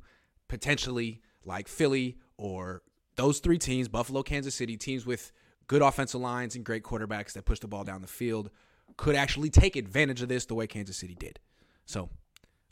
potentially 0.49 1.23
like 1.49 1.67
Philly 1.67 2.17
or 2.37 2.83
those 3.17 3.41
three 3.41 3.59
teams, 3.59 3.89
Buffalo, 3.89 4.23
Kansas 4.23 4.55
City, 4.55 4.77
teams 4.77 5.05
with 5.05 5.33
good 5.67 5.83
offensive 5.83 6.21
lines 6.21 6.55
and 6.55 6.65
great 6.65 6.85
quarterbacks 6.85 7.33
that 7.33 7.45
push 7.45 7.59
the 7.59 7.67
ball 7.67 7.83
down 7.83 8.01
the 8.01 8.07
field, 8.07 8.51
could 8.97 9.17
actually 9.17 9.51
take 9.51 9.75
advantage 9.75 10.23
of 10.23 10.29
this 10.29 10.47
the 10.47 10.55
way 10.55 10.67
Kansas 10.67 10.97
City 10.97 11.17
did. 11.19 11.41
So, 11.85 12.09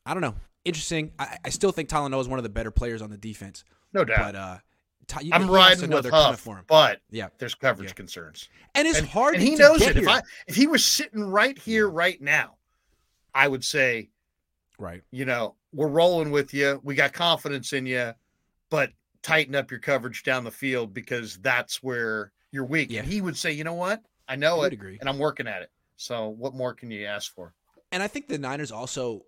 I 0.04 0.14
don't 0.14 0.20
know. 0.20 0.34
Interesting. 0.64 1.12
I, 1.18 1.36
I 1.44 1.48
still 1.50 1.72
think 1.72 1.88
Talanoa 1.88 2.20
is 2.20 2.28
one 2.28 2.38
of 2.38 2.42
the 2.42 2.48
better 2.48 2.70
players 2.70 3.02
on 3.02 3.10
the 3.10 3.16
defense, 3.16 3.64
No 3.92 4.04
doubt. 4.04 4.18
but 4.18 4.34
uh, 4.36 4.58
I'm 5.14 5.24
he 5.24 5.30
has 5.30 5.42
to 5.46 5.52
riding 5.52 5.90
with 5.90 6.10
Huff, 6.10 6.40
for 6.40 6.56
him. 6.56 6.64
but 6.66 7.00
Yeah, 7.10 7.28
there's 7.38 7.54
coverage 7.54 7.90
Yeah. 7.90 7.94
concerns. 7.94 8.48
and 8.74 8.86
it's 8.88 8.98
and, 8.98 9.08
hard. 9.08 9.34
and 9.34 9.42
he 9.42 9.56
to 9.56 9.62
knows 9.62 9.82
it. 9.82 9.96
If. 9.96 10.08
I 10.08 10.22
if 10.48 10.54
he 10.56 10.66
was 10.66 10.84
sitting 10.84 11.22
right 11.22 11.56
here, 11.58 11.88
right 11.88 12.20
now, 12.20 12.56
I 13.34 13.46
would 13.48 13.64
say, 13.64 14.10
right. 14.78 15.02
you 15.10 15.24
know, 15.24 15.54
we're 15.72 15.88
rolling 15.88 16.30
with 16.30 16.52
you. 16.54 16.80
We 16.82 16.94
got 16.94 17.12
confidence 17.12 17.72
in 17.72 17.86
you, 17.86 18.12
but 18.70 18.90
tighten 19.22 19.54
up 19.54 19.70
your 19.70 19.80
coverage 19.80 20.22
down 20.22 20.44
the 20.44 20.50
field 20.50 20.94
because 20.94 21.36
that's 21.38 21.82
where 21.82 22.32
you're 22.52 22.64
weak. 22.64 22.90
Yeah. 22.90 23.00
And 23.00 23.08
he 23.08 23.20
would 23.20 23.36
say, 23.36 23.52
you 23.52 23.64
know 23.64 23.74
what? 23.74 24.02
I 24.28 24.36
know 24.36 24.60
I 24.60 24.66
it, 24.66 24.72
agree. 24.72 24.98
and 25.00 25.08
I'm 25.08 25.18
working 25.18 25.46
at 25.46 25.62
it. 25.62 25.70
So 25.96 26.28
what 26.28 26.54
more 26.54 26.74
can 26.74 26.90
you 26.90 27.06
ask 27.06 27.34
for? 27.34 27.54
And 27.92 28.02
I 28.02 28.08
think 28.08 28.28
the 28.28 28.38
Niners 28.38 28.72
also, 28.72 29.24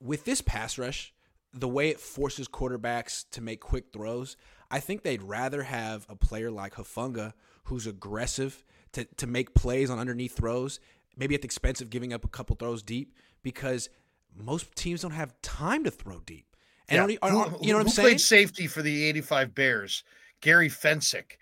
with 0.00 0.24
this 0.24 0.40
pass 0.40 0.78
rush, 0.78 1.12
the 1.52 1.68
way 1.68 1.88
it 1.88 2.00
forces 2.00 2.48
quarterbacks 2.48 3.24
to 3.32 3.40
make 3.40 3.60
quick 3.60 3.86
throws, 3.92 4.36
I 4.70 4.80
think 4.80 5.02
they'd 5.02 5.22
rather 5.22 5.62
have 5.64 6.06
a 6.08 6.16
player 6.16 6.50
like 6.50 6.74
Hufanga 6.74 7.32
who's 7.64 7.86
aggressive 7.86 8.64
to, 8.92 9.04
to 9.04 9.26
make 9.26 9.54
plays 9.54 9.90
on 9.90 9.98
underneath 9.98 10.36
throws, 10.36 10.80
maybe 11.16 11.34
at 11.34 11.42
the 11.42 11.46
expense 11.46 11.80
of 11.80 11.90
giving 11.90 12.12
up 12.12 12.24
a 12.24 12.28
couple 12.28 12.56
throws 12.56 12.82
deep, 12.82 13.14
because 13.42 13.88
most 14.34 14.74
teams 14.74 15.02
don't 15.02 15.10
have 15.10 15.40
time 15.42 15.84
to 15.84 15.90
throw 15.90 16.20
deep. 16.20 16.51
And 16.92 17.10
Yeah. 17.10 17.16
are- 17.22 17.30
Who- 17.30 17.58
you 17.66 17.72
know 17.72 17.78
what 17.78 17.80
I'm 17.80 17.86
who 17.86 17.92
saying? 17.92 18.08
Played 18.08 18.20
safety 18.20 18.66
for 18.66 18.82
the 18.82 19.04
'85 19.04 19.54
Bears, 19.54 20.04
Gary 20.40 20.68
Fencik. 20.68 21.32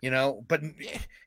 You 0.00 0.10
know, 0.10 0.44
but 0.48 0.62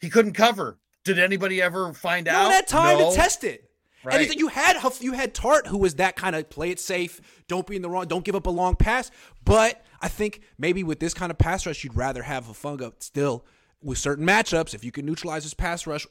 he 0.01 0.09
couldn't 0.09 0.33
cover. 0.33 0.79
Did 1.03 1.19
anybody 1.19 1.61
ever 1.61 1.93
find 1.93 2.25
No 2.25 2.31
out? 2.33 2.51
had 2.51 2.67
time 2.67 2.97
No. 2.97 3.09
to 3.11 3.15
test 3.15 3.43
it. 3.43 3.69
Right. 4.03 4.29
And 4.29 4.39
you 4.39 4.47
had 4.49 4.75
Huff, 4.77 5.01
you 5.01 5.13
had 5.13 5.33
Tartt, 5.33 5.67
who 5.67 5.77
was 5.77 5.95
that 5.95 6.15
kind 6.17 6.35
of 6.35 6.49
play 6.49 6.71
it 6.71 6.79
safe, 6.79 7.21
don't 7.47 7.65
be 7.67 7.75
in 7.77 7.81
the 7.81 7.89
wrong, 7.89 8.07
don't 8.07 8.25
give 8.25 8.35
up 8.35 8.47
a 8.47 8.49
long 8.49 8.75
pass. 8.75 9.11
But 9.45 9.85
I 10.01 10.07
think 10.09 10.41
maybe 10.57 10.83
with 10.83 10.99
this 10.99 11.13
kind 11.13 11.31
of 11.31 11.37
pass 11.37 11.65
rush, 11.65 11.83
you'd 11.85 11.95
rather 11.95 12.23
have 12.23 12.45
Hufanga 12.47 12.91
still 13.01 13.45
with 13.81 13.97
certain 13.97 14.25
matchups. 14.25 14.73
If 14.73 14.83
you 14.83 14.91
can 14.91 15.05
neutralize 15.05 15.43
his 15.43 15.53
pass 15.53 15.85
rush, 15.87 16.05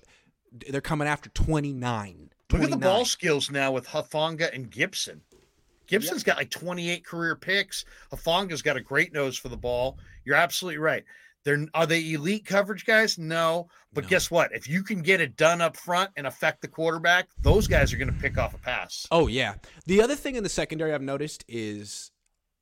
they're 0.52 0.80
coming 0.80 1.06
after 1.08 1.28
29. 1.30 2.30
Look 2.50 2.62
at 2.62 2.70
the 2.70 2.76
ball 2.76 3.04
skills 3.04 3.50
now 3.50 3.72
with 3.72 3.88
Hufanga 3.88 4.54
and 4.54 4.70
Gipson. 4.70 5.20
Gipson's 5.92 6.22
got 6.24 6.36
like 6.38 6.50
28 6.50 7.04
career 7.04 7.36
picks. 7.36 7.84
Hufanga's 8.10 8.62
got 8.62 8.76
a 8.76 8.80
great 8.80 9.12
nose 9.12 9.36
for 9.36 9.48
the 9.48 9.56
ball. 9.56 9.98
You're 10.24 10.36
absolutely 10.36 10.78
right. 10.78 11.04
They're 11.44 11.66
are 11.74 11.86
they 11.86 12.12
elite 12.12 12.46
coverage 12.46 12.84
guys? 12.86 13.18
No. 13.18 13.68
But 13.92 14.04
No. 14.04 14.10
guess 14.10 14.30
what? 14.30 14.52
If 14.54 14.68
you 14.68 14.82
can 14.82 15.02
get 15.02 15.20
it 15.20 15.36
done 15.36 15.60
up 15.60 15.76
front 15.76 16.10
and 16.16 16.26
affect 16.26 16.62
the 16.62 16.68
quarterback, 16.68 17.28
those 17.40 17.66
guys 17.66 17.92
are 17.92 17.96
going 17.96 18.12
to 18.12 18.18
pick 18.20 18.38
off 18.38 18.54
a 18.54 18.58
pass. 18.58 19.06
Oh 19.10 19.26
yeah. 19.26 19.54
The 19.86 20.00
other 20.02 20.14
thing 20.14 20.36
in 20.36 20.44
the 20.44 20.48
secondary 20.48 20.92
I've 20.94 21.02
noticed 21.02 21.44
is 21.48 22.10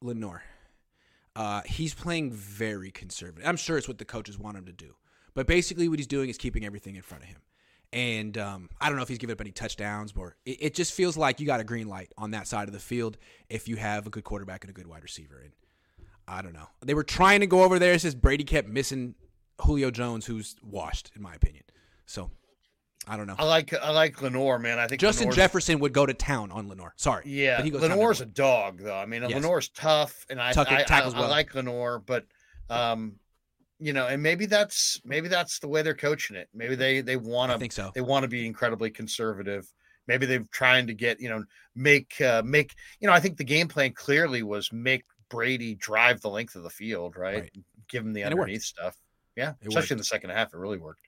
Lenoir. 0.02 0.42
Uh, 1.36 1.60
he's 1.66 1.94
playing 1.94 2.32
very 2.32 2.90
conservative. 2.90 3.46
I'm 3.46 3.56
sure 3.56 3.78
it's 3.78 3.86
what 3.86 3.98
the 3.98 4.04
coaches 4.04 4.38
want 4.38 4.56
him 4.56 4.64
to 4.66 4.72
do, 4.72 4.94
but 5.34 5.46
basically 5.46 5.88
what 5.88 5.98
he's 5.98 6.08
doing 6.08 6.28
is 6.28 6.36
keeping 6.36 6.64
everything 6.64 6.96
in 6.96 7.02
front 7.02 7.22
of 7.22 7.28
him. 7.28 7.38
And 7.92 8.38
um, 8.38 8.70
I 8.80 8.88
don't 8.88 8.96
know 8.96 9.02
if 9.02 9.08
he's 9.08 9.18
given 9.18 9.32
up 9.34 9.40
any 9.40 9.50
touchdowns, 9.50 10.12
or 10.16 10.36
it, 10.44 10.58
it 10.60 10.74
just 10.74 10.92
feels 10.92 11.16
like 11.16 11.40
you 11.40 11.46
got 11.46 11.58
a 11.60 11.64
green 11.64 11.88
light 11.88 12.12
on 12.16 12.30
that 12.32 12.46
side 12.46 12.68
of 12.68 12.72
the 12.72 12.78
field 12.80 13.16
if 13.48 13.66
you 13.66 13.76
have 13.76 14.06
a 14.06 14.10
good 14.10 14.22
quarterback 14.24 14.62
and 14.62 14.70
a 14.70 14.74
good 14.74 14.86
wide 14.86 15.02
receiver. 15.02 15.40
And 15.42 15.52
I 16.28 16.40
don't 16.42 16.52
know. 16.52 16.68
They 16.82 16.94
were 16.94 17.02
trying 17.02 17.40
to 17.40 17.46
go 17.48 17.64
over 17.64 17.78
there. 17.80 17.92
It's 17.92 18.04
just 18.04 18.20
Brady 18.20 18.44
kept 18.44 18.68
missing 18.68 19.16
Julio 19.62 19.90
Jones, 19.90 20.24
who's 20.26 20.54
washed, 20.62 21.10
in 21.16 21.22
my 21.22 21.34
opinion. 21.34 21.64
So 22.06 22.30
I 23.08 23.16
don't 23.16 23.26
know. 23.26 23.34
I 23.38 23.44
like 23.44 23.74
I 23.74 23.90
like 23.90 24.22
Lenoir, 24.22 24.60
man. 24.60 24.78
I 24.78 24.86
think 24.86 25.00
Justin 25.00 25.24
Lenoir's- 25.24 25.36
Jefferson 25.36 25.80
would 25.80 25.92
go 25.92 26.06
to 26.06 26.14
town 26.14 26.52
on 26.52 26.68
Lenoir. 26.68 26.92
Sorry. 26.96 27.24
Yeah, 27.26 27.56
But 27.56 27.64
he 27.64 27.70
goes 27.72 27.82
Lenoir's 27.82 28.20
a 28.20 28.26
dog, 28.26 28.78
though. 28.82 28.96
I 28.96 29.06
mean, 29.06 29.22
Yes. 29.22 29.32
Lenoir's 29.32 29.68
tough, 29.68 30.26
and 30.30 30.40
I 30.40 30.52
Tuck- 30.52 30.70
I, 30.70 30.80
I, 30.80 30.82
tackles 30.84 31.14
I 31.14 31.20
well. 31.20 31.28
like 31.30 31.52
Lenoir, 31.56 31.98
but 31.98 32.26
um, 32.68 33.16
you 33.80 33.92
know, 33.92 34.06
and 34.06 34.22
maybe 34.22 34.46
that's 34.46 35.00
maybe 35.04 35.28
that's 35.28 35.58
the 35.58 35.68
way 35.68 35.82
they're 35.82 35.94
coaching 35.94 36.36
it. 36.36 36.48
Maybe 36.54 36.74
they 36.74 37.00
they 37.00 37.16
want 37.16 37.52
to 37.52 37.58
think 37.58 37.72
so. 37.72 37.90
they 37.94 38.00
want 38.00 38.24
to 38.24 38.28
be 38.28 38.46
incredibly 38.46 38.90
conservative. 38.90 39.66
Maybe 40.06 40.26
they're 40.26 40.44
trying 40.52 40.86
to 40.88 40.94
get 40.94 41.20
you 41.20 41.28
know 41.28 41.44
make 41.74 42.20
uh, 42.20 42.42
make 42.44 42.74
you 43.00 43.08
know. 43.08 43.14
I 43.14 43.20
think 43.20 43.38
the 43.38 43.44
game 43.44 43.68
plan 43.68 43.92
clearly 43.92 44.42
was 44.42 44.72
make 44.72 45.04
Brady 45.30 45.74
drive 45.74 46.20
the 46.20 46.28
length 46.28 46.56
of 46.56 46.62
the 46.62 46.70
field, 46.70 47.16
right? 47.16 47.42
Right. 47.42 47.52
Give 47.88 48.04
him 48.04 48.12
the 48.12 48.22
And 48.22 48.34
underneath 48.34 48.62
stuff. 48.62 48.96
Yeah, 49.36 49.54
It 49.62 49.68
especially 49.68 49.94
in 49.94 49.98
the 49.98 50.04
second 50.04 50.30
half, 50.30 50.52
it 50.52 50.58
really 50.58 50.78
worked. 50.78 51.00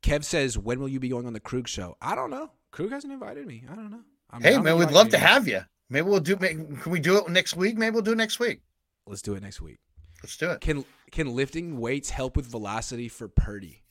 Kev 0.00 0.24
says, 0.24 0.56
"When 0.56 0.80
will 0.80 0.88
you 0.88 1.00
be 1.00 1.08
going 1.08 1.26
on 1.26 1.32
the 1.32 1.40
Krug 1.40 1.68
show?" 1.68 1.96
I 2.00 2.14
don't 2.14 2.30
know. 2.30 2.50
Krug 2.70 2.90
hasn't 2.90 3.12
invited 3.12 3.46
me. 3.46 3.64
I 3.70 3.74
don't 3.74 3.90
know. 3.90 4.00
I'm 4.30 4.42
Hey, 4.42 4.52
down 4.52 4.64
man, 4.64 4.78
we'd 4.78 4.90
love 4.90 5.10
to 5.10 5.18
have 5.18 5.46
you. 5.46 5.60
Maybe 5.90 6.08
we'll 6.08 6.20
do. 6.20 6.36
Maybe, 6.40 6.64
can 6.80 6.92
we 6.92 7.00
do 7.00 7.18
it 7.18 7.28
next 7.28 7.56
week? 7.56 7.76
Maybe 7.76 7.92
we'll 7.92 8.02
do 8.02 8.12
it 8.12 8.16
next 8.16 8.38
week. 8.38 8.60
Let's 9.06 9.22
do 9.22 9.34
it 9.34 9.42
next 9.42 9.60
week. 9.60 9.78
Let's 10.22 10.36
do 10.36 10.50
it. 10.50 10.60
Can 10.60 10.84
can 11.10 11.34
lifting 11.34 11.78
weights 11.78 12.10
help 12.10 12.36
with 12.36 12.46
velocity 12.46 13.08
for 13.08 13.28
Purdy? 13.28 13.82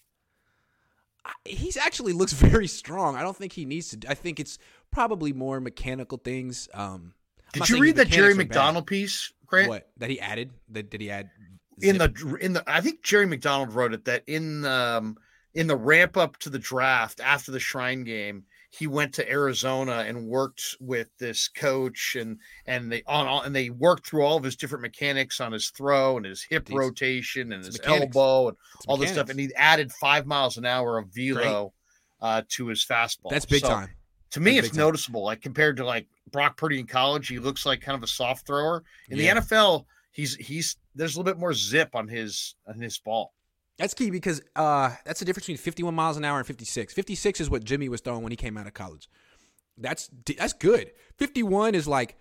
He's 1.45 1.78
actually 1.78 2.13
looks 2.13 2.34
very 2.34 2.67
strong. 2.67 3.15
I 3.15 3.21
don't 3.21 3.36
think 3.36 3.53
he 3.53 3.65
needs 3.65 3.89
to. 3.95 4.09
I 4.09 4.13
think 4.13 4.39
it's 4.39 4.57
probably 4.91 5.34
more 5.34 5.59
mechanical 5.59 6.17
things. 6.17 6.67
Um, 6.74 7.13
Did 7.53 7.69
you 7.69 7.80
read 7.80 7.95
that 7.97 8.09
Jerry 8.09 8.34
are 8.34 8.36
bad. 8.36 8.38
McDonald 8.38 8.88
piece, 8.88 9.32
Grant? 9.45 9.69
What 9.69 9.89
that 9.97 10.09
he 10.09 10.19
added? 10.19 10.51
That 10.69 10.89
did 10.89 11.01
he 11.01 11.09
add 11.09 11.30
in 11.82 11.97
the 11.97 12.38
in 12.41 12.53
the 12.53 12.63
I 12.67 12.82
think 12.82 13.03
Jerry 13.03 13.26
McDonald 13.26 13.74
wrote 13.74 13.93
it 13.93 14.05
that 14.05 14.24
in 14.28 14.65
um 14.65 15.17
in 15.53 15.67
the 15.67 15.76
ramp 15.76 16.17
up 16.17 16.38
to 16.38 16.49
the 16.49 16.59
draft 16.59 17.19
after 17.19 17.51
the 17.51 17.59
Shrine 17.59 18.03
game, 18.03 18.45
he 18.76 18.88
went 18.88 19.13
to 19.13 19.30
Arizona 19.30 20.03
and 20.07 20.26
worked 20.26 20.78
with 20.80 21.07
this 21.19 21.47
coach 21.47 22.15
and 22.19 22.39
and 22.65 22.91
they 22.91 23.03
on 23.05 23.28
all 23.28 23.41
and 23.41 23.55
they 23.55 23.69
worked 23.69 24.07
through 24.07 24.24
all 24.24 24.36
of 24.38 24.43
his 24.43 24.55
different 24.55 24.82
mechanics 24.82 25.39
on 25.39 25.51
his 25.51 25.69
throw 25.69 26.17
and 26.17 26.26
his 26.26 26.41
hip 26.41 26.65
These- 26.65 26.76
rotation 26.78 27.53
and 27.53 27.63
his 27.63 27.78
mechanics. 27.80 28.15
elbow 28.15 28.47
and 28.49 28.57
It's 28.76 28.86
all 28.88 28.97
this 28.97 29.11
stuff 29.11 29.30
and 29.30 29.39
he 29.39 29.53
added 29.55 29.91
five 29.91 30.26
miles 30.26 30.57
an 30.57 30.65
hour 30.65 30.97
of 30.97 31.09
velo 31.13 31.71
uh, 32.21 32.41
to 32.49 32.67
his 32.67 32.84
fastball. 32.84 33.30
That's 33.30 33.45
big 33.45 33.61
So, 33.61 33.67
time. 33.69 33.89
To 34.32 34.39
me, 34.39 34.55
That's 34.55 34.69
it's 34.69 34.78
time. 34.78 34.86
noticeable. 34.88 35.24
Like 35.24 35.41
compared 35.41 35.78
to 35.78 35.86
like 35.86 36.07
Brock 36.32 36.57
Purdy 36.57 36.80
in 36.80 36.88
college, 36.88 37.28
he 37.28 37.38
looks 37.38 37.67
like 37.67 37.80
kind 37.82 37.95
of 37.95 38.01
a 38.01 38.07
soft 38.07 38.47
thrower. 38.47 38.84
In 39.09 39.17
Yeah. 39.19 39.36
the 39.36 39.41
NFL, 39.41 39.86
he's 40.11 40.36
he's 40.38 40.78
there's 40.95 41.15
a 41.15 41.19
little 41.19 41.32
bit 41.32 41.39
more 41.39 41.53
zip 41.53 41.93
on 41.93 42.07
his 42.07 42.55
on 42.67 42.80
his 42.82 42.97
ball. 42.97 43.34
That's 43.78 43.93
key 43.93 44.11
because 44.11 44.41
uh, 44.55 44.91
that's 45.05 45.19
the 45.19 45.26
difference 45.26 45.45
between 45.47 45.57
51 45.57 45.95
miles 45.95 46.15
an 46.17 46.24
hour 46.26 46.38
and 46.38 46.45
56. 46.45 46.93
56 46.93 47.41
is 47.41 47.49
what 47.49 47.63
Jimmy 47.63 47.89
was 47.89 48.01
throwing 48.01 48.21
when 48.21 48.32
he 48.32 48.36
came 48.36 48.57
out 48.57 48.67
of 48.67 48.74
college. 48.74 49.09
That's 49.78 50.09
that's 50.38 50.53
good. 50.53 50.91
51 51.17 51.74
is 51.74 51.88
like 51.88 52.15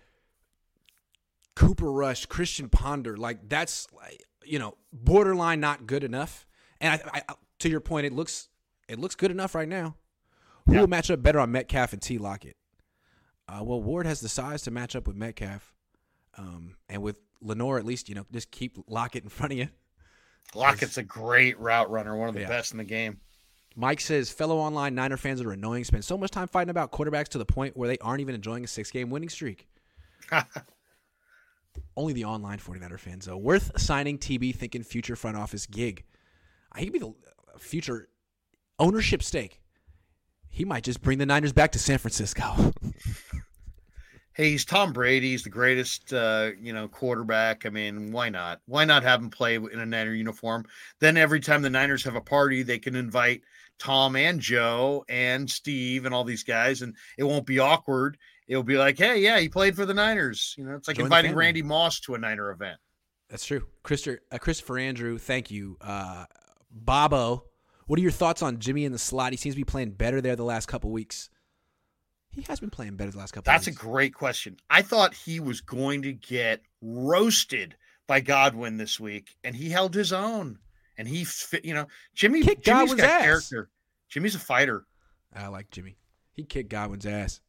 Cooper 1.55 1.91
Rush, 1.91 2.25
Christian 2.25 2.69
Ponder. 2.69 3.15
Like 3.17 3.47
that's 3.49 3.87
like, 3.93 4.23
you 4.45 4.59
know 4.59 4.75
borderline 4.91 5.59
not 5.59 5.85
good 5.85 6.03
enough. 6.03 6.47
And 6.81 6.99
I, 7.13 7.21
I, 7.29 7.33
to 7.59 7.69
your 7.69 7.79
point, 7.79 8.05
it 8.07 8.13
looks 8.13 8.49
it 8.89 8.99
looks 8.99 9.15
good 9.15 9.31
enough 9.31 9.53
right 9.55 9.67
now. 9.69 9.95
Who 10.65 10.73
Yeah. 10.73 10.81
will 10.81 10.87
match 10.87 11.11
up 11.11 11.21
better 11.21 11.39
on 11.39 11.51
Metcalf 11.51 11.93
and 11.93 12.01
T 12.01 12.17
Lockett? 12.17 12.57
Uh, 13.47 13.61
well, 13.63 13.81
Ward 13.81 14.05
has 14.07 14.21
the 14.21 14.29
size 14.29 14.63
to 14.63 14.71
match 14.71 14.95
up 14.95 15.05
with 15.05 15.15
Metcalf, 15.17 15.73
um, 16.37 16.77
and 16.89 17.01
with 17.03 17.19
Lenoir, 17.41 17.77
at 17.77 17.85
least 17.85 18.09
you 18.09 18.15
know 18.15 18.25
just 18.31 18.49
keep 18.49 18.77
Lockett 18.87 19.23
in 19.23 19.29
front 19.29 19.51
of 19.53 19.59
you. 19.59 19.67
Lockett's 20.55 20.97
a 20.97 21.03
great 21.03 21.59
route 21.59 21.89
runner, 21.89 22.15
one 22.15 22.29
of 22.29 22.35
the 22.35 22.41
Yeah. 22.41 22.47
best 22.47 22.71
in 22.71 22.77
the 22.77 22.83
game. 22.83 23.19
Mike 23.75 23.99
says 24.01 24.29
fellow 24.29 24.57
online 24.57 24.93
Niner 24.93 25.17
fans 25.17 25.41
are 25.41 25.51
annoying. 25.51 25.83
Spend 25.83 26.05
so 26.05 26.15
much 26.17 26.29
time 26.29 26.47
fighting 26.47 26.69
about 26.69 26.91
quarterbacks 26.91 27.29
to 27.29 27.39
the 27.39 27.45
point 27.45 27.75
where 27.75 27.87
they 27.89 27.97
aren't 27.99 28.21
even 28.21 28.35
enjoying 28.35 28.63
a 28.63 28.67
six 28.67 28.91
game 28.91 29.09
winning 29.09 29.29
streak. 29.29 29.67
Only 31.97 32.13
the 32.13 32.25
online 32.25 32.59
49er 32.59 32.99
fans, 32.99 33.25
though. 33.25 33.37
Worth 33.37 33.79
signing 33.79 34.17
TB 34.19 34.55
thinking 34.55 34.83
future 34.83 35.15
front 35.15 35.37
office 35.37 35.65
gig. 35.65 36.03
He 36.77 36.85
could 36.85 36.93
be 36.93 36.99
the 36.99 37.07
uh, 37.07 37.57
future 37.57 38.09
ownership 38.79 39.23
stake. 39.23 39.59
He 40.49 40.65
might 40.65 40.83
just 40.83 41.01
bring 41.01 41.17
the 41.17 41.25
Niners 41.25 41.53
back 41.53 41.71
to 41.71 41.79
San 41.79 41.97
Francisco. 41.97 42.73
hey, 44.33 44.51
he's 44.51 44.65
Tom 44.65 44.93
Brady. 44.93 45.31
He's 45.31 45.43
the 45.43 45.49
greatest, 45.49 46.11
uh, 46.13 46.51
you 46.59 46.73
know, 46.73 46.87
quarterback. 46.87 47.65
I 47.65 47.69
mean, 47.69 48.11
why 48.11 48.29
not? 48.29 48.61
Why 48.65 48.85
not 48.85 49.03
have 49.03 49.21
him 49.21 49.29
play 49.29 49.55
in 49.55 49.79
a 49.79 49.85
Niner 49.85 50.13
uniform? 50.13 50.65
Then 50.99 51.17
every 51.17 51.39
time 51.39 51.61
the 51.61 51.69
Niners 51.69 52.03
have 52.03 52.15
a 52.15 52.21
party, 52.21 52.63
they 52.63 52.79
can 52.79 52.95
invite 52.95 53.41
Tom 53.79 54.15
and 54.15 54.39
Joe 54.39 55.05
and 55.09 55.49
Steve 55.49 56.05
and 56.05 56.13
all 56.13 56.23
these 56.23 56.43
guys, 56.43 56.81
and 56.81 56.95
it 57.17 57.23
won't 57.23 57.45
be 57.45 57.59
awkward. 57.59 58.17
It'll 58.47 58.63
be 58.63 58.77
like, 58.77 58.97
hey, 58.97 59.19
yeah, 59.19 59.39
he 59.39 59.49
played 59.49 59.75
for 59.75 59.85
the 59.85 59.93
Niners. 59.93 60.55
You 60.57 60.65
know, 60.65 60.75
it's 60.75 60.87
like 60.87 60.97
Join 60.97 61.05
inviting. 61.05 61.35
Randy 61.35 61.61
Moss 61.61 61.99
to 62.01 62.15
a 62.15 62.17
Niner 62.17 62.51
event. 62.51 62.77
That's 63.29 63.45
true. 63.45 63.67
Christopher, 63.83 64.19
uh, 64.31 64.37
Christopher 64.37 64.77
Andrew, 64.77 65.17
thank 65.17 65.49
you. 65.49 65.77
Uh, 65.81 66.25
Bobo, 66.69 67.45
what 67.87 67.99
are 67.99 68.01
your 68.01 68.11
thoughts 68.11 68.41
on 68.41 68.59
Jimmy 68.59 68.85
in 68.85 68.91
the 68.91 68.99
slot? 68.99 69.31
He 69.31 69.37
seems 69.37 69.55
to 69.55 69.59
be 69.59 69.63
playing 69.65 69.91
better 69.91 70.21
there 70.21 70.35
the 70.35 70.43
last 70.43 70.67
couple 70.67 70.91
weeks. 70.91 71.29
He 72.33 72.41
has 72.43 72.59
been 72.59 72.69
playing 72.71 72.95
better 72.95 73.11
the 73.11 73.17
last 73.19 73.31
couple. 73.31 73.51
That's 73.51 73.67
a 73.67 73.71
great 73.71 74.13
question. 74.13 74.57
I 74.69 74.81
thought 74.81 75.13
he 75.13 75.39
was 75.39 75.61
going 75.61 76.01
to 76.01 76.13
get 76.13 76.61
roasted 76.81 77.75
by 78.07 78.19
Godwin 78.21 78.77
this 78.77 78.99
week, 78.99 79.35
and 79.43 79.55
he 79.55 79.69
held 79.69 79.93
his 79.93 80.11
own. 80.11 80.57
And 80.97 81.07
he, 81.07 81.23
fit, 81.25 81.63
you 81.65 81.73
know, 81.73 81.85
Jimmy. 82.15 82.41
Kicked 82.41 82.65
Jimmy's 82.65 82.79
Godwin's 82.89 83.01
got 83.01 83.09
ass. 83.09 83.21
character. 83.23 83.69
Jimmy's 84.09 84.35
a 84.35 84.39
fighter. 84.39 84.85
I 85.35 85.47
like 85.47 85.69
Jimmy. 85.71 85.97
He 86.33 86.43
kicked 86.43 86.69
Godwin's 86.69 87.05
ass. 87.05 87.39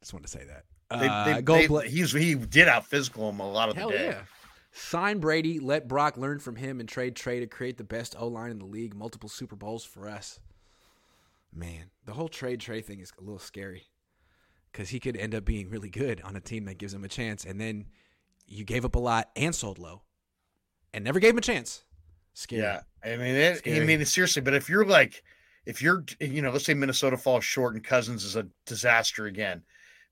Just 0.00 0.12
wanted 0.12 0.26
to 0.26 0.30
say 0.38 0.44
that. 0.44 0.64
They, 1.00 1.08
Uh, 1.08 1.24
they, 1.36 1.42
go 1.42 1.80
they- 1.80 1.88
he's 1.88 2.12
he 2.12 2.34
did 2.34 2.68
out 2.68 2.86
physical 2.86 3.28
him 3.30 3.40
a 3.40 3.50
lot 3.50 3.68
of 3.68 3.76
Hell 3.76 3.90
the 3.90 3.98
day. 3.98 4.04
yeah. 4.10 4.22
Sign 4.72 5.18
Brady, 5.20 5.58
let 5.58 5.88
Brock 5.88 6.16
learn 6.18 6.38
from 6.38 6.54
him, 6.56 6.80
and 6.80 6.88
trade 6.88 7.16
Trey 7.16 7.40
to 7.40 7.46
create 7.46 7.78
the 7.78 7.84
best 7.84 8.14
O 8.18 8.28
line 8.28 8.50
in 8.50 8.58
the 8.58 8.66
league. 8.66 8.94
Multiple 8.94 9.28
Super 9.28 9.56
Bowls 9.56 9.84
for 9.84 10.06
us. 10.08 10.38
Man, 11.56 11.90
the 12.04 12.12
whole 12.12 12.28
trade 12.28 12.60
Trey 12.60 12.82
thing 12.82 13.00
is 13.00 13.10
a 13.18 13.22
little 13.22 13.38
scary 13.38 13.84
because 14.70 14.90
he 14.90 15.00
could 15.00 15.16
end 15.16 15.34
up 15.34 15.46
being 15.46 15.70
really 15.70 15.88
good 15.88 16.20
on 16.20 16.36
a 16.36 16.40
team 16.40 16.66
that 16.66 16.76
gives 16.76 16.92
him 16.92 17.02
a 17.02 17.08
chance, 17.08 17.46
and 17.46 17.58
then 17.58 17.86
you 18.46 18.62
gave 18.62 18.84
up 18.84 18.94
a 18.94 18.98
lot 18.98 19.30
and 19.36 19.54
sold 19.54 19.78
low, 19.78 20.02
and 20.92 21.02
never 21.02 21.18
gave 21.18 21.30
him 21.30 21.38
a 21.38 21.40
chance. 21.40 21.84
Scary. 22.34 22.60
Yeah, 22.60 22.80
I 23.02 23.16
mean, 23.16 23.34
it, 23.34 23.62
I 23.66 23.80
mean, 23.80 24.04
seriously. 24.04 24.42
But 24.42 24.52
if 24.52 24.68
you're 24.68 24.84
like, 24.84 25.22
if 25.64 25.80
you're, 25.80 26.04
you 26.20 26.42
know, 26.42 26.50
let's 26.50 26.66
say 26.66 26.74
Minnesota 26.74 27.16
falls 27.16 27.42
short 27.42 27.74
and 27.74 27.82
Cousins 27.82 28.22
is 28.22 28.36
a 28.36 28.46
disaster 28.66 29.24
again, 29.24 29.62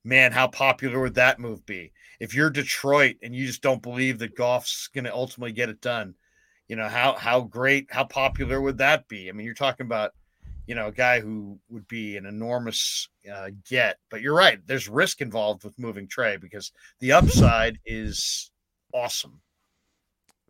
man, 0.03 0.33
how 0.33 0.47
popular 0.47 0.99
would 0.99 1.15
that 1.17 1.39
move 1.39 1.67
be? 1.67 1.93
If 2.21 2.35
you're 2.35 2.49
Detroit 2.49 3.17
and 3.23 3.35
you 3.35 3.47
just 3.47 3.61
don't 3.61 3.83
believe 3.83 4.19
that 4.21 4.35
Goff's 4.35 4.89
going 4.89 5.05
to 5.05 5.13
ultimately 5.13 5.53
get 5.53 5.69
it 5.69 5.83
done, 5.83 6.15
you 6.69 6.77
know 6.77 6.89
how 6.89 7.13
how 7.13 7.43
great, 7.43 7.89
how 7.91 8.05
popular 8.05 8.63
would 8.63 8.79
that 8.79 9.09
be? 9.09 9.29
I 9.29 9.33
mean, 9.33 9.45
you're 9.45 9.55
talking 9.55 9.85
about, 9.85 10.13
you 10.67 10.75
know, 10.75 10.89
a 10.89 10.93
guy 10.93 11.21
who 11.21 11.59
would 11.69 11.87
be 11.89 12.17
an 12.17 12.27
enormous 12.27 13.09
uh, 13.33 13.51
get. 13.69 13.99
But 14.11 14.21
you're 14.21 14.35
right. 14.35 14.59
There's 14.67 14.89
risk 14.89 15.21
involved 15.21 15.65
with 15.65 15.79
moving 15.79 16.07
Trey 16.09 16.37
because 16.37 16.73
the 17.01 17.13
upside 17.13 17.79
is 17.87 18.51
awesome. 18.93 19.41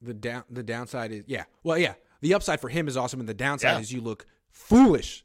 The 0.03 0.15
down 0.15 0.45
the 0.51 0.62
downside 0.62 1.12
is 1.12 1.25
yeah. 1.27 1.45
Well, 1.62 1.79
yeah. 1.79 1.95
The 2.21 2.35
upside 2.35 2.61
for 2.61 2.69
him 2.69 2.89
is 2.89 2.97
awesome, 2.97 3.21
and 3.21 3.29
the 3.29 3.35
downside 3.35 3.75
Yeah. 3.77 3.81
is 3.81 3.93
you 3.93 4.01
look 4.01 4.27
foolish. 4.51 5.25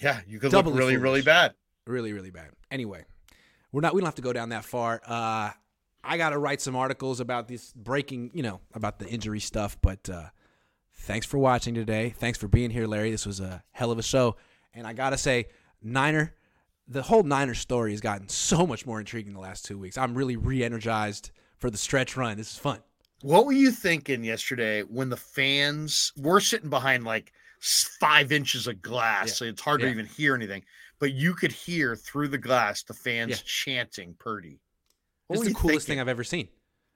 Yeah, 0.00 0.20
you 0.26 0.38
could 0.38 0.50
Doubly 0.52 0.72
look 0.72 0.78
really, 0.78 0.96
really 0.96 1.22
bad. 1.22 1.54
really 1.86 2.12
really 2.12 2.30
bad 2.30 2.50
anyway 2.70 3.04
we're 3.72 3.80
not 3.80 3.94
we 3.94 4.00
don't 4.00 4.06
have 4.06 4.14
to 4.16 4.22
go 4.22 4.32
down 4.32 4.48
that 4.48 4.64
far 4.64 5.00
uh 5.06 5.50
i 6.02 6.16
gotta 6.16 6.36
write 6.36 6.60
some 6.60 6.74
articles 6.74 7.20
about 7.20 7.46
this 7.46 7.72
breaking 7.74 8.28
you 8.34 8.42
know 8.42 8.60
about 8.74 8.98
the 8.98 9.06
injury 9.08 9.38
stuff 9.38 9.78
but 9.80 10.08
uh 10.10 10.24
thanks 10.96 11.26
for 11.26 11.38
watching 11.38 11.74
today. 11.74 12.10
Thanks 12.18 12.38
for 12.38 12.48
being 12.48 12.70
here 12.70 12.86
larry. 12.86 13.10
This 13.10 13.26
was 13.26 13.40
a 13.40 13.62
hell 13.72 13.90
of 13.90 13.98
a 13.98 14.02
show. 14.02 14.36
And 14.74 14.86
i 14.86 14.92
gotta 14.92 15.18
say 15.18 15.46
niner 15.82 16.34
the 16.88 17.02
whole 17.02 17.22
niner 17.22 17.54
story 17.54 17.90
has 17.92 18.00
gotten 18.00 18.28
so 18.30 18.66
much 18.66 18.86
more 18.86 19.00
intriguing 19.00 19.32
the 19.32 19.40
last 19.40 19.64
two 19.64 19.78
weeks. 19.78 19.98
I'm 19.98 20.14
really 20.14 20.36
re-energized 20.36 21.30
for 21.58 21.70
the 21.70 21.78
stretch 21.78 22.16
run. 22.16 22.36
This 22.36 22.52
is 22.52 22.58
fun. 22.58 22.80
What 23.22 23.46
were 23.46 23.52
you 23.52 23.70
thinking 23.70 24.22
yesterday 24.24 24.82
when 24.82 25.08
the 25.08 25.16
fans 25.16 26.12
were 26.16 26.38
sitting 26.40 26.70
behind 26.70 27.04
like 27.04 27.32
five 27.60 28.30
inches 28.30 28.66
of 28.66 28.82
glass, 28.82 29.28
Yeah. 29.28 29.32
so 29.34 29.44
it's 29.46 29.60
hard 29.62 29.80
Yeah. 29.80 29.86
to 29.86 29.92
even 29.92 30.06
hear 30.06 30.34
anything, 30.34 30.62
but 30.98 31.12
you 31.12 31.34
could 31.34 31.50
hear 31.50 31.96
through 31.96 32.28
the 32.28 32.38
glass 32.38 32.82
the 32.82 32.92
fans 32.94 33.30
Yeah. 33.30 33.36
chanting 33.46 34.14
Purdy. 34.18 34.50
this 34.50 34.58
What 35.28 35.38
were 35.38 35.44
is 35.46 35.48
the 35.48 35.54
coolest 35.58 35.86
thing 35.86 35.98
i've 35.98 36.08
ever 36.08 36.22
seen. 36.24 36.48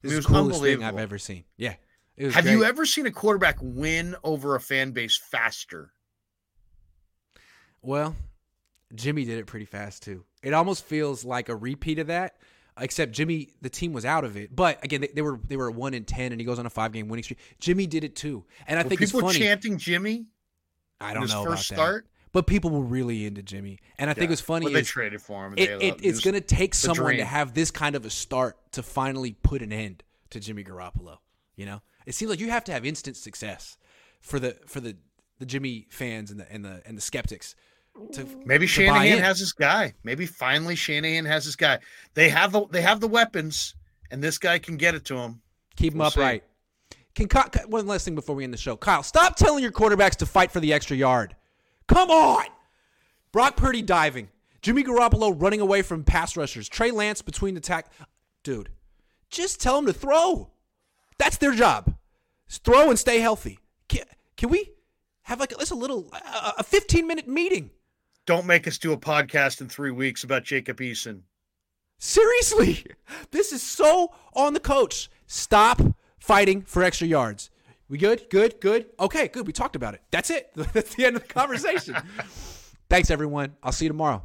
This 0.03 0.12
It 0.12 0.18
is 0.18 0.26
the 0.26 0.32
was 0.32 0.40
coolest 0.40 0.62
thing 0.62 0.84
i've 0.84 0.98
ever 0.98 1.18
seen. 1.18 1.44
Yeah 1.57 1.74
it 2.20 2.26
was 2.26 2.34
Have 2.34 2.46
you 2.46 2.64
ever 2.64 2.84
seen 2.84 3.06
a 3.06 3.10
quarterback 3.10 3.56
win 3.62 4.14
over 4.22 4.54
a 4.54 4.60
fan 4.60 4.90
base 4.92 5.16
faster? 5.16 5.92
Well, 7.82 8.14
Jimmy 8.94 9.24
did 9.24 9.38
it 9.38 9.46
pretty 9.46 9.64
fast 9.64 10.02
too. 10.02 10.24
It 10.42 10.52
almost 10.52 10.84
feels 10.84 11.24
like 11.24 11.48
a 11.48 11.56
repeat 11.56 11.98
of 11.98 12.08
that, 12.08 12.36
except 12.78 13.12
Jimmy, 13.12 13.50
the 13.62 13.70
team 13.70 13.92
was 13.92 14.04
out 14.04 14.24
of 14.24 14.36
it. 14.36 14.54
But 14.54 14.82
again, 14.84 15.00
they, 15.00 15.08
they 15.14 15.22
were 15.22 15.38
they 15.48 15.56
were 15.56 15.70
one 15.70 15.94
in 15.94 16.04
ten, 16.04 16.32
and 16.32 16.40
he 16.40 16.44
goes 16.44 16.58
on 16.58 16.66
a 16.66 16.70
five 16.70 16.92
game 16.92 17.08
winning 17.08 17.22
streak. 17.24 17.38
Jimmy 17.58 17.86
did 17.86 18.04
it 18.04 18.16
too, 18.16 18.44
and 18.66 18.78
I 18.78 18.82
Were 18.82 18.88
think 18.88 19.00
it's 19.02 19.12
people 19.12 19.28
funny. 19.28 19.38
chanting 19.38 19.78
Jimmy 19.78 20.26
I 21.00 21.14
don't 21.14 21.22
his 21.22 21.32
know 21.32 21.44
first 21.44 21.70
about 21.70 21.78
start? 21.78 22.04
that, 22.04 22.30
but 22.32 22.46
people 22.46 22.70
were 22.70 22.84
really 22.84 23.24
into 23.24 23.42
Jimmy, 23.42 23.78
and 23.98 24.10
I 24.10 24.14
think 24.14 24.28
Yeah. 24.28 24.32
it's 24.34 24.42
funny. 24.42 24.64
Well, 24.66 24.74
they 24.74 24.80
is 24.80 24.88
traded 24.88 25.22
for 25.22 25.46
him. 25.46 25.52
and 25.52 25.60
it, 25.60 25.82
it, 25.82 25.94
it's 26.02 26.20
going 26.20 26.34
to 26.34 26.40
take 26.42 26.74
someone 26.74 27.16
to 27.16 27.24
have 27.24 27.54
this 27.54 27.70
kind 27.70 27.96
of 27.96 28.04
a 28.04 28.10
start 28.10 28.58
to 28.72 28.82
finally 28.82 29.32
put 29.32 29.62
an 29.62 29.72
end 29.72 30.02
to 30.30 30.40
Jimmy 30.40 30.64
Garoppolo. 30.64 31.18
You 31.56 31.66
know, 31.66 31.82
it 32.07 32.14
seems 32.14 32.30
like 32.30 32.40
you 32.40 32.51
have 32.51 32.64
to 32.64 32.72
have 32.72 32.84
instant 32.84 33.16
success 33.16 33.76
for 34.20 34.38
the 34.38 34.57
for 34.66 34.80
the 34.80 34.96
the 35.38 35.46
Jimmy 35.46 35.86
fans 35.90 36.30
and 36.30 36.40
the 36.40 36.53
and 36.53 36.64
the 36.64 36.82
and 36.86 36.96
the 36.96 37.03
skeptics. 37.03 37.55
To 38.12 38.24
Maybe 38.44 38.66
to 38.66 38.72
Shanahan 38.72 39.18
has 39.18 39.40
his 39.40 39.53
guy. 39.53 39.94
Maybe 40.05 40.24
finally 40.24 40.76
Shanahan 40.76 41.24
has 41.24 41.44
his 41.44 41.57
guy. 41.57 41.80
They 42.14 42.28
have 42.28 42.53
the 42.53 42.66
they 42.70 42.82
have 42.82 43.01
the 43.01 43.09
weapons, 43.09 43.74
and 44.11 44.22
this 44.22 44.38
guy 44.38 44.59
can 44.59 44.76
get 44.76 44.94
it 44.94 45.05
to 45.07 45.16
him. 45.16 45.42
Keep 45.76 45.94
him 45.94 45.98
We'll 46.01 46.11
see. 46.11 46.20
upright. 46.20 46.44
Can 47.14 47.28
Ky- 47.28 47.51
Ky- 47.53 47.64
one 47.66 47.86
last 47.88 48.05
thing 48.05 48.14
before 48.14 48.36
we 48.36 48.44
end 48.44 48.55
the 48.55 48.59
show, 48.59 48.76
Kyle? 48.76 49.03
Stop 49.03 49.34
telling 49.34 49.62
your 49.62 49.72
quarterbacks 49.72 50.14
to 50.16 50.26
fight 50.26 50.53
for 50.53 50.61
the 50.61 50.72
extra 50.72 50.96
yard. 50.96 51.34
Come 51.88 52.11
on. 52.11 52.44
Brock 53.32 53.57
Purdy 53.57 53.82
diving, 53.82 54.28
Jimmy 54.62 54.84
Garoppolo 54.84 55.34
running 55.36 55.61
away 55.61 55.82
from 55.82 56.05
pass 56.05 56.36
rushers, 56.36 56.68
Trey 56.68 56.92
Lance 56.92 57.22
between 57.22 57.55
the 57.55 57.61
tack. 57.61 57.92
Dude, 58.44 58.70
just 59.28 59.61
tell 59.61 59.76
him 59.78 59.86
to 59.86 59.92
throw. 59.92 60.51
That's 61.20 61.36
their 61.36 61.52
job. 61.52 61.94
Just 62.48 62.64
throw 62.64 62.88
and 62.88 62.98
stay 62.98 63.20
healthy. 63.20 63.58
Can, 63.88 64.04
can 64.38 64.48
we 64.48 64.72
have 65.24 65.38
like 65.38 65.56
just 65.58 65.70
a 65.70 65.74
little 65.74 66.10
a 66.14 66.54
a 66.60 66.64
15 66.64 67.06
minute 67.06 67.28
meeting? 67.28 67.70
Don't 68.24 68.46
make 68.46 68.66
us 68.66 68.78
do 68.78 68.92
a 68.92 68.96
podcast 68.96 69.60
in 69.60 69.68
three 69.68 69.90
weeks 69.90 70.24
about 70.24 70.44
Jacob 70.44 70.78
Eason. 70.78 71.20
Seriously, 71.98 72.86
this 73.32 73.52
is 73.52 73.62
so 73.62 74.14
on 74.34 74.54
the 74.54 74.60
coach. 74.60 75.10
Stop 75.26 75.82
fighting 76.18 76.62
for 76.62 76.82
extra 76.82 77.06
yards. 77.06 77.50
We 77.90 77.98
good? 77.98 78.30
Good? 78.30 78.58
Good? 78.58 78.86
Okay, 78.98 79.28
good. 79.28 79.46
We 79.46 79.52
talked 79.52 79.76
about 79.76 79.92
it. 79.92 80.00
That's 80.10 80.30
it. 80.30 80.50
That's 80.72 80.94
the 80.94 81.04
end 81.04 81.16
of 81.16 81.22
the 81.22 81.28
conversation. 81.34 81.96
Thanks, 82.88 83.10
everyone. 83.10 83.56
I'll 83.62 83.72
see 83.72 83.84
you 83.84 83.90
tomorrow. 83.90 84.24